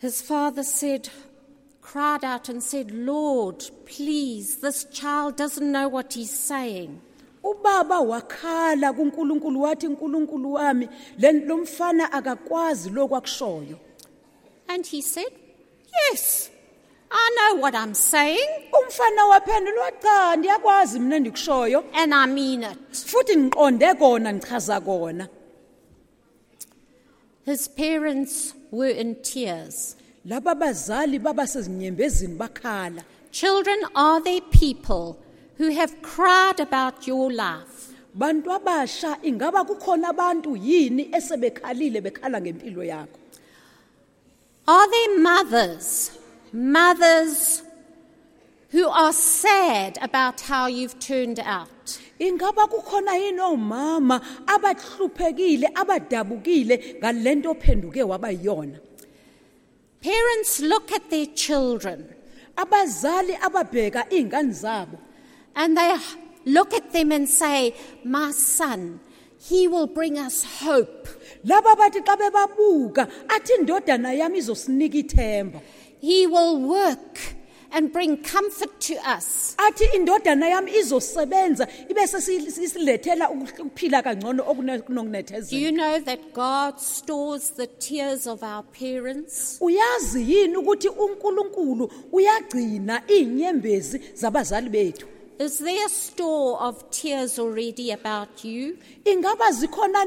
His 0.00 0.20
father 0.22 0.62
said, 0.62 1.08
cried 1.82 2.22
out 2.24 2.48
and 2.48 2.62
said, 2.62 2.92
Lord, 2.92 3.64
please, 3.84 4.56
this 4.58 4.84
child 4.84 5.36
doesn't 5.36 5.72
know 5.72 5.88
what 5.88 6.12
he's 6.14 6.30
saying. 6.30 7.00
Ubaba 7.42 8.00
wakhala 8.00 8.92
kuNkulunkulu 8.92 9.62
wathi 9.62 9.86
uNkulunkulu 9.86 10.52
wami 10.52 10.88
lo 11.46 11.58
mfana 11.58 12.12
akakwazi 12.12 12.90
lokhu 12.90 13.16
akushoyo. 13.16 13.78
And 14.68 14.86
he 14.86 15.00
said, 15.00 15.32
Yes, 16.10 16.50
I 17.10 17.30
know 17.36 17.60
what 17.62 17.74
I'm 17.74 17.94
saying, 17.94 18.48
umfana 18.72 19.24
waphendula 19.24 19.92
cha 20.02 20.36
ndiyakwazi 20.36 20.98
mina 21.00 21.18
ndikushoyo. 21.18 21.84
And 21.94 22.14
I 22.14 22.26
mean 22.26 22.62
it. 22.62 22.78
futhi 22.92 23.36
ngiqonde 23.36 23.94
kona 23.98 24.32
ngichaza 24.32 24.80
kona. 24.84 25.28
His 27.44 27.68
parents 27.68 28.54
were 28.70 28.90
in 28.90 29.14
tears. 29.22 29.96
laba 30.26 30.54
bazali 30.54 31.18
baba 31.18 31.46
sezinyembezini 31.46 32.36
bakhala. 32.36 33.02
Children 33.30 33.78
are 33.94 34.20
they 34.20 34.40
people 34.40 35.16
who 35.58 35.70
have 35.70 36.00
cried 36.02 36.60
about 36.60 37.06
your 37.06 37.32
life? 37.32 37.78
bantu 38.14 38.50
abasha 38.50 39.18
ingaba 39.22 39.64
kukhona 39.64 40.08
abantu 40.08 40.56
yini 40.56 41.10
esebekhalile 41.12 42.00
bekhala 42.00 42.40
ngempilo 42.40 42.82
yakho 42.84 43.18
Are 44.66 44.90
there 44.90 45.18
mothers, 45.18 46.18
mothers 46.52 47.62
who 48.70 48.86
are 48.88 49.12
sad 49.12 49.98
about 50.02 50.40
how 50.42 50.66
you've 50.66 50.98
turned 50.98 51.40
out? 51.40 51.98
ingaba 52.18 52.66
kukhona 52.66 53.16
yini 53.16 54.20
abahluphekile 54.46 55.68
abadabukile 55.74 56.96
ngalento 57.00 57.50
ophenduke 57.50 58.02
waba 58.02 58.30
yiyona 58.30 58.78
Parents 60.00 60.60
look 60.60 60.92
at 60.92 61.10
their 61.10 61.26
children 61.26 62.06
abazali 62.56 63.34
ababheka 63.36 64.10
izingane 64.10 64.52
zabo 64.52 64.98
and 65.58 65.76
they 65.76 65.94
look 66.46 66.72
at 66.72 66.92
them 66.92 67.12
and 67.12 67.28
say, 67.28 67.74
My 68.04 68.30
son, 68.30 69.00
he 69.38 69.68
will 69.68 69.88
bring 69.88 70.16
us 70.18 70.44
hope. 70.62 71.08
laba 71.44 71.74
bathi 71.76 72.00
xa 72.08 72.16
bebabuka 72.16 73.02
athi 73.28 73.52
indodana 73.58 74.12
yami 74.20 74.38
izosinika 74.38 74.98
ithemba 75.02 75.60
He 76.00 76.26
will 76.26 76.60
work 76.60 77.18
and 77.70 77.92
bring 77.92 78.16
comfort 78.22 78.80
to 78.80 78.94
us. 79.16 79.54
athi 79.58 79.84
indodana 79.96 80.48
yami 80.48 80.70
izosebenza 80.80 81.68
ibe 81.90 82.06
sesilethela 82.06 83.30
ukuphila 83.30 84.02
kangcono 84.02 84.42
Do 85.50 85.56
you 85.56 85.72
know 85.72 85.98
that 86.00 86.32
God 86.32 86.80
stores 86.80 87.50
the 87.50 87.66
tears 87.66 88.26
of 88.26 88.42
our 88.42 88.62
parents? 88.62 89.58
uyazi 89.60 90.32
yini 90.32 90.56
ukuthi 90.56 90.88
uNkulunkulu 90.88 91.92
uyagcina 92.12 93.02
inyembezi 93.06 94.00
zabazali 94.14 94.68
bethu 94.70 95.06
Is 95.38 95.58
there 95.60 95.86
a 95.86 95.88
store 95.88 96.60
of 96.60 96.90
tears 96.90 97.38
already 97.38 97.92
about 97.92 98.44
you? 98.44 98.76
ingaba 99.04 99.52
zikhona 99.52 100.04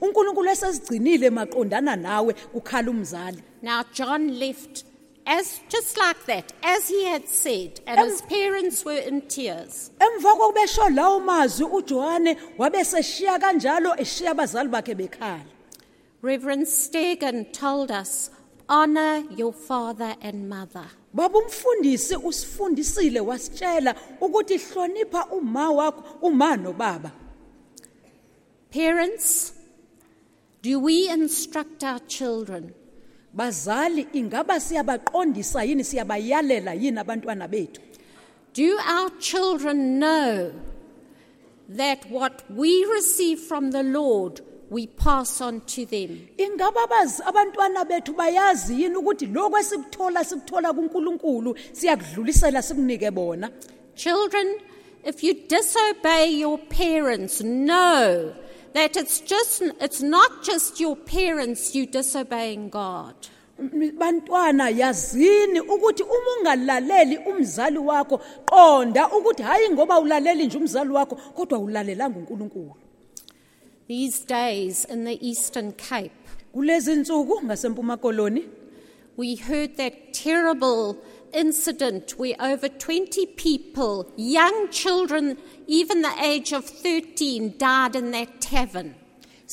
uNkulunkulu 0.00 0.50
esezigcinile 0.50 1.30
maqondana 1.30 1.96
nawe 1.96 2.34
umzali 2.90 3.42
Now, 3.62 3.82
John 3.94 4.38
left 4.38 4.84
as 5.26 5.60
just 5.68 5.96
like 5.98 6.24
that, 6.26 6.52
as 6.62 6.88
he 6.88 7.04
had 7.04 7.28
said, 7.28 7.80
and 7.86 8.00
his 8.00 8.22
parents 8.22 8.84
were 8.84 8.98
in 9.08 9.22
tears. 9.22 9.90
emva 9.98 10.34
kokubesho 10.34 10.88
lawo 10.90 11.20
mazwi 11.20 11.66
uJohane 11.66 12.36
wabe 12.58 12.84
seshiya 12.84 13.38
kanjalo 13.38 13.96
eshiya 13.96 14.30
abazali 14.34 14.68
bakhe 14.68 14.94
bekhala 14.94 15.44
Reverend 16.22 16.66
Stegen 16.66 17.50
told 17.52 17.90
us, 17.90 18.30
honor 18.68 19.22
your 19.34 19.54
father 19.54 20.14
and 20.20 20.48
mother. 20.50 20.84
Baba 21.12 21.38
umfundisi 21.38 22.16
usifundisile 22.16 23.20
wasitshela 23.20 23.94
ukuthi 24.20 24.58
hlonipha 24.58 25.26
uma 25.26 25.70
wakho 25.70 26.26
uma 26.26 26.56
nobaba 26.56 27.12
Parents, 28.70 29.52
do 30.62 30.78
we 30.78 31.08
instruct 31.08 31.82
our 31.82 31.98
children? 32.06 32.72
bazali 33.32 34.06
ingaba 34.12 34.60
siyabaqondisa 34.60 35.64
yini 35.64 35.84
siyabayalela 35.84 36.74
yini 36.74 36.98
abantwana 36.98 37.48
bethu 37.48 37.80
Do 38.52 38.78
our 38.78 39.10
children 39.20 40.00
know 40.00 40.52
that 41.68 42.10
what 42.10 42.42
we 42.50 42.84
receive 42.84 43.38
from 43.38 43.70
the 43.70 43.84
Lord 43.84 44.40
we 44.70 44.86
pass 44.86 45.40
on 45.40 45.60
to 45.60 45.84
them? 45.86 46.28
ingaba 46.38 46.86
bazi 46.86 47.22
abantwana 47.22 47.84
bethu 47.84 48.12
bayazi 48.12 48.82
yini 48.82 48.96
ukuthi 48.96 49.28
esikuthola 49.60 50.24
sikuthola 50.24 50.72
kuNkulunkulu 50.72 51.56
siyakudlulisela 51.72 52.62
sikunike 52.62 53.10
bona 53.10 53.50
Children, 53.96 54.56
if 55.04 55.22
you 55.22 55.34
disobey 55.34 56.30
your 56.30 56.56
parents, 56.56 57.42
know 57.42 58.34
that 58.72 58.96
it's 58.96 59.20
just 59.20 59.62
it's 59.78 60.00
not 60.00 60.42
just 60.42 60.80
your 60.80 60.96
parents 60.96 61.74
you 61.74 61.84
disobeying 61.84 62.70
God. 62.70 63.14
M- 63.58 63.92
bantwana 63.98 64.70
yazini 64.70 65.60
ukuthi 65.60 66.02
uma 66.02 66.36
ungalaleli 66.40 67.18
umzali 67.18 67.78
wakho 67.78 68.20
qonda 68.46 69.08
ukuthi 69.08 69.42
ngoba 69.70 69.98
ulaleli 69.98 70.46
nje 70.46 70.58
umzali 70.58 70.90
wakho 70.90 71.16
kodwa 71.16 71.58
ulalelanga 71.58 72.18
uNkulunkulu 72.18 72.74
These 73.90 74.20
days 74.20 74.84
in 74.84 75.02
the 75.02 75.18
Eastern 75.20 75.72
Cape, 75.72 76.12
kulezi 76.54 76.92
insuku 76.92 77.42
ngasempuma 77.42 77.96
koloni 77.96 78.44
we 79.16 79.34
heard 79.34 79.76
that 79.78 80.12
terrible 80.12 80.96
incident 81.32 82.12
where 82.12 82.36
over 82.38 82.68
20 82.68 83.26
people, 83.34 84.08
young 84.16 84.68
children, 84.70 85.36
even 85.66 86.02
the 86.02 86.14
age 86.22 86.52
of 86.52 86.64
13, 86.66 87.58
died 87.58 87.96
in 87.96 88.12
that 88.12 88.40
tavern. 88.40 88.94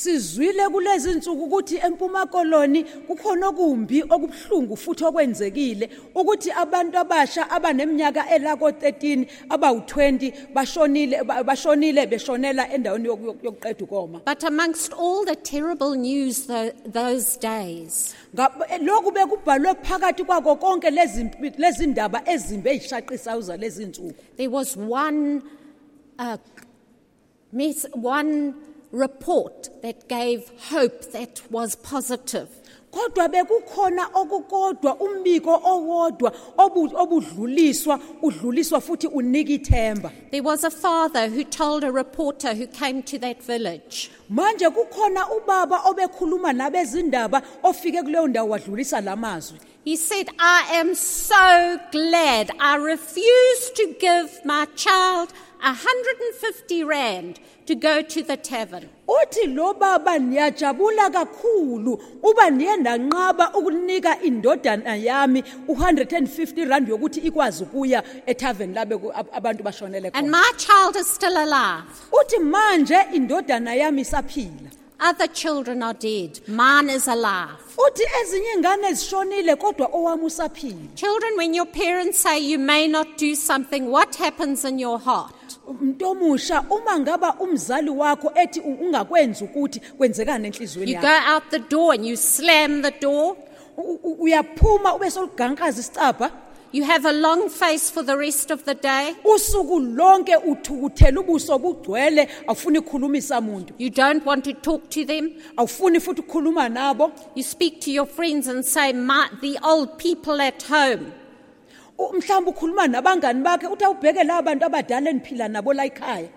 Sizwile 0.01 0.69
kulezi 0.69 1.11
insuku 1.11 1.43
ukuthi 1.43 1.75
empuma 1.85 2.25
koloni 2.25 2.83
kukhona 2.83 3.47
okumbi 3.47 4.03
okubhlungu 4.03 4.75
futhi 4.77 5.03
okwenzekile 5.05 5.89
ukuthi 6.15 6.51
abantu 6.51 6.97
abasha 6.99 7.49
abaneminyaka 7.49 8.29
elako 8.35 8.69
13 8.69 9.25
abawu20 9.49 10.33
bashonile 10.53 11.23
bashonile 11.23 12.05
beshonela 12.07 12.63
endaweni 12.73 13.07
yoku- 13.07 13.25
yoku- 13.25 13.45
yokuqeda 13.45 13.83
ukoma. 13.85 14.21
But 14.25 14.43
amongst 14.43 14.93
all 14.93 15.25
the 15.25 15.35
terrible 15.35 15.95
news 15.95 16.47
tho- 16.47 16.73
those 16.93 17.37
days, 17.39 18.13
lokhu 18.81 19.11
bekubhalwe 19.11 19.73
phakathi 19.81 20.23
kwako 20.23 20.55
konke 20.55 20.89
lezi 21.57 21.87
ndaba 21.87 22.21
ezimbi 22.29 22.69
insuku 23.85 24.13
there 24.37 24.47
was 24.49 24.77
one, 24.77 25.41
uh, 26.19 26.37
one 28.03 28.53
report 28.91 29.69
that 29.81 30.07
gave 30.07 30.51
hope 30.69 31.11
that 31.11 31.41
was 31.51 31.75
positive. 31.75 32.47
kodwa 32.91 33.29
bekukhona 33.29 34.07
okukodwa 34.13 34.95
umbiko 34.95 35.61
owodwa 35.63 36.31
obudluliswa 36.57 37.99
udluliswa 38.21 38.81
futhi 38.81 39.07
unika 39.07 39.51
ithemba. 39.51 40.11
There 40.31 40.43
was 40.43 40.63
a 40.63 40.71
father 40.71 41.29
who 41.29 41.43
told 41.43 41.83
a 41.83 41.91
reporter 41.91 42.55
who 42.55 42.67
came 42.67 43.03
to 43.03 43.19
that 43.19 43.43
village. 43.43 44.09
Manje 44.29 44.69
kukhona 44.69 45.29
ubaba 45.29 45.79
obekhuluma 45.85 46.53
nabezindaba 46.53 47.41
ofike 47.63 48.03
kuleyo 48.03 48.27
ndawo 48.27 48.49
wadlulisa 48.49 49.01
lamazwi 49.01 49.59
He 49.87 49.95
said, 49.95 50.27
I 50.37 50.67
am 50.73 50.95
so 50.95 51.79
glad. 51.93 52.51
I 52.59 52.75
refused 52.75 53.75
to 53.77 53.95
give 53.97 54.43
my 54.43 54.65
child 54.75 55.31
150 55.61 56.83
rand 56.83 57.39
to 57.65 57.75
go 57.75 58.01
to 58.01 58.21
the 58.23 58.37
tavern. 58.37 58.89
uthi 59.07 59.47
lo 59.55 59.73
baba 59.73 60.19
niyajabula 60.19 61.09
kakhulu 61.09 61.99
uba 62.23 62.49
niye 62.49 62.77
ndanqaba 62.77 63.53
ukunika 63.53 64.21
indodana 64.21 64.95
yami 64.95 65.43
u-150 65.67 66.69
rand 66.69 66.89
yokuthi 66.89 67.19
ikwazi 67.19 67.63
ukuya 67.63 68.03
ethaveni 68.25 68.73
labe 68.73 68.97
ku- 68.97 69.11
ab- 69.13 69.29
abantu 69.33 69.63
bashonele 69.63 70.11
And 70.13 70.27
khona 70.27 70.31
my 70.31 70.51
child 70.57 70.95
is 70.95 71.07
still 71.07 71.37
alive. 71.37 71.83
uthi 72.11 72.39
manje 72.39 72.97
indodana 73.13 73.75
yami 73.75 74.01
isaphila 74.01 74.71
Other 74.99 75.27
children 75.27 75.83
are 75.83 75.93
dead. 75.93 76.39
Mine 76.47 76.89
is 76.89 77.07
alive. 77.07 77.59
uthi 77.77 78.03
ezinye 78.21 78.53
ingane 78.57 78.93
zishonile 78.93 79.55
kodwa 79.55 79.87
owami 79.93 80.23
usaphila 80.25 80.95
Children, 80.95 81.37
when 81.37 81.53
your 81.53 81.67
parents 81.67 82.19
say 82.19 82.39
you 82.39 82.57
may 82.59 82.87
not 82.87 83.07
do 83.17 83.35
something, 83.35 83.91
what 83.91 84.15
happens 84.15 84.65
in 84.65 84.79
your 84.79 84.99
heart? 84.99 85.33
Mntomusha 85.81 86.63
uma 86.69 86.99
ngaba 86.99 87.33
umzali 87.39 87.89
wakho 87.89 88.31
ethi 88.35 88.59
ungakwenzi 88.59 89.43
ukuthi 89.43 89.79
kwenzekani 89.79 90.47
enhliziyweni 90.47 90.91
You 90.93 91.01
go 91.01 91.07
yakho 91.07 91.33
out 91.33 91.43
the 91.49 91.59
door 91.59 91.93
and 91.93 92.05
you 92.05 92.17
slam 92.17 92.81
the 92.81 92.91
door. 93.01 93.35
U- 93.77 93.99
u- 94.03 94.17
uyaphuma 94.19 94.95
ube 94.95 95.11
solugankaza 95.11 95.79
isicabha 95.81 96.31
You 96.73 96.83
have 96.83 97.05
a 97.09 97.13
long 97.13 97.49
face 97.49 97.89
for 97.89 98.03
the 98.05 98.15
rest 98.17 98.51
of 98.51 98.63
the 98.65 98.75
day. 98.75 99.15
usuku 99.35 99.79
lonke 99.79 100.35
uthukuthela 100.35 101.19
ubuso 101.19 101.59
bugcwele 101.59 102.27
awufuni 102.47 102.77
ukukhulumisa 102.79 103.41
muntu 103.41 103.73
You 103.77 103.89
don't 103.89 104.25
want 104.25 104.43
to 104.45 104.53
talk 104.53 104.89
to 104.89 105.05
them. 105.05 105.31
awufuni 105.57 105.99
futhi 105.99 106.21
ukukhuluma 106.21 106.69
nabo 106.69 107.11
You 107.35 107.43
speak 107.43 107.79
to 107.81 107.91
your 107.91 108.05
friends 108.07 108.47
and 108.47 108.65
say, 108.65 108.93
My, 108.93 109.27
the 109.41 109.59
old 109.63 109.97
people 109.97 110.41
at 110.41 110.63
home. 110.63 111.11
Mhlawumbe 111.97 112.51
ukhuluma 112.51 112.87
nabangani 112.87 113.43
bakhe 113.43 113.67
uthi 113.67 113.85
awubheke 113.85 114.23
laba 114.23 114.45
bantu 114.45 114.65
abadala 114.65 115.09
eniphila 115.09 115.47
nabo 115.49 115.73
la 115.73 115.83
ekhaya. 115.89 116.29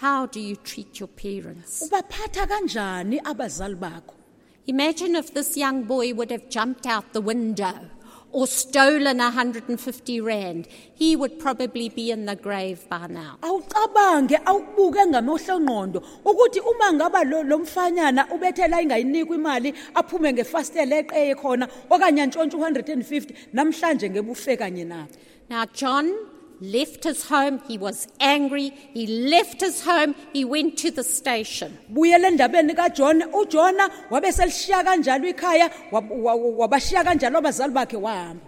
How 0.00 0.26
do 0.26 0.40
you 0.40 0.56
treat 0.56 0.98
your 0.98 1.08
parents? 1.08 1.82
ubaphatha 1.86 2.46
kanjani 2.46 3.20
abazali 3.22 3.76
bakho? 3.76 4.14
Imagine 4.66 5.16
if 5.16 5.32
this 5.34 5.56
young 5.56 5.82
boy 5.84 6.12
would 6.14 6.30
have 6.30 6.48
jumped 6.48 6.86
out 6.86 7.12
the 7.12 7.20
window 7.20 7.74
or 8.32 8.46
stolen 8.46 9.18
150 9.18 10.20
rand. 10.20 10.68
He 10.94 11.16
would 11.16 11.38
probably 11.38 11.88
be 11.88 12.10
in 12.10 12.26
the 12.26 12.36
grave 12.36 12.88
by 12.88 13.06
now. 13.06 13.38
awucabange 13.42 14.36
awubuke 14.44 15.06
ngamohlongqondo 15.06 16.02
ukuthi 16.24 16.60
uma 16.60 16.92
ngaba 16.92 17.24
lo 17.24 17.58
mfanyana 17.58 18.26
ubethela 18.32 18.82
ingayinikwa 18.82 19.36
imali 19.36 19.74
aphume 19.94 20.32
ngefastela 20.32 20.96
eqeye 21.02 21.34
khona 21.34 21.68
okanye 21.90 22.22
antshontshe 22.22 22.56
u150 22.56 23.34
namhlanje 23.52 24.10
ngebufe 24.10 24.56
kanye 24.56 24.84
nabo 24.84 25.10
Now, 25.50 25.64
John 25.64 26.29
left 26.60 27.04
his 27.04 27.24
home. 27.28 27.60
He 27.66 27.78
was 27.78 28.06
angry. 28.20 28.70
He 28.94 29.06
left 29.06 29.60
his 29.60 29.82
home. 29.84 30.14
He 30.32 30.44
went 30.44 30.76
to 30.78 30.90
the 30.90 31.02
station. 31.04 31.78
buyela 31.92 32.28
endabeni 32.28 32.74
kaJona 32.74 33.26
uJona 33.32 33.90
wabe 34.10 34.32
selishiya 34.32 34.84
kanjalo 34.84 35.28
ikhaya 35.28 35.70
wab- 35.92 36.10
wa- 36.10 36.34
wa- 36.34 36.66
wabashiya 36.66 37.04
kanjalo 37.04 37.38
abazali 37.38 37.72
bakhe 37.72 37.96
wahamba 37.96 38.40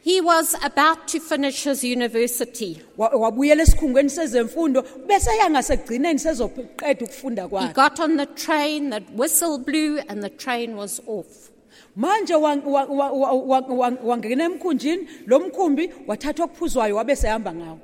He 0.00 0.20
was 0.20 0.54
about 0.64 1.08
to 1.08 1.20
finish 1.20 1.64
his 1.64 1.82
university. 1.84 2.80
Wa- 2.96 3.10
wabuyela 3.10 3.62
esikhungweni 3.62 4.10
sezemfundo 4.10 4.82
bese 5.06 5.30
yanga 5.36 5.62
sezoqeda 5.62 7.04
ukufunda 7.04 7.42
He 7.42 7.48
kwakhe 7.48 7.74
got 7.74 8.00
on 8.00 8.16
the 8.16 8.26
train, 8.26 8.90
the 8.90 9.00
whistle 9.14 9.58
blew, 9.58 9.98
and 10.08 10.22
the 10.22 10.30
train 10.30 10.76
was 10.76 11.00
off. 11.06 11.50
Manje 11.98 12.34
wa- 12.34 12.62
wa- 12.74 12.84
wa- 12.98 13.10
wa- 13.10 13.32
wa- 13.50 13.60
wa- 13.80 13.98
wangena 14.08 14.44
emkhunjini 14.44 15.08
lo 15.26 15.40
mkhumbi 15.40 15.90
okuphuzwayo 16.08 16.96
wabe 16.96 17.16
sehamba 17.16 17.52
ngawo 17.54 17.78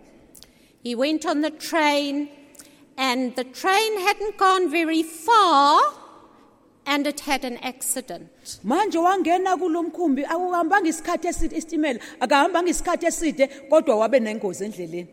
He 0.85 0.95
went 0.95 1.25
on 1.25 1.41
the 1.41 1.51
train, 1.51 2.29
and 2.97 3.35
the 3.37 3.45
train 3.45 3.91
hadn't 4.07 4.37
gone 4.37 4.69
very 4.69 5.03
far, 5.03 5.81
and 6.87 7.07
it 7.07 7.21
had 7.21 7.43
an 7.45 7.57
accident. 7.63 8.29
manje 8.65 8.99
wangena 8.99 9.57
kulomkhumbi 9.57 10.25
akuhambanga 10.25 10.89
isikhathi 10.89 11.29
eside 11.29 11.57
isitimela 11.57 12.01
akahambanga 12.21 12.71
isikhathi 12.71 13.07
eside 13.07 13.49
kodwa 13.71 13.97
wabe 13.97 14.21
nengozi 14.21 14.65
endleleni 14.65 15.07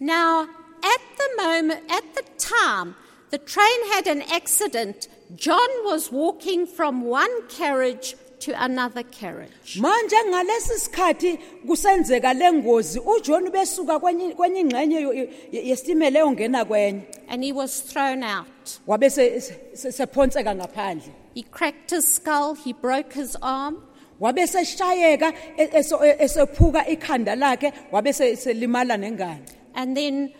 Now, 0.00 0.48
at 0.82 1.02
the 1.20 1.28
moment, 1.42 1.80
at 1.98 2.04
the 2.14 2.24
time, 2.38 2.96
the 3.30 3.38
train 3.38 3.80
had 3.94 4.06
an 4.08 4.22
accident. 4.32 5.08
John 5.36 5.70
was 5.84 6.10
walking 6.10 6.66
from 6.66 7.04
one 7.04 7.30
carriage 7.48 8.16
to 8.44 8.52
another 8.62 9.02
carriage. 9.04 9.80
manje 9.80 10.16
ngalesi 10.28 10.78
sikhathi 10.80 11.38
kusenzeka 11.66 12.32
lengozi 12.34 12.98
uJohn 13.00 13.50
besuka 13.50 13.98
kwenye 14.00 14.34
kwenye 14.34 14.60
ingxenye 14.60 15.00
yo- 15.00 15.12
yo- 15.12 15.28
yesitimela 15.52 16.18
eyongena 16.18 16.64
kwenye 16.64 17.02
And 17.28 17.44
he 17.44 17.52
was 17.52 17.82
thrown 17.84 18.22
out. 18.22 18.80
wabe 18.86 19.10
se- 19.10 19.40
se- 19.40 19.92
sephonseka 19.92 20.54
ngaphandle 20.54 21.12
He 21.34 21.42
cracked 21.42 21.90
his 21.90 22.14
skull, 22.14 22.54
he 22.54 22.72
broke 22.74 23.14
his 23.14 23.36
arm, 23.42 23.82
wabe 24.20 24.46
seshayeka 24.46 25.32
e- 25.58 25.68
eso- 25.72 26.04
e- 26.04 26.16
esephuka 26.24 26.86
ikhanda 26.88 27.34
lakhe 27.36 27.72
wabe 27.92 28.12
se- 28.12 28.36
selimala 28.36 28.96
nengane 28.96 29.42
and 29.74 29.96
then 29.96 30.30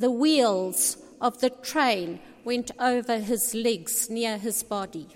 the 0.00 0.10
wheels 0.10 0.96
of 1.20 1.38
the 1.38 1.50
train 1.50 2.18
went 2.44 2.70
over 2.78 3.18
his 3.18 3.52
legs 3.54 4.08
near 4.08 4.38
his 4.38 4.62
body. 4.62 5.06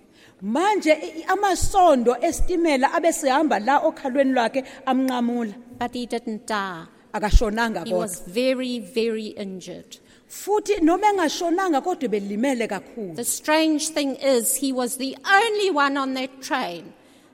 Manje 0.42 1.24
amasondo 1.28 2.16
esitimela 2.20 2.92
abe 2.94 3.12
sehamba 3.12 3.58
la 3.60 3.78
okhalweni 3.80 4.32
lwakhe 4.32 4.64
amnqamula 4.86 5.54
But 5.78 5.94
he 5.94 6.06
didn't 6.06 6.46
die. 6.46 6.84
akashonanga 7.14 7.86
He 7.86 7.94
was 7.94 8.20
kodwa 8.20 8.34
very, 8.34 8.78
very 8.80 9.26
injured. 9.36 9.98
futhi 10.28 10.80
noma 10.82 11.06
engashonanga 11.12 11.80
kodwa 11.82 12.08
belimele 12.08 12.66
kakhulu 12.68 13.14
The 13.16 13.24
strange 13.24 13.88
thing 13.88 14.16
is, 14.16 14.56
he 14.56 14.72
was 14.72 14.96
the 14.96 15.16
only 15.24 15.70
one 15.70 15.96
on 15.96 16.14
that 16.14 16.40
train 16.42 16.92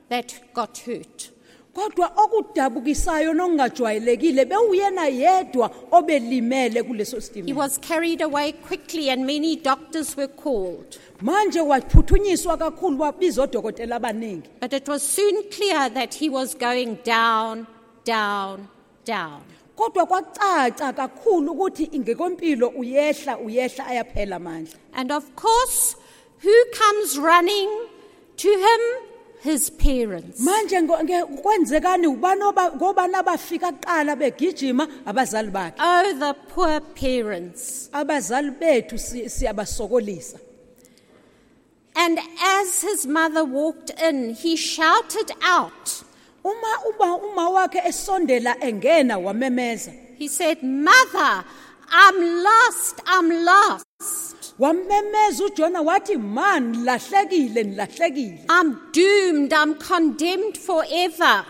that 0.08 0.34
got 0.54 0.78
hurt. 0.78 1.30
Kodwa 1.78 2.12
okudabukisayo 2.16 3.34
nokungajwayelekile 3.34 4.44
bewuyena 4.44 5.06
yedwa 5.06 5.70
obelimele 5.92 6.82
kuleso 6.82 7.16
He 7.16 7.22
sitimela 7.22 7.56
was 7.56 7.78
carried 7.78 8.20
away 8.22 8.52
quickly, 8.52 9.10
and 9.10 9.24
many 9.26 9.56
doctors 9.56 10.16
were 10.16 10.26
called. 10.28 10.98
manje 11.22 11.60
waphuthunyiswa 11.60 12.56
kakhulu 12.56 13.00
wabizwa 13.00 13.44
odokotela 13.44 13.96
abaningi 13.96 14.48
But 14.60 14.72
it 14.72 14.88
was 14.88 15.02
soon 15.02 15.42
clear 15.50 15.90
that 15.90 16.14
he 16.14 16.28
was 16.28 16.54
going 16.58 16.98
down, 17.04 17.66
down, 18.04 18.66
down. 19.04 19.40
kodwa 19.76 20.06
kwacaca 20.06 20.92
kakhulu 20.92 21.52
ukuthi 21.52 21.90
ngekompilo 21.98 22.68
uyehla 22.68 23.38
uyehla 23.38 23.86
ayaphela 23.86 24.36
amandla 24.36 24.74
And 24.92 25.12
of 25.12 25.24
course, 25.36 25.96
who 26.42 26.54
comes 26.78 27.18
running 27.18 27.68
to 28.36 28.48
him? 28.48 29.07
His 29.42 29.70
parents. 29.70 30.40
manje 30.40 30.76
ngo- 30.82 31.02
nge- 31.02 31.42
kwenzekani 31.42 32.06
ubani 32.06 32.42
oba- 32.42 32.72
ngobani 32.76 33.14
abafika 33.14 33.72
kuqala 33.72 34.16
begijima 34.16 34.88
abazali 35.06 35.50
bakhe 35.50 35.76
Oh, 35.80 36.12
the 36.18 36.34
poor 36.54 36.80
parents. 36.80 37.88
abazali 37.92 38.50
bethu 38.50 38.98
si- 38.98 39.28
siyabasokolisa 39.28 40.38
And 41.96 42.18
as 42.40 42.82
his 42.82 43.06
mother 43.06 43.44
walked 43.44 43.90
in, 44.02 44.34
he 44.34 44.56
shouted 44.56 45.32
out. 45.42 46.02
uma 46.44 46.78
uba 46.88 47.14
uma 47.26 47.50
wakhe 47.50 47.80
esondela 47.84 48.54
engena 48.60 49.18
wamemeza 49.18 49.92
He 50.18 50.26
said, 50.28 50.62
Mother, 50.64 51.44
I'm 51.90 52.42
lost, 52.42 53.00
I'm 53.06 53.30
lost. 53.44 54.47
Wamemeza 54.58 55.44
ujona 55.44 55.80
wathi 55.82 56.16
ma 56.16 56.60
nilahlekile 56.60 57.62
nilahlekile 57.64 58.38
I'm 58.60 58.76
doomed, 58.92 59.52
I'm 59.52 59.74
condemned 59.74 60.56
forever. 60.58 61.44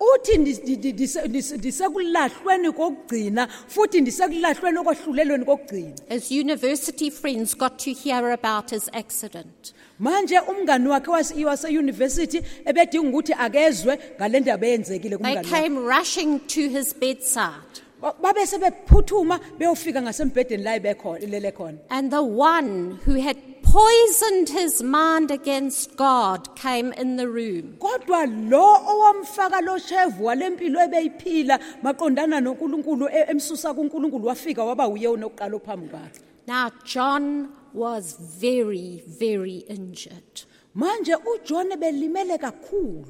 uthi 0.00 0.38
ndi- 0.38 0.60
ndi- 0.62 0.76
ndi- 0.76 0.92
ndise- 0.92 1.26
ndise- 1.28 1.56
ndisekulahlweni 1.56 2.72
kokugcina 2.72 3.48
futhi 3.68 4.00
ndisekulahlweni 4.00 4.78
okwahlulelweni 4.78 5.44
kokugcina 5.44 5.92
His 6.08 6.30
university 6.30 7.10
friends 7.10 7.56
got 7.56 7.76
to 7.78 7.90
hear 8.04 8.24
about 8.32 8.70
his 8.70 8.88
accident. 8.92 9.74
manje 9.98 10.38
umngani 10.40 10.88
wakhe 10.88 11.10
wase- 11.10 11.44
waseyunivesithi 11.44 12.42
ebedinga 12.64 13.08
ukuthi 13.08 13.32
akezwe 13.32 13.98
ngale 14.16 14.40
ndaba 14.40 14.66
eyenzekile 14.66 15.08
They 15.16 15.18
kumngani 15.18 15.36
wakhe. 15.36 15.50
came 15.62 15.78
rushing 15.98 16.38
to 16.46 16.60
his 16.60 16.94
bedside. 16.98 17.82
Ba- 18.06 18.14
babe 18.22 18.46
sebephuthuma 18.46 19.40
beyofika 19.58 20.00
ngasembhedeni 20.02 20.62
la 20.62 20.76
ilele 20.78 21.52
khona 21.52 21.78
And 21.90 22.12
the 22.12 22.22
one 22.22 23.00
who 23.04 23.14
had 23.20 23.36
poisoned 23.62 24.48
his 24.50 24.80
mind 24.80 25.32
against 25.32 25.96
God 25.96 26.54
came 26.54 26.92
in 26.92 27.16
the 27.16 27.28
room. 27.28 27.76
kodwa 27.80 28.26
lo 28.48 28.62
owamfaka 28.92 29.60
lo 29.60 29.76
shevu 29.78 30.24
walempilo 30.24 30.78
ebeyiphila 30.84 31.58
maqondana 31.82 32.40
noNkulunkulu 32.40 33.08
emsusa 33.28 33.74
kuNkulunkulu 33.74 34.26
wafika 34.26 34.62
waba 34.64 34.86
uye 34.88 35.08
onokuqala 35.08 35.56
ophambi 35.56 35.88
kwakhe 35.88 36.20
Now, 36.46 36.70
John 36.84 37.48
was 37.74 38.14
very, 38.20 39.02
very 39.08 39.64
injured. 39.68 40.44
manje 40.76 41.14
uJohn 41.16 41.74
belimele 41.76 42.38
kakhulu 42.38 43.04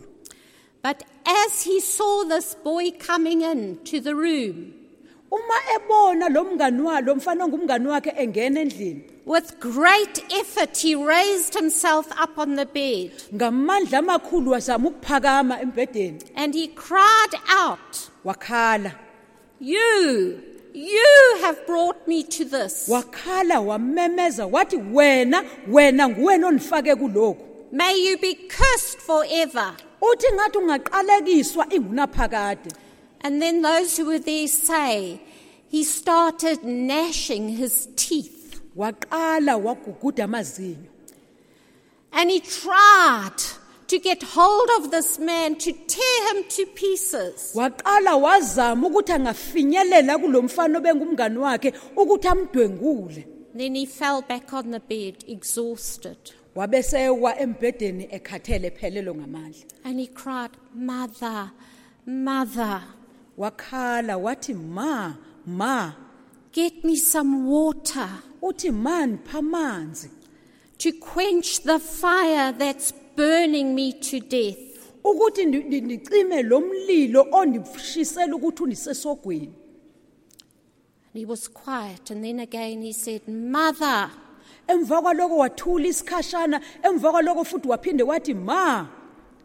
But 0.83 1.03
as 1.27 1.65
he 1.65 1.81
saw 1.81 2.25
this 2.25 2.55
boy 2.55 2.93
coming 2.93 3.43
in 3.43 3.79
to 3.85 4.01
the 4.01 4.15
room, 4.15 4.73
uma 5.37 5.55
ebona 5.77 6.29
lo 6.29 6.45
mngani 6.45 6.83
wa 6.83 7.01
lo 7.01 7.15
mfana 7.15 7.45
ongumngani 7.45 7.89
wakhe 7.89 8.11
engena 8.17 8.61
endlini. 8.61 9.03
With 9.25 9.59
great 9.59 10.25
effort, 10.41 10.77
he 10.79 10.95
raised 10.95 11.55
himself 11.55 12.07
up 12.23 12.39
on 12.39 12.55
the 12.55 12.65
bed. 12.65 13.11
Ngamandla 13.35 13.99
amakhulu 13.99 14.51
wazama 14.51 14.89
ukuphakama 14.89 15.61
embhedeni. 15.61 16.23
And 16.37 16.55
he 16.55 16.69
cried 16.69 17.35
out, 17.49 18.11
wakhala. 18.25 18.93
You, 19.59 20.41
you 20.73 21.39
have 21.41 21.67
brought 21.67 22.07
me 22.07 22.23
to 22.23 22.45
this. 22.45 22.89
wakhala 22.89 23.61
wamemeza 23.61 24.47
wathi 24.47 24.77
wena 24.93 25.45
wena 25.69 26.09
nguwena 26.09 26.47
ondifake 26.47 26.95
kulokhu. 26.97 27.43
May 27.73 27.95
you 28.09 28.19
be 28.19 28.35
cursed 28.35 28.99
forever. 29.01 29.75
uthi 30.01 30.27
ngathi 30.35 30.59
ungaqalekiswa 30.59 31.67
ingunaphakade 31.71 32.71
And 33.27 33.43
then 33.43 33.61
those 33.63 33.97
who 33.97 34.05
were 34.07 34.21
there 34.21 34.47
say, 34.47 35.21
he 35.69 35.83
started 35.83 36.63
gnashing 36.63 37.49
his 37.49 37.89
teeth. 37.97 38.61
waqala 38.77 39.55
waguguda 39.67 40.25
amazinyo 40.29 40.87
And 42.13 42.31
he 42.31 42.39
tried 42.41 43.41
to 43.89 43.99
get 43.99 44.23
hold 44.23 44.69
of 44.79 44.91
this 44.93 45.19
man 45.19 45.57
to 45.57 45.73
tear 45.73 46.19
him 46.35 46.45
to 46.57 46.67
pieces. 46.67 47.53
waqala 47.55 48.15
wazama 48.27 48.87
ukuthi 48.89 49.13
angafinyelela 49.13 50.19
kulo 50.19 50.43
mfana 50.43 50.79
obengumngani 50.79 51.39
wakhe 51.39 51.73
ukuthi 51.97 52.29
amdwengule 52.29 53.27
Then 53.57 53.75
he 53.75 53.87
fell 53.87 54.23
back 54.23 54.53
on 54.53 54.71
the 54.71 54.81
bed, 54.81 55.25
exhausted. 55.27 56.19
wabesewa 56.55 57.39
embhedeni 57.41 58.09
ekhathele 58.13 58.71
phelelo 58.71 59.15
ngamandla 59.15 59.65
And 59.85 59.99
he 60.01 60.07
cried, 60.07 60.51
Mother, 60.75 61.51
Mother, 62.07 62.83
wakhala 63.39 64.17
wathi 64.17 64.55
ma 64.55 65.15
ma 65.47 65.93
get 66.53 66.85
me 66.85 66.97
some 66.97 67.47
water 67.51 68.09
uthi 68.43 68.71
ma 68.71 69.07
ndipha 69.07 69.39
amanzi 69.39 70.11
to 70.79 70.93
quench 70.93 71.61
the 71.63 71.79
fire 71.79 72.53
that's 72.53 72.93
burning 73.17 73.75
me 73.75 73.93
to 73.93 74.21
death. 74.21 74.59
ukuthi 75.05 75.45
ndi- 75.45 75.63
ndi- 75.69 75.85
ndicime 75.85 76.43
lo 76.43 76.61
mlilo 76.61 77.27
ondishisela 77.33 78.37
ukuthi 78.37 78.63
undisesogweni 78.63 79.53
And 81.15 81.21
he 81.21 81.25
was 81.25 81.49
quiet. 81.49 82.11
And 82.11 82.23
then 82.23 82.41
again 82.41 82.83
he 82.83 82.93
said, 82.93 83.27
Mother, 83.27 84.11
emva 84.69 85.03
kwaloko 85.03 85.37
wathula 85.39 85.87
isikhashana 85.87 86.61
emva 86.83 87.11
kwaloko 87.13 87.45
futhi 87.45 87.69
waphinde 87.69 88.03
wathi 88.03 88.35
ma 88.35 88.87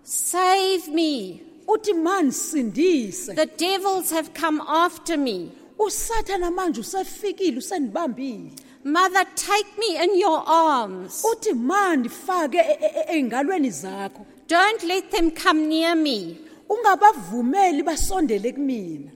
save 0.04 0.88
me. 0.94 1.42
Uthi 1.68 1.94
ma 1.94 2.22
ndisindise 2.22 3.34
The 3.36 3.46
devils 3.46 4.12
have 4.12 4.30
come 4.34 4.62
after 4.68 5.18
me. 5.18 5.52
usathana 5.80 6.52
manje 6.52 6.80
usefikile 6.82 7.58
usendibambile 7.58 8.52
Mother, 8.84 9.26
take 9.36 9.78
me 9.78 10.04
in 10.04 10.20
your 10.20 10.44
arms. 10.48 11.24
uthi 11.32 11.54
ma 11.54 11.96
ndifake 11.96 12.58
e- 12.58 12.78
e- 12.82 12.92
e- 13.00 13.18
ey'ngalweni 13.18 13.70
zakho 13.72 14.26
Don't 14.48 14.84
let 14.84 15.12
them 15.12 15.32
come 15.32 15.68
near 15.68 15.96
me. 15.96 16.38
ungabavumeli 16.70 17.84
basondele 17.84 18.52
kumina 18.54 19.12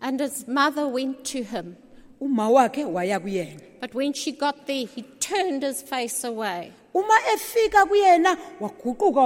And 0.00 0.20
his 0.20 0.46
mother 0.46 0.86
went 0.86 1.24
to 1.32 1.42
him. 1.42 1.76
uma 2.20 2.50
wakhe 2.50 2.84
waya 2.84 3.20
kuyena 3.20 3.60
But 3.80 3.94
when 3.94 4.12
she 4.14 4.32
got 4.32 4.66
there, 4.66 4.86
he 4.86 5.02
turned 5.20 5.62
his 5.62 5.82
face 5.82 6.24
away. 6.24 6.72
Uma 6.94 7.14
efika 7.34 7.86
kuyena 7.86 8.36
waguquka 8.60 9.20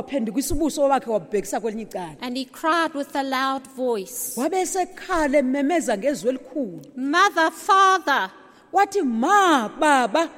wakhe 0.82 1.10
wabhekisa 1.10 1.60
kwelinye 1.60 1.82
icala. 1.82 2.16
And 2.20 2.36
he 2.36 2.44
cried 2.44 2.94
with 2.94 3.14
a 3.14 3.22
loud 3.22 3.66
voice, 3.66 4.36
wabe 4.36 4.66
sekhala 4.66 5.38
ememeza 5.38 5.96
ngezwi 5.98 6.28
elikhulu. 6.30 6.80
Mother, 6.96 7.50
Father, 7.50 8.30
wathi 8.72 9.02
ma 9.02 9.68
baba 9.68 10.30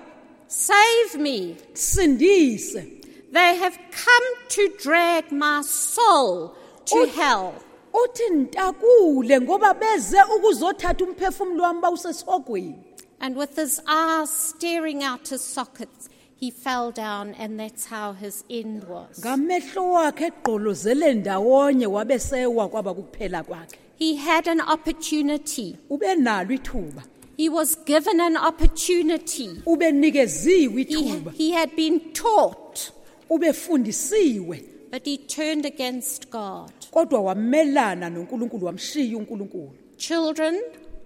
save 0.48 1.20
me. 1.20 1.56
sindise. 1.72 2.96
They 3.32 3.54
have 3.56 3.78
come 3.92 4.24
to 4.48 4.72
drag 4.82 5.30
my 5.30 5.62
soul 5.62 6.56
to 6.86 7.06
hell. 7.14 7.54
uthi 7.92 8.30
ntakule 8.30 9.40
ngoba 9.40 9.74
beze 9.74 10.18
ukuzothatha 10.36 11.04
umphefumulo 11.04 11.62
wami 11.62 11.80
bawusesogweni. 11.80 12.84
And 13.20 13.36
with 13.36 13.54
his 13.56 13.80
eyes 13.86 14.30
staring 14.30 15.04
out 15.04 15.28
his 15.28 15.42
sockets, 15.42 16.08
he 16.40 16.50
fell 16.50 16.90
down, 16.90 17.34
and 17.38 17.60
that's 17.60 17.86
how 17.86 18.12
his 18.12 18.44
end 18.50 18.84
was. 18.84 19.20
ngamehlo 19.20 19.90
wakhe 19.92 20.26
egqolozele 20.26 21.14
ndawonye 21.14 21.86
wabe 21.86 22.18
sewa 22.18 22.68
kwaba 22.68 22.94
kuphela 22.94 23.42
kwakhe 23.42 23.76
He 23.98 24.16
had 24.16 24.48
an 24.48 24.60
opportunity. 24.60 25.76
ube 25.90 26.14
nalo 26.14 26.54
ithuba 26.54 27.02
He 27.36 27.48
was 27.48 27.74
given 27.86 28.20
an 28.20 28.36
opportunity. 28.36 29.48
He, 29.64 30.82
ithuba 30.82 31.32
he 31.32 31.52
had 31.52 31.74
been 31.76 32.00
taught, 32.12 32.90
but 33.28 35.04
he 35.06 35.16
turned 35.18 35.64
against 35.66 36.30
God. 36.30 36.72
kodwa 36.90 37.20
wamelana 37.20 38.10
noNkulunkulu 38.10 38.66
wamshiya 38.66 39.16
uNkulunkulu 39.18 39.70
Children, 39.96 40.60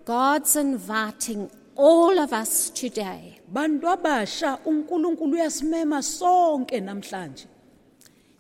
God's 0.06 0.56
inviting 0.56 1.51
all 1.77 2.19
of 2.19 2.32
us 2.32 2.70
today 2.70 3.34
bantu 3.55 3.89
abasha 3.89 4.59
uNkulunkulu 4.65 5.33
uyasimema 5.33 6.03
sonke 6.03 6.81
namhlanje 6.81 7.47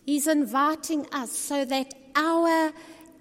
He's 0.06 0.26
inviting 0.26 1.06
us 1.22 1.30
so 1.48 1.64
that 1.64 1.94
our 2.16 2.72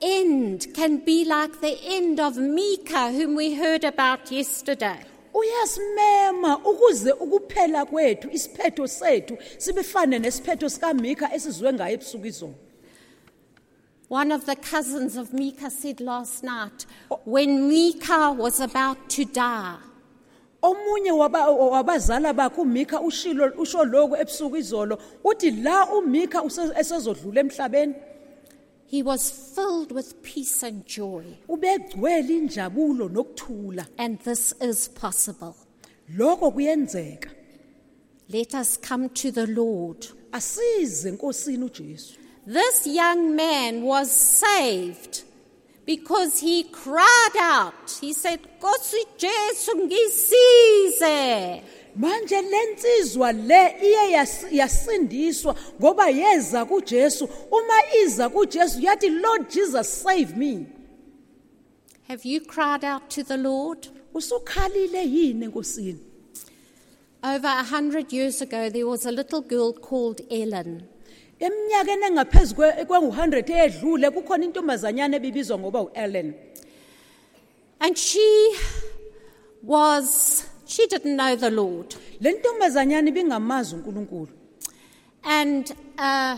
end 0.02 0.68
can 0.74 0.98
be 1.06 1.24
like 1.24 1.62
the 1.62 1.78
end 1.98 2.20
of 2.20 2.36
Mika 2.38 3.12
whom 3.12 3.36
we 3.36 3.54
heard 3.56 3.84
about 3.86 4.32
yesterday. 4.32 5.00
uyasimema 5.34 6.58
ukuze 6.58 7.12
ukuphela 7.12 7.86
kwethu 7.86 8.30
isiphetho 8.32 8.88
sethu 8.88 9.38
sibefane 9.58 10.20
nesiphetho 10.20 10.70
sikaMika 10.70 11.34
esizwe 11.36 11.74
ngaye 11.74 11.94
ebusuku 11.94 12.26
izolo 12.26 12.54
One 14.10 14.32
of 14.36 14.46
the 14.46 14.56
cousins 14.56 15.18
of 15.18 15.34
Mika 15.34 15.70
said 15.72 16.00
last 16.02 16.44
night, 16.44 16.86
when 17.26 17.68
Mika 17.70 18.32
was 18.32 18.60
about 18.60 18.98
to 19.10 19.26
die, 19.26 19.78
omunye 20.64 21.12
wabazala 21.12 22.34
bakhe 22.34 22.62
ushilo 23.06 23.54
usho 23.58 23.84
lokho 23.86 24.16
ebusuku 24.18 24.58
izolo 24.58 24.98
uthi 25.24 25.52
la 25.52 25.88
uMika 25.96 26.40
use- 26.42 26.74
esezodlula 26.80 27.40
emhlabeni 27.42 27.94
he 28.88 29.02
was 29.04 29.32
filled 29.56 29.92
with 29.92 30.14
peace 30.22 30.64
and 30.68 30.86
joy. 30.86 31.24
ubegcwele 31.50 32.38
injabulo 32.38 33.10
nokuthula 33.10 33.86
And 33.98 34.20
this 34.20 34.54
is 34.62 34.90
possible. 34.90 35.54
lokho 36.18 36.52
kuyenzeka 36.52 37.30
Let 38.30 38.54
us 38.54 38.78
come 38.90 39.10
to 39.10 39.32
the 39.32 39.46
Lord. 39.48 40.08
asize 40.32 41.10
enkosini 41.10 41.64
uJesu 41.64 42.14
This 42.48 42.88
young 42.88 43.36
man 43.36 43.84
was 43.84 44.12
saved 44.12 45.24
because 45.86 46.40
he 46.40 46.64
cried 46.64 47.36
out. 47.40 47.98
He 48.02 48.14
said, 48.14 48.40
Nkosi 48.60 49.04
Jesu 49.18 49.72
ngisize. 49.76 51.62
manje 51.96 52.42
lensizwa 52.42 53.32
le 53.32 53.76
iye 53.82 54.12
yas- 54.18 54.52
yasindiswa 54.52 55.56
ngoba 55.82 56.10
yeza 56.10 56.66
kuJesu 56.66 57.30
uma 57.52 57.96
iza 58.04 58.30
kuJesu 58.30 58.80
yathi 58.82 59.10
Lord 59.10 59.50
Jesus 59.50 59.88
save 60.02 60.36
me 60.38 60.66
Have 62.08 62.26
you 62.26 62.42
cried 62.42 62.84
out 62.84 63.10
to 63.10 63.24
the 63.24 63.38
Lord? 63.38 63.88
usukhalile 64.14 65.04
yini 65.06 65.46
enkosini 65.46 66.00
Over 67.24 67.48
a 67.48 67.64
hundred 67.64 68.12
years 68.12 68.42
ago, 68.42 68.70
there 68.70 68.86
was 68.88 69.06
a 69.06 69.12
little 69.12 69.42
girl 69.42 69.72
called 69.72 70.20
Ellen. 70.32 70.84
Eminyakeni 71.46 72.06
engaphezu 72.06 72.56
kwe- 72.56 72.86
kwengu-100 72.86 73.52
eyedlule 73.52 74.10
kukhona 74.16 74.44
intombazanyana 74.46 75.16
ebibizwa 75.18 75.60
ngoba 75.60 75.82
u-ellen 75.82 76.34
And 77.80 77.98
she 77.98 78.56
was, 79.64 80.46
she 80.66 80.88
didn't 80.88 81.16
know 81.18 81.36
the 81.36 81.50
Lord. 81.50 81.96
le 82.22 82.32
ntombazanyana 82.32 83.10
ibingamazi 83.10 83.76
unkulunkulu 83.76 84.28
And 85.24 85.74
a 85.98 86.38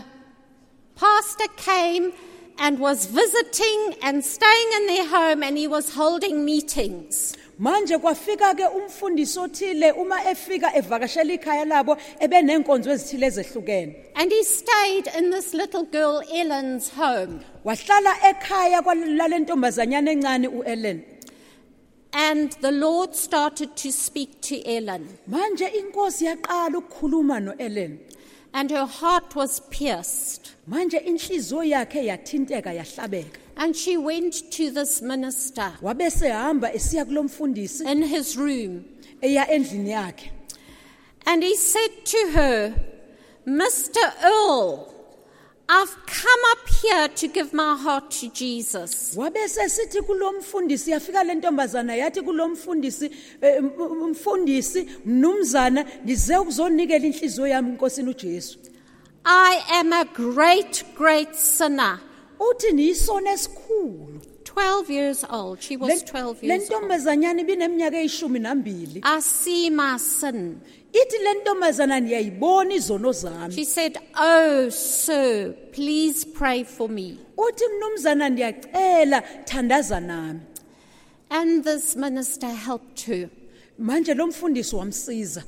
pastor 0.94 1.48
came 1.56 2.12
and 2.58 2.78
was 2.78 3.06
visiting 3.06 3.94
and 4.02 4.24
staying 4.24 4.68
in 4.78 4.86
their 4.86 5.06
home, 5.06 5.42
and 5.42 5.58
he 5.58 5.66
was 5.68 5.90
holding 5.94 6.44
meetings. 6.44 7.36
Manje 7.58 7.98
kwafika 7.98 8.54
ke 8.54 8.66
umfundisi 8.66 9.38
othile 9.38 9.92
uma 9.92 10.24
efika 10.30 10.76
evakashela 10.76 11.32
ikhaya 11.34 11.64
labo 11.64 11.96
ebenenkonzo 12.20 12.90
ezithile 12.90 13.26
ezehlukene. 13.26 13.96
And 14.14 14.30
he 14.30 14.42
stayed 14.44 15.08
in 15.18 15.30
this 15.30 15.54
little 15.54 15.84
girl 15.84 16.22
Ellen's 16.32 16.90
home. 16.90 17.40
wahlala 17.64 18.14
ekhaya 18.30 18.82
kwalale 18.82 19.38
ntombazanyana 19.38 20.10
encane 20.12 20.48
u-ellen. 20.48 21.04
And 22.12 22.52
the 22.62 22.72
Lord 22.72 23.14
started 23.14 23.76
to 23.76 23.92
speak 23.92 24.40
to 24.42 24.56
Ellen, 24.64 25.18
manje 25.28 25.66
inkosi 25.68 26.26
yaqala 26.26 26.80
ukukhuluma 26.80 27.42
no-ellen. 27.42 27.98
And 28.54 28.70
her 28.70 28.86
heart 28.86 29.34
was 29.34 29.60
pierced. 29.70 30.50
manje 30.68 30.98
inhliziyo 30.98 31.64
yakhe 31.64 32.04
yathinteka 32.04 32.72
yahlabeka 32.72 33.45
And 33.58 33.74
she 33.74 33.96
went 33.96 34.50
to 34.52 34.70
this 34.70 35.00
minister 35.02 35.72
wabesehamba 35.82 36.72
esiya 36.74 37.04
kulo 37.04 37.22
mfundisi 37.22 37.84
in 37.84 38.02
his 38.02 38.36
room. 38.36 38.84
eya 39.22 39.46
endlini 39.50 39.90
yakhe 39.90 40.30
And 41.26 41.42
he 41.42 41.56
said 41.56 42.04
to 42.04 42.30
her, 42.34 42.74
Mr. 43.46 44.00
Earl, 44.22 44.92
I've 45.68 45.96
come 46.06 46.40
up 46.52 46.68
here 46.82 47.08
to 47.08 47.26
give 47.28 47.52
my 47.52 47.74
heart 47.76 48.10
to 48.20 48.28
Jesus. 48.30 49.14
wabese 49.16 49.68
sithi 49.68 50.02
kulo 50.02 50.32
mfundisi 50.32 50.90
yafika 50.90 51.24
le 51.24 51.34
ntombazana 51.34 51.96
yathi 51.96 52.22
kulo 52.22 52.48
mfundisi 52.48 53.10
eh, 53.40 53.56
m- 53.58 53.70
m- 53.78 54.10
mfundisi 54.10 54.86
mnumzana 55.04 55.84
ndize 56.04 56.36
ukuzonikela 56.36 57.06
inhliziyo 57.06 57.46
yami 57.46 57.78
uJesu 58.08 58.58
I 59.24 59.58
am 59.80 59.92
a 59.92 60.04
great, 60.04 60.84
great 60.96 61.34
sinner. 61.34 61.98
Uthi 62.40 62.72
niyisono 62.72 63.30
esikhulu 63.30 64.20
12 64.44 64.90
years 64.90 65.24
old. 65.30 65.60
She 65.60 65.76
was 65.76 66.02
12 66.04 66.42
le 66.42 66.48
years 66.48 66.70
old. 66.70 66.82
ntombazanyana 66.82 67.40
ibineminyaka 67.40 67.98
eyishumi 67.98 68.38
nambili 68.38 69.00
I 69.02 69.20
see 69.20 69.70
my 69.70 69.98
sin. 69.98 70.60
ithi 70.92 71.18
le 71.18 71.34
ntombazana 71.34 72.00
ndiyayibona 72.00 72.74
izono 72.74 73.12
zami 73.12 73.54
She 73.54 73.64
said, 73.64 73.98
Oh, 74.18 74.68
sir, 74.70 75.52
please 75.72 76.24
pray 76.24 76.64
for 76.64 76.88
me. 76.88 77.18
uthi 77.38 77.64
mnumzana 77.76 78.28
ndiyacela 78.28 79.20
thandaza 79.44 80.00
nami 80.00 80.40
And 81.30 81.64
this 81.64 81.96
minister 81.96 82.46
helped 82.48 83.00
her 83.06 83.28
manje 83.78 84.14
lo 84.14 84.26
mfundisi 84.26 84.76
wamsiza 84.76 85.42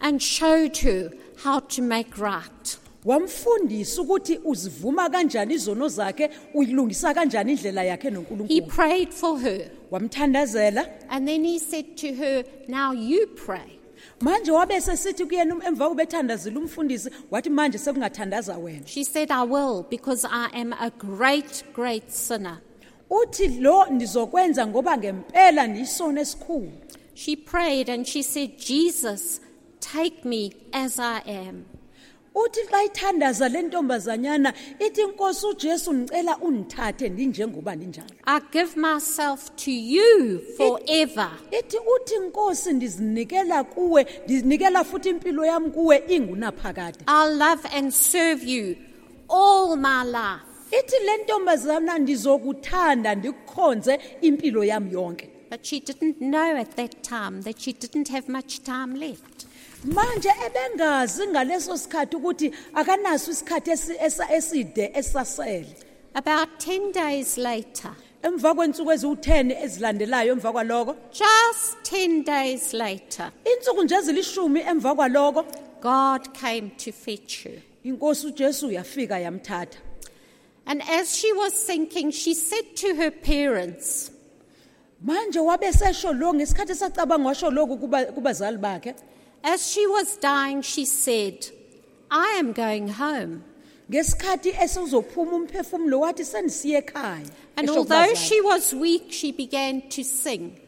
and 0.00 0.20
showed 0.22 0.76
her 0.76 1.10
how 1.44 1.60
to 1.60 1.82
make 1.82 2.18
right. 2.18 2.78
Wamfundisa 3.06 4.02
ukuthi 4.02 4.40
uzivuma 4.44 5.10
kanjani 5.10 5.54
izono 5.54 5.88
zakhe 5.88 6.30
uyilungisa 6.54 7.14
kanjani 7.14 7.52
indlela 7.52 7.84
yakhe 7.84 8.08
He 8.08 8.14
noNkulunkulu 8.14 8.66
prayed 8.66 9.10
for 9.12 9.38
her. 9.38 9.70
wamthandazela 9.90 10.86
And 11.08 11.28
then 11.28 11.44
he 11.44 11.58
said 11.58 11.96
to 11.96 12.14
her, 12.14 12.44
Now 12.68 12.92
you 12.92 13.26
pray. 13.26 13.78
manje 14.20 14.50
wabe 14.52 14.80
sesithi 14.80 15.24
kuyena 15.24 15.54
um, 15.54 15.62
emva 15.62 15.88
kubethandazile 15.88 16.58
umfundisi 16.58 17.10
wathi 17.30 17.50
manje 17.50 17.78
sekungathandaza 17.78 18.58
wena 18.58 18.86
She 18.86 19.04
said, 19.04 19.30
I 19.30 19.42
will, 19.44 19.82
because 19.90 20.24
I 20.24 20.48
am 20.60 20.72
a 20.72 20.90
great, 20.98 21.62
great 21.74 22.10
sinner. 22.12 22.58
uthi 23.10 23.48
lo 23.48 23.86
ndizokwenza 23.90 24.66
ngoba 24.66 24.96
ngempela 24.98 25.66
ndiyisono 25.66 26.20
esikhulu 26.20 26.72
She 27.14 27.36
prayed 27.36 27.88
and 27.88 28.06
she 28.06 28.22
said, 28.22 28.58
Jesus, 28.58 29.40
take 29.80 30.24
me 30.28 30.52
as 30.72 30.98
I 30.98 31.20
am. 31.26 31.64
Uthi 32.44 32.60
xa 32.70 32.84
ithandaza 32.84 33.48
le 33.48 33.62
ntombazanyana 33.62 34.52
ithi 34.86 35.00
inkosi 35.02 35.46
ujesu 35.46 35.92
ndicela 35.92 36.38
undithathe 36.38 37.08
ndinjengoba 37.08 37.74
ndinjalo 37.76 38.08
I 38.26 38.40
give 38.52 38.76
myself 38.80 39.40
to 39.64 39.70
you 39.70 40.40
forever. 40.56 41.30
ithi 41.58 41.76
uthi 41.94 42.14
ndizinikela 42.72 43.64
kuwe 43.64 44.06
ndizinikela 44.24 44.84
futhi 44.84 45.08
impilo 45.08 45.44
yam 45.44 45.70
kuwe 45.70 46.02
ingunaphakade 46.08 46.98
I'll 47.08 47.36
love 47.38 47.68
and 47.78 47.90
serve 47.92 48.44
you 48.54 48.76
all 49.28 49.76
my 49.76 50.04
life. 50.04 50.44
ithi 50.80 50.96
le 51.06 51.16
ntombazana 51.24 51.98
ndizokuthanda 51.98 53.14
ndikukhonze 53.14 53.98
impilo 54.20 54.64
yam 54.64 54.92
yonke 54.92 55.30
But 55.50 55.64
she 55.64 55.78
didn't 55.80 56.18
know 56.18 56.56
at 56.56 56.74
that 56.76 57.02
time 57.02 57.40
that 57.42 57.58
she 57.60 57.72
didn't 57.72 58.08
have 58.08 58.28
much 58.28 58.58
time 58.64 58.94
left. 58.98 59.46
Manje 59.86 60.30
ebengazi 60.46 61.26
ngaleso 61.26 61.76
sikhathi 61.76 62.16
ukuthi 62.16 62.52
akanaso 62.74 63.30
isikhathi 63.30 63.70
eside 64.30 64.90
esasele. 64.94 65.76
About 66.14 66.48
10 66.58 66.92
days 66.92 67.36
later, 67.38 67.90
emva 68.22 68.54
kwensuku 68.54 68.90
eziwu-10 68.92 69.62
ezilandelayo 69.64 70.32
emva 70.32 70.52
kwaloko? 70.52 70.96
Just 71.12 71.76
10 71.92 72.24
days 72.24 72.72
later, 72.74 73.30
insuku 73.44 73.82
nje 73.82 73.94
ezilishumi 73.94 74.60
emva 74.60 74.94
kwaloko? 74.94 75.44
God 75.80 76.32
came 76.34 76.70
to 76.78 76.92
fetch 76.92 77.44
her. 77.44 77.60
inkosi 77.84 78.26
ujesu 78.26 78.70
yafika 78.72 79.18
yamthatha. 79.18 79.78
And 80.66 80.82
as 80.82 81.16
she 81.16 81.32
was 81.32 81.52
thinking, 81.52 82.10
she 82.10 82.34
said 82.34 82.74
to 82.76 82.94
her 82.96 83.10
parents, 83.12 84.10
manje 85.04 85.38
wabe 85.44 85.72
sesho 85.72 86.12
lo 86.18 86.32
ngesikhathi 86.32 86.72
esacabanga 86.72 87.28
washo 87.28 87.50
kuba- 87.78 88.12
kubazali 88.12 88.58
bakhe 88.58 88.94
as 89.46 89.66
she 89.72 89.86
was 89.86 90.16
dying, 90.16 90.60
she 90.62 90.84
said, 90.84 91.46
I 92.10 92.36
am 92.40 92.52
going 92.52 92.88
home. 92.88 93.44
ngesikhathi 93.90 94.52
esezophuma 94.64 95.32
umphefumulo 95.38 96.00
wathi 96.00 96.24
sendisiye 96.24 96.78
ekhaya 96.82 97.30
And 97.56 97.68
esho 97.68 97.76
although 97.78 98.12
kubazali. 98.12 98.28
she 98.28 98.40
was 98.40 98.74
weak, 98.74 99.12
she 99.12 99.30
began 99.32 99.82
to 99.90 100.02
sing. 100.04 100.58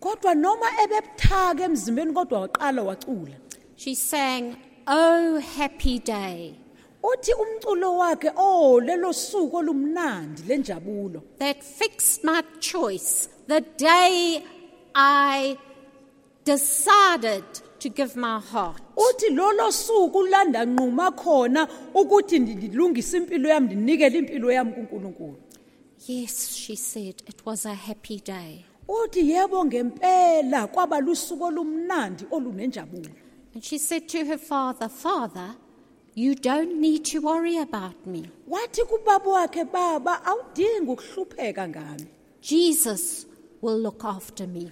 kodwa 0.00 0.34
noma 0.36 0.66
ebebuthaka 0.82 1.62
emzimbeni 1.64 2.12
kodwa 2.12 2.40
waqala 2.48 2.82
wacula 2.82 3.34
She 3.76 3.94
sang, 3.94 4.56
Oh, 4.86 5.38
happy 5.40 5.98
day, 5.98 6.54
uthi 7.02 7.32
umculo 7.42 7.98
wakhe 7.98 8.30
oh 8.36 8.80
lelo 8.80 9.12
suku 9.12 9.56
olumnandi 9.56 10.42
lenjabulo 10.48 11.22
that 11.38 11.62
fixed 11.62 12.22
my 12.24 12.42
choice 12.60 13.28
the 13.48 13.60
day 13.76 14.44
I 14.94 15.58
decided 16.44 17.44
to 17.78 17.88
give 17.88 18.16
my 18.16 18.40
heart. 18.52 18.82
uthi 18.96 19.30
lolo 19.34 19.70
suku 19.72 20.22
landa 20.26 20.64
nquma 20.64 21.10
khona 21.12 21.68
ukuthi 21.94 22.38
ndilungise 22.38 23.16
impilo 23.16 23.48
yami 23.48 23.66
ndinikele 23.66 24.18
impilo 24.18 24.52
yami 24.52 24.72
kuNkulunkulu 24.72 25.36
Yes, 26.06 26.54
she 26.54 26.76
said, 26.76 27.22
it 27.26 27.44
was 27.44 27.66
a 27.66 27.74
happy 27.74 28.20
day. 28.20 28.64
uthi 28.88 29.30
yebo 29.30 29.64
ngempela 29.64 30.66
kwaba 30.66 31.00
lusuku 31.00 31.44
olumnandi 31.44 32.24
olunenjabulo 32.30 33.10
And 33.54 33.64
she 33.64 33.78
said 33.78 34.08
to 34.10 34.24
her 34.26 34.38
father, 34.38 34.88
Father, 34.88 35.56
you 36.14 36.34
don't 36.34 36.80
need 36.80 37.04
to 37.06 37.20
worry 37.20 37.56
about 37.58 38.06
me. 38.06 38.30
wathi 38.48 38.82
kubaba 38.84 39.30
wakhe 39.30 39.64
baba 39.64 40.24
awudingi 40.24 40.90
ukuhlupheka 40.90 41.68
ngami 41.68 42.06
Jesus 42.42 43.26
will 43.60 43.76
look 43.82 44.04
after 44.04 44.46
me. 44.46 44.70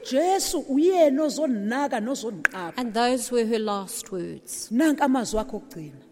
uJesu 0.00 0.64
uyena 0.68 1.22
ozonaka 1.22 2.00
nozonqaba. 2.00 2.74
And 2.76 2.94
those 2.94 3.30
were 3.30 3.46
her 3.46 3.58
last 3.58 4.10
words. 4.12 4.68
nanka 4.70 5.04
amazwi 5.04 5.40
akhe 5.40 5.52
okugcina. 5.52 6.02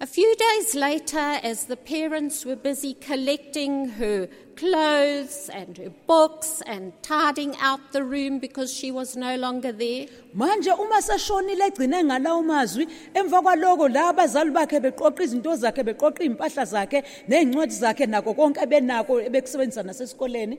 A 0.00 0.06
few 0.06 0.34
days 0.36 0.74
later, 0.74 1.38
as 1.42 1.64
the 1.64 1.76
parents 1.76 2.44
were 2.44 2.56
busy 2.56 2.94
collecting 2.94 3.88
her 3.90 4.28
clothes 4.56 5.48
and 5.54 5.78
her 5.78 5.90
books 6.06 6.62
and 6.66 6.92
tidying 7.00 7.54
out 7.60 7.92
the 7.92 8.02
room 8.02 8.38
because 8.38 8.72
she 8.72 8.90
was 8.90 9.16
no 9.16 9.36
longer 9.36 9.72
there, 9.72 10.06
manje 10.36 10.72
uma 10.78 11.00
seshonile 11.00 11.70
egcine 11.70 12.04
ngalawo 12.04 12.42
mazwi 12.42 12.86
emva 13.14 13.42
kwaloko 13.42 13.88
la 13.88 14.12
abazali 14.12 14.50
bakhe 14.50 14.80
beqoqa 14.80 15.22
izinto 15.22 15.56
zakhe 15.56 15.82
beqoqa 15.84 16.22
impahla 16.22 16.64
zakhe 16.66 17.02
nezincwadi 17.28 17.74
zakhe 17.74 18.06
nako 18.06 18.34
konke 18.34 18.60
ebenako 18.60 19.20
ebekusebenzisa 19.22 19.82
nasesikoleni 19.82 20.58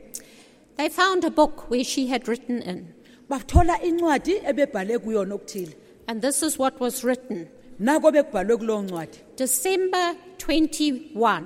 they 0.78 0.90
found 0.90 1.24
a 1.24 1.30
book 1.32 1.70
where 1.70 1.84
she 1.84 2.08
had 2.08 2.28
written 2.28 2.62
in. 2.62 2.94
bathola 3.30 3.76
incwadi 3.82 4.34
ebebhale 4.50 5.00
kuyona 5.00 5.36
okuthile 5.36 5.74
And 6.08 6.22
this 6.22 6.44
is 6.44 6.60
what 6.60 6.80
was 6.80 7.04
written 7.04 7.48
nako 7.80 8.12
bekubhalwe 8.12 8.58
kulowo 8.58 8.82
ncwadi 8.82 9.18
December 9.38 10.16
21, 10.38 11.44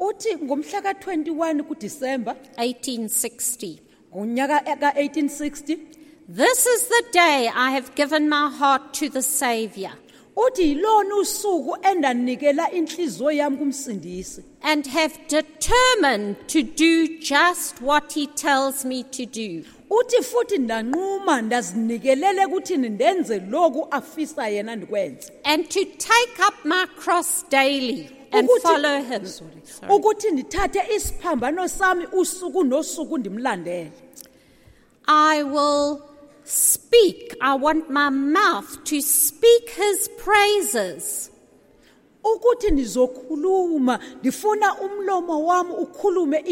uthi 0.00 0.36
ngomhla 0.36 0.82
ka-21 0.82 1.62
kudisemba 1.62 2.32
1860. 2.56 3.78
ngonyaka 4.16 4.60
ka-1860 4.60 5.78
This 6.28 6.66
is 6.66 6.88
the 6.88 7.04
day 7.12 7.50
I 7.54 7.70
have 7.72 7.94
given 7.94 8.28
my 8.28 8.48
heart 8.48 8.94
to 8.94 9.08
the 9.10 9.22
Saviour 9.22 9.92
uthi 10.36 10.62
yilona 10.62 11.14
usuku 11.16 11.76
endanikela 11.82 12.70
inhliziyo 12.72 13.30
yami 13.32 13.56
kumsindisi. 13.56 14.42
And 14.62 14.86
have 14.86 15.18
determined 15.28 16.36
to 16.48 16.62
do 16.62 17.18
just 17.18 17.80
what 17.82 18.12
He 18.12 18.26
tells 18.26 18.84
me 18.84 19.02
to 19.04 19.26
do. 19.26 19.64
uthi 19.90 20.22
futhi 20.22 20.58
ndanquma 20.58 21.42
ndazinikelele 21.42 22.46
ndenze 22.88 23.38
lokhu 23.50 23.86
afisa 23.90 24.48
yena 24.48 24.76
ndikwenze. 24.76 25.32
And 25.44 25.68
to 25.68 25.84
take 25.84 26.38
up 26.48 26.54
my 26.64 26.86
cross 26.96 27.44
daily 27.50 28.08
and 28.32 28.48
Ukuthi- 28.48 28.60
follow 28.62 29.02
him. 29.02 29.22
ukuthi 29.90 30.30
ndithathe 30.30 30.82
isiphambano 30.96 31.68
sami 31.68 32.06
usuku 32.12 32.64
nosuku 32.64 33.18
ndimlandele. 33.18 33.92
I 35.06 35.42
will 35.42 35.98
speak. 36.44 37.34
I 37.40 37.54
want 37.54 37.90
my 37.90 38.10
mouth 38.10 38.84
to 38.84 39.00
speak 39.00 39.70
his 39.70 40.08
praises. 40.24 41.30
ukuthi 42.24 42.70
ndizokhuluma 42.70 43.98
ndifuna 44.20 44.80
umlomo 44.80 45.44
wami 45.46 45.72
ukhulume 45.72 46.44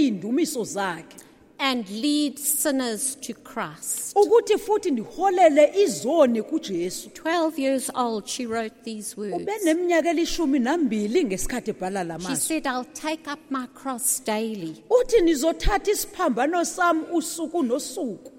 zakhe 0.64 1.16
and 1.58 1.88
lead 1.90 2.36
sinners 2.38 3.16
to 3.20 3.32
Christ. 3.34 4.16
ukuthi 4.16 4.58
futhi 4.58 4.90
ndiholele 4.90 5.72
izoni 5.82 6.42
kujesu 6.42 7.08
12 7.08 7.60
years 7.60 7.90
old, 7.94 8.26
she 8.26 8.46
wrote 8.46 8.74
these 8.84 9.14
words. 9.16 9.34
ubeneminyaka 9.36 10.10
elishumi 10.10 10.58
nambili 10.58 11.24
ngesikhathi 11.24 11.70
ebhala 11.70 12.04
la 12.04 12.18
She 12.18 12.28
mazwi 12.28 12.46
said, 12.48 12.66
I'll 12.66 12.84
take 12.94 13.30
up 13.32 13.38
my 13.50 13.66
cross 13.66 14.20
daily. 14.24 14.84
uthi 14.90 15.20
nizothatha 15.20 15.90
isiphambano 15.90 16.64
sami 16.64 17.02
usuku 17.12 17.62
nosuku 17.62 18.31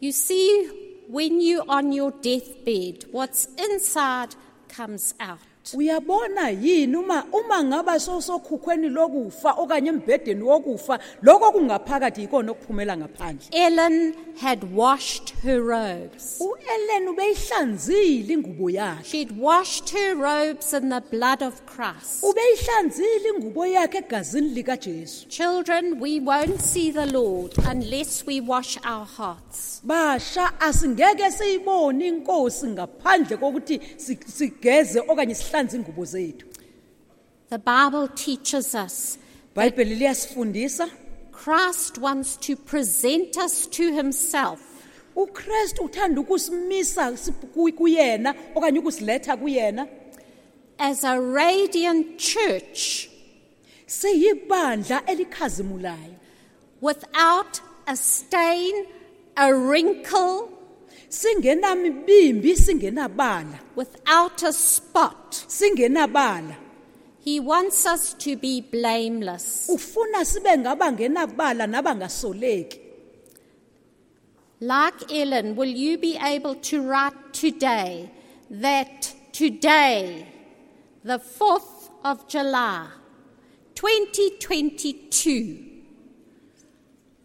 You 0.00 0.12
see, 0.12 1.04
when 1.08 1.42
you're 1.42 1.68
on 1.68 1.92
your 1.92 2.10
deathbed, 2.10 3.04
what's 3.10 3.44
inside 3.58 4.34
comes 4.68 5.12
out. 5.20 5.49
Uyabona 5.74 6.48
yini 6.50 6.96
uma 6.96 7.24
uma 7.32 7.64
ngaba 7.64 8.00
sosokhukhweni 8.00 8.88
lokufa 8.88 9.52
okanye 9.52 9.88
embhedeni 9.88 10.42
wokufa 10.42 10.98
lokho 11.22 11.52
kungaphakathi 11.52 12.20
yikona 12.20 12.52
okuphumela 12.52 12.96
ngaphandle 12.96 13.46
Ellen 13.52 14.14
had 14.40 14.64
washed 14.74 15.34
her 15.42 15.60
robes. 15.60 16.40
uEllen 16.40 17.08
ubeyihlanzile 17.08 18.32
ingubo 18.34 18.70
yakhe 18.70 19.04
She'd 19.04 19.32
washed 19.38 19.90
her 19.90 20.14
robes 20.16 20.72
in 20.72 20.88
the 20.88 21.00
blood 21.10 21.42
of 21.42 21.54
Christ. 21.66 22.22
ubeyihlanzile 22.24 23.28
ingubo 23.36 23.66
yakhe 23.66 23.98
egazini 23.98 24.48
likaJesu 24.48 25.28
Children, 25.28 26.00
we 26.00 26.20
won't 26.20 26.60
see 26.60 26.90
the 26.90 27.06
Lord 27.06 27.52
unless 27.70 28.24
we 28.26 28.40
wash 28.40 28.78
our 28.84 29.06
hearts. 29.06 29.80
basha 29.84 30.60
asingeke 30.60 31.30
siyibone 31.30 32.06
inkosi 32.06 32.66
ngaphandle 32.66 33.36
kokuthi 33.36 33.80
si- 33.96 34.18
sigeze 34.26 35.00
okanye 35.00 35.34
ingubo 35.52 36.04
zethu. 36.04 36.44
The 37.48 37.58
Bible 37.58 38.08
teaches 38.08 38.74
us 38.74 39.18
iBhayibheli 39.54 39.98
liyasifundisa. 39.98 40.90
Christ 41.32 41.98
wants 41.98 42.36
to 42.36 42.56
present 42.56 43.36
us 43.36 43.66
to 43.66 43.92
himself. 43.92 44.60
uKristu 45.16 45.84
uthanda 45.84 46.20
ukusimisa 46.20 47.12
kuyena 47.76 48.34
okanye 48.54 48.78
ukusiletha 48.78 49.36
kuyena. 49.36 49.88
As 50.78 51.04
a 51.04 51.20
radiant 51.20 52.18
church 52.18 53.08
siyibandla 53.86 55.02
elikhazimulayo. 55.06 56.14
without 56.80 57.60
a 57.86 57.96
stain, 57.96 58.86
a 59.36 59.54
wrinkle, 59.54 60.50
singenamibimbi 61.10 62.56
singenabala 62.56 63.58
without 63.76 64.42
a 64.42 64.52
spot. 64.52 65.44
singenabala 65.48 66.54
He 67.22 67.38
wants 67.40 67.84
us 67.86 68.14
to 68.14 68.36
be 68.36 68.60
blameless. 68.62 69.68
ufuna 69.68 70.24
sibe 70.24 70.58
ngabangenabala 70.58 71.66
nabangasoleki 71.66 72.78
Like 74.62 75.10
Ellen, 75.10 75.56
will 75.56 75.68
you 75.70 75.96
be 75.98 76.16
able 76.22 76.54
to 76.56 76.82
write 76.82 77.32
today 77.32 78.10
that 78.50 79.14
today, 79.32 80.26
the 81.02 81.18
4th 81.18 81.88
of 82.04 82.28
July, 82.28 82.88
2022, 83.74 85.64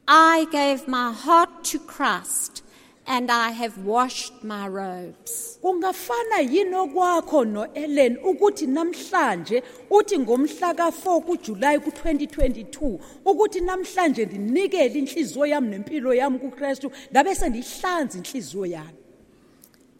I 0.07 0.47
gave 0.49 0.87
my 0.87 1.11
heart 1.11 1.65
to 1.65 1.79
Christ 1.79 2.63
and 3.07 3.31
I 3.31 3.51
have 3.51 3.77
washed 3.77 4.43
my 4.43 4.67
robes. 4.67 5.59
kungafana 5.61 6.39
yini 6.39 6.75
okwakho 6.75 7.45
noEllen 7.45 8.17
ukuthi 8.23 8.67
namhlanje 8.67 9.63
uthi 9.89 10.19
ngomhla 10.19 10.73
ka4 10.73 11.21
kuJuly 11.21 11.77
ku2022 11.77 12.99
ukuthi 13.25 13.61
namhlanje 13.61 14.25
ndinikele 14.25 14.99
inhliziyo 14.99 15.45
yami 15.45 15.67
nempilo 15.69 16.13
yami 16.13 16.39
kuKristu 16.39 16.91
ndabe 17.11 17.35
sendihlanza 17.35 18.17
inhliziyo 18.17 18.65
yami 18.65 18.97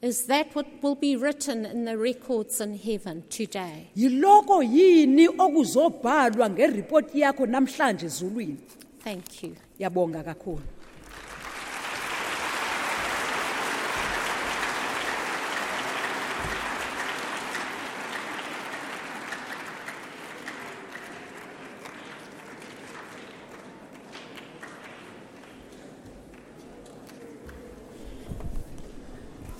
Is 0.02 0.27
that 0.27 0.53
what 0.56 0.68
will 0.84 0.95
be 0.95 1.15
written 1.15 1.65
in 1.65 1.86
the 1.86 1.98
records 1.98 2.61
in 2.61 2.77
heaven 2.77 3.23
today? 3.30 3.88
yiloko 3.95 4.64
yini 4.64 5.27
okuzobhalwa 5.27 6.49
ngereport 6.49 7.15
yakho 7.15 7.45
namhlanje 7.45 8.06
ezulwini 8.06 8.57
Thank 9.03 9.44
you. 9.44 9.56
yabonga 9.80 10.23
kakhulu 10.23 10.61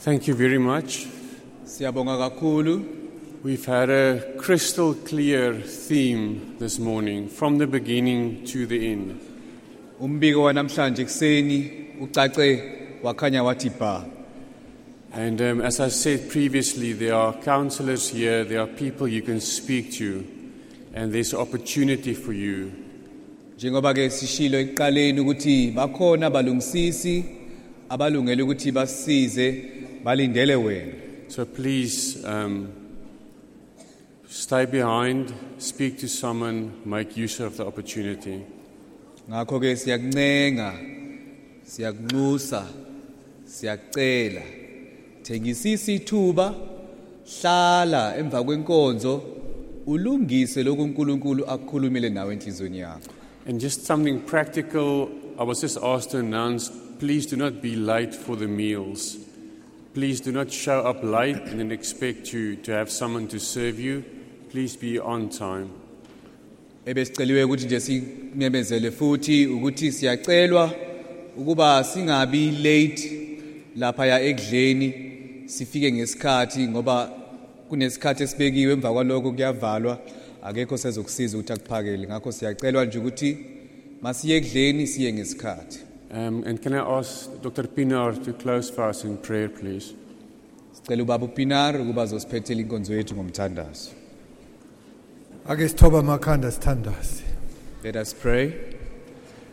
Thank 0.06 0.28
you 0.28 0.36
very 0.36 0.60
much. 0.60 1.08
Siyabonga 1.66 2.30
kakhulu. 2.30 2.86
We've 3.42 3.66
had 3.66 3.90
a 3.90 4.36
crystal 4.38 4.94
clear 4.94 5.56
theme 5.56 6.58
this 6.60 6.78
morning, 6.78 7.28
from 7.28 7.58
the 7.58 7.66
beginning 7.66 8.46
to 8.46 8.68
the 8.68 8.92
end. 8.92 9.20
Umbiko 10.00 10.44
wanamhlanje 10.44 11.06
kuseni 11.06 11.72
ucace 12.00 12.62
wakhanya 13.04 13.44
wathi 13.44 13.70
bha. 13.80 14.06
And 15.12 15.42
um, 15.42 15.62
as 15.62 15.80
I 15.80 15.88
said 15.88 16.30
previously, 16.30 16.94
there 16.94 17.16
are 17.16 17.34
counselors 17.34 18.08
here, 18.10 18.44
there 18.44 18.62
are 18.62 18.68
people 18.68 19.08
you 19.08 19.24
can 19.24 19.42
speak 19.42 19.92
to, 19.94 20.24
and 20.94 21.12
there's 21.12 21.34
opportunity 21.34 22.14
for 22.14 22.34
you. 22.34 22.72
Njengoba 23.58 23.94
ke 23.96 24.12
sishilo 24.12 24.60
ekuqaleni 24.60 25.20
ukuthi 25.20 25.72
bakhona 25.74 26.30
balungisisi 26.30 27.26
abalungele 27.90 28.44
ukuthi 28.44 28.72
basize 28.72 29.75
balindele 30.06 30.56
wena. 30.56 30.94
So 31.32 31.46
please 31.46 32.24
um, 32.24 32.72
stay 34.30 34.66
behind, 34.66 35.34
speak 35.58 35.98
to 36.00 36.08
someone, 36.08 36.82
make 36.86 37.18
use 37.18 37.40
of 37.40 37.58
the 37.58 37.66
opportunity. 37.66 38.46
Ngakho 39.28 39.60
ke 39.60 39.74
siyakuncenga, 39.76 40.70
siyakunxusa, 41.66 42.68
siyacela. 43.46 44.44
Thengisisa 45.24 45.92
ithuba, 45.92 46.54
hlala 47.26 48.16
emva 48.18 48.44
kwenkonzo, 48.44 49.24
ulungise 49.88 50.62
akukhulumile 50.62 52.10
nawe 52.10 52.34
enhlizweni 52.36 52.80
yakho. 52.80 53.10
And 53.48 53.60
just 53.60 53.86
something 53.86 54.22
practical, 54.22 55.10
I 55.40 55.44
was 55.44 55.62
just 55.62 55.80
asked 55.82 56.12
to 56.12 56.20
announce 56.20 56.70
please 57.00 57.26
do 57.26 57.36
not 57.36 57.62
be 57.62 57.76
late 57.76 58.14
for 58.14 58.36
the 58.36 58.48
meals. 58.48 59.25
Please 59.96 60.20
do 60.20 60.34
not 60.34 60.52
show 60.52 60.82
up 60.82 61.02
late 61.04 61.38
and 61.38 61.58
then 61.58 61.72
expect 61.72 62.26
to, 62.26 62.58
to 62.58 62.74
have 62.74 62.92
someone 62.92 63.30
to 63.30 63.40
serve 63.40 63.80
you. 63.80 64.04
Please 64.50 64.76
be 64.76 65.00
on 65.00 65.30
time. 65.30 65.70
ebesiceliwe 66.86 67.44
ukuthi 67.44 67.66
nje 67.66 67.80
simemezele 67.80 68.92
futhi 68.92 69.46
ukuthi 69.46 69.92
siyacelwa 69.92 70.72
ukuba 71.38 71.84
singabi 71.84 72.52
late 72.52 73.28
lapha 73.76 74.06
ya 74.06 74.22
ekudleni 74.22 74.94
sifike 75.46 75.92
ngesikhathi 75.92 76.68
ngoba 76.68 77.12
kunesikhathi 77.70 78.24
esibekiwe 78.24 78.74
emva 78.74 78.94
kwalokho 78.94 79.32
kuyavalwa 79.32 80.00
akekho 80.44 80.78
sezokusiza 80.78 81.38
ukuthi 81.38 81.54
akuphakele 81.54 82.08
ngakho 82.08 82.32
siyacelwa 82.32 82.86
nje 82.86 82.98
ukuthi 83.00 83.38
masiye 84.02 84.38
ekudleni 84.38 84.88
siye 84.88 85.14
ngesikhathi 85.14 85.85
Um, 86.16 86.44
and 86.46 86.62
can 86.62 86.74
I 86.74 86.98
ask 86.98 87.30
Dr. 87.42 87.64
Pinar 87.68 88.14
to 88.14 88.32
close 88.32 88.70
for 88.70 88.84
us 88.84 89.04
in 89.04 89.18
prayer, 89.18 89.50
please? 89.50 89.94
sicela 90.74 91.04
ubaba 91.04 91.26
upinar 91.26 91.82
ukuba 91.82 92.02
azosiphethela 92.02 92.62
inkonzo 92.62 92.94
yethu 92.94 93.16
ngomthandazo. 93.16 93.92
Ake 95.50 95.70
sithoba 95.70 96.00
amakhanda 96.00 96.52
sithandaze. 96.52 97.24
Let 97.84 97.96
us 97.96 98.14
pray. 98.14 98.54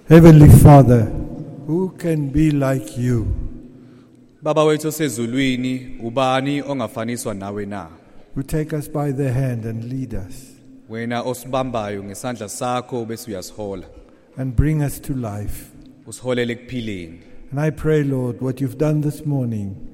Heavenly 0.08 0.48
father 0.48 1.02
who 1.66 1.90
can 1.98 2.28
be 2.28 2.50
like 2.50 2.96
you? 2.96 3.26
Baba 4.42 4.64
wethu 4.64 4.88
osezulwini 4.88 5.98
ubani 6.02 6.62
ongafaniswa 6.62 7.34
nawe 7.34 7.66
na? 7.66 7.88
Who 8.34 8.42
take 8.42 8.72
us 8.72 8.88
by 8.88 9.12
the 9.12 9.32
hand 9.32 9.66
and 9.66 9.84
lead 9.84 10.14
us. 10.14 10.52
Wena 10.88 11.22
osibambayo 11.22 12.04
ngesandla 12.04 12.48
sakho 12.48 13.04
bese 13.04 13.30
uyasihola 13.30 13.84
and 14.36 14.56
bring 14.56 14.82
us 14.82 15.00
to 15.00 15.12
life. 15.14 15.71
usiholele 15.71 15.71
ekuphileni 15.71 15.71
and 17.50 17.60
i 17.60 17.70
pray 17.70 18.02
lord 18.02 18.40
what 18.40 18.60
you've 18.60 18.78
done 18.78 19.00
this 19.00 19.26
morning 19.26 19.92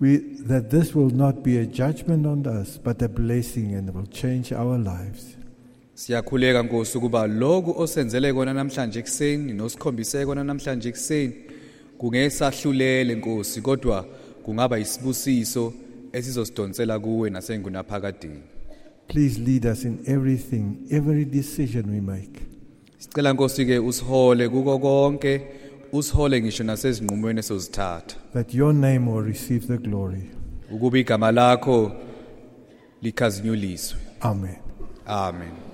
we, 0.00 0.18
that 0.46 0.70
this 0.70 0.94
will 0.94 1.10
not 1.10 1.42
be 1.42 1.58
a 1.58 1.66
judgment 1.66 2.26
on 2.26 2.46
us 2.46 2.78
but 2.78 3.02
a 3.02 3.08
blessing 3.08 3.74
and 3.74 3.92
will 3.92 4.06
change 4.06 4.52
our 4.52 4.78
lives. 4.78 5.36
Siyakhuleka 5.94 6.62
nkosi 6.62 6.98
ukuba 6.98 7.26
osenzele 7.76 8.32
kona 8.32 8.54
namhlanje 8.54 8.98
ekuseni 8.98 9.52
nosikhombise 9.52 10.26
kona 10.26 10.44
namhlanje 10.44 10.88
ekuseni 10.88 11.32
kungesahlulele 11.98 13.14
nkosi 13.14 13.60
kodwa 13.60 14.02
kungaba 14.42 14.78
isibusiso 14.78 15.72
kuwe 17.00 17.30
nasengunaphakadeni. 17.30 18.42
Please 19.08 19.40
lead 19.40 19.66
us 19.66 19.84
in 19.84 19.98
everything 20.06 20.76
every 20.90 21.24
decision 21.24 21.90
we 21.90 22.00
make 22.00 22.40
sicela 22.98 23.32
nkosi 23.32 23.66
ke 23.66 23.78
usihole 23.78 24.48
kuko 24.48 24.78
konke 24.78 25.40
usihole 25.92 26.40
ngisho 26.42 26.64
nasezinqumweni 26.64 27.38
esozithatha 27.40 28.16
that 28.32 28.54
your 28.54 28.74
name 28.74 29.10
will 29.12 29.24
receive 29.26 29.66
the 29.66 29.78
glory. 29.78 30.22
ukuba 30.72 30.98
igama 30.98 31.32
lakho 31.32 31.92
likhazinyuliswe 33.02 33.98
Amen. 34.20 34.56
amen 35.06 35.67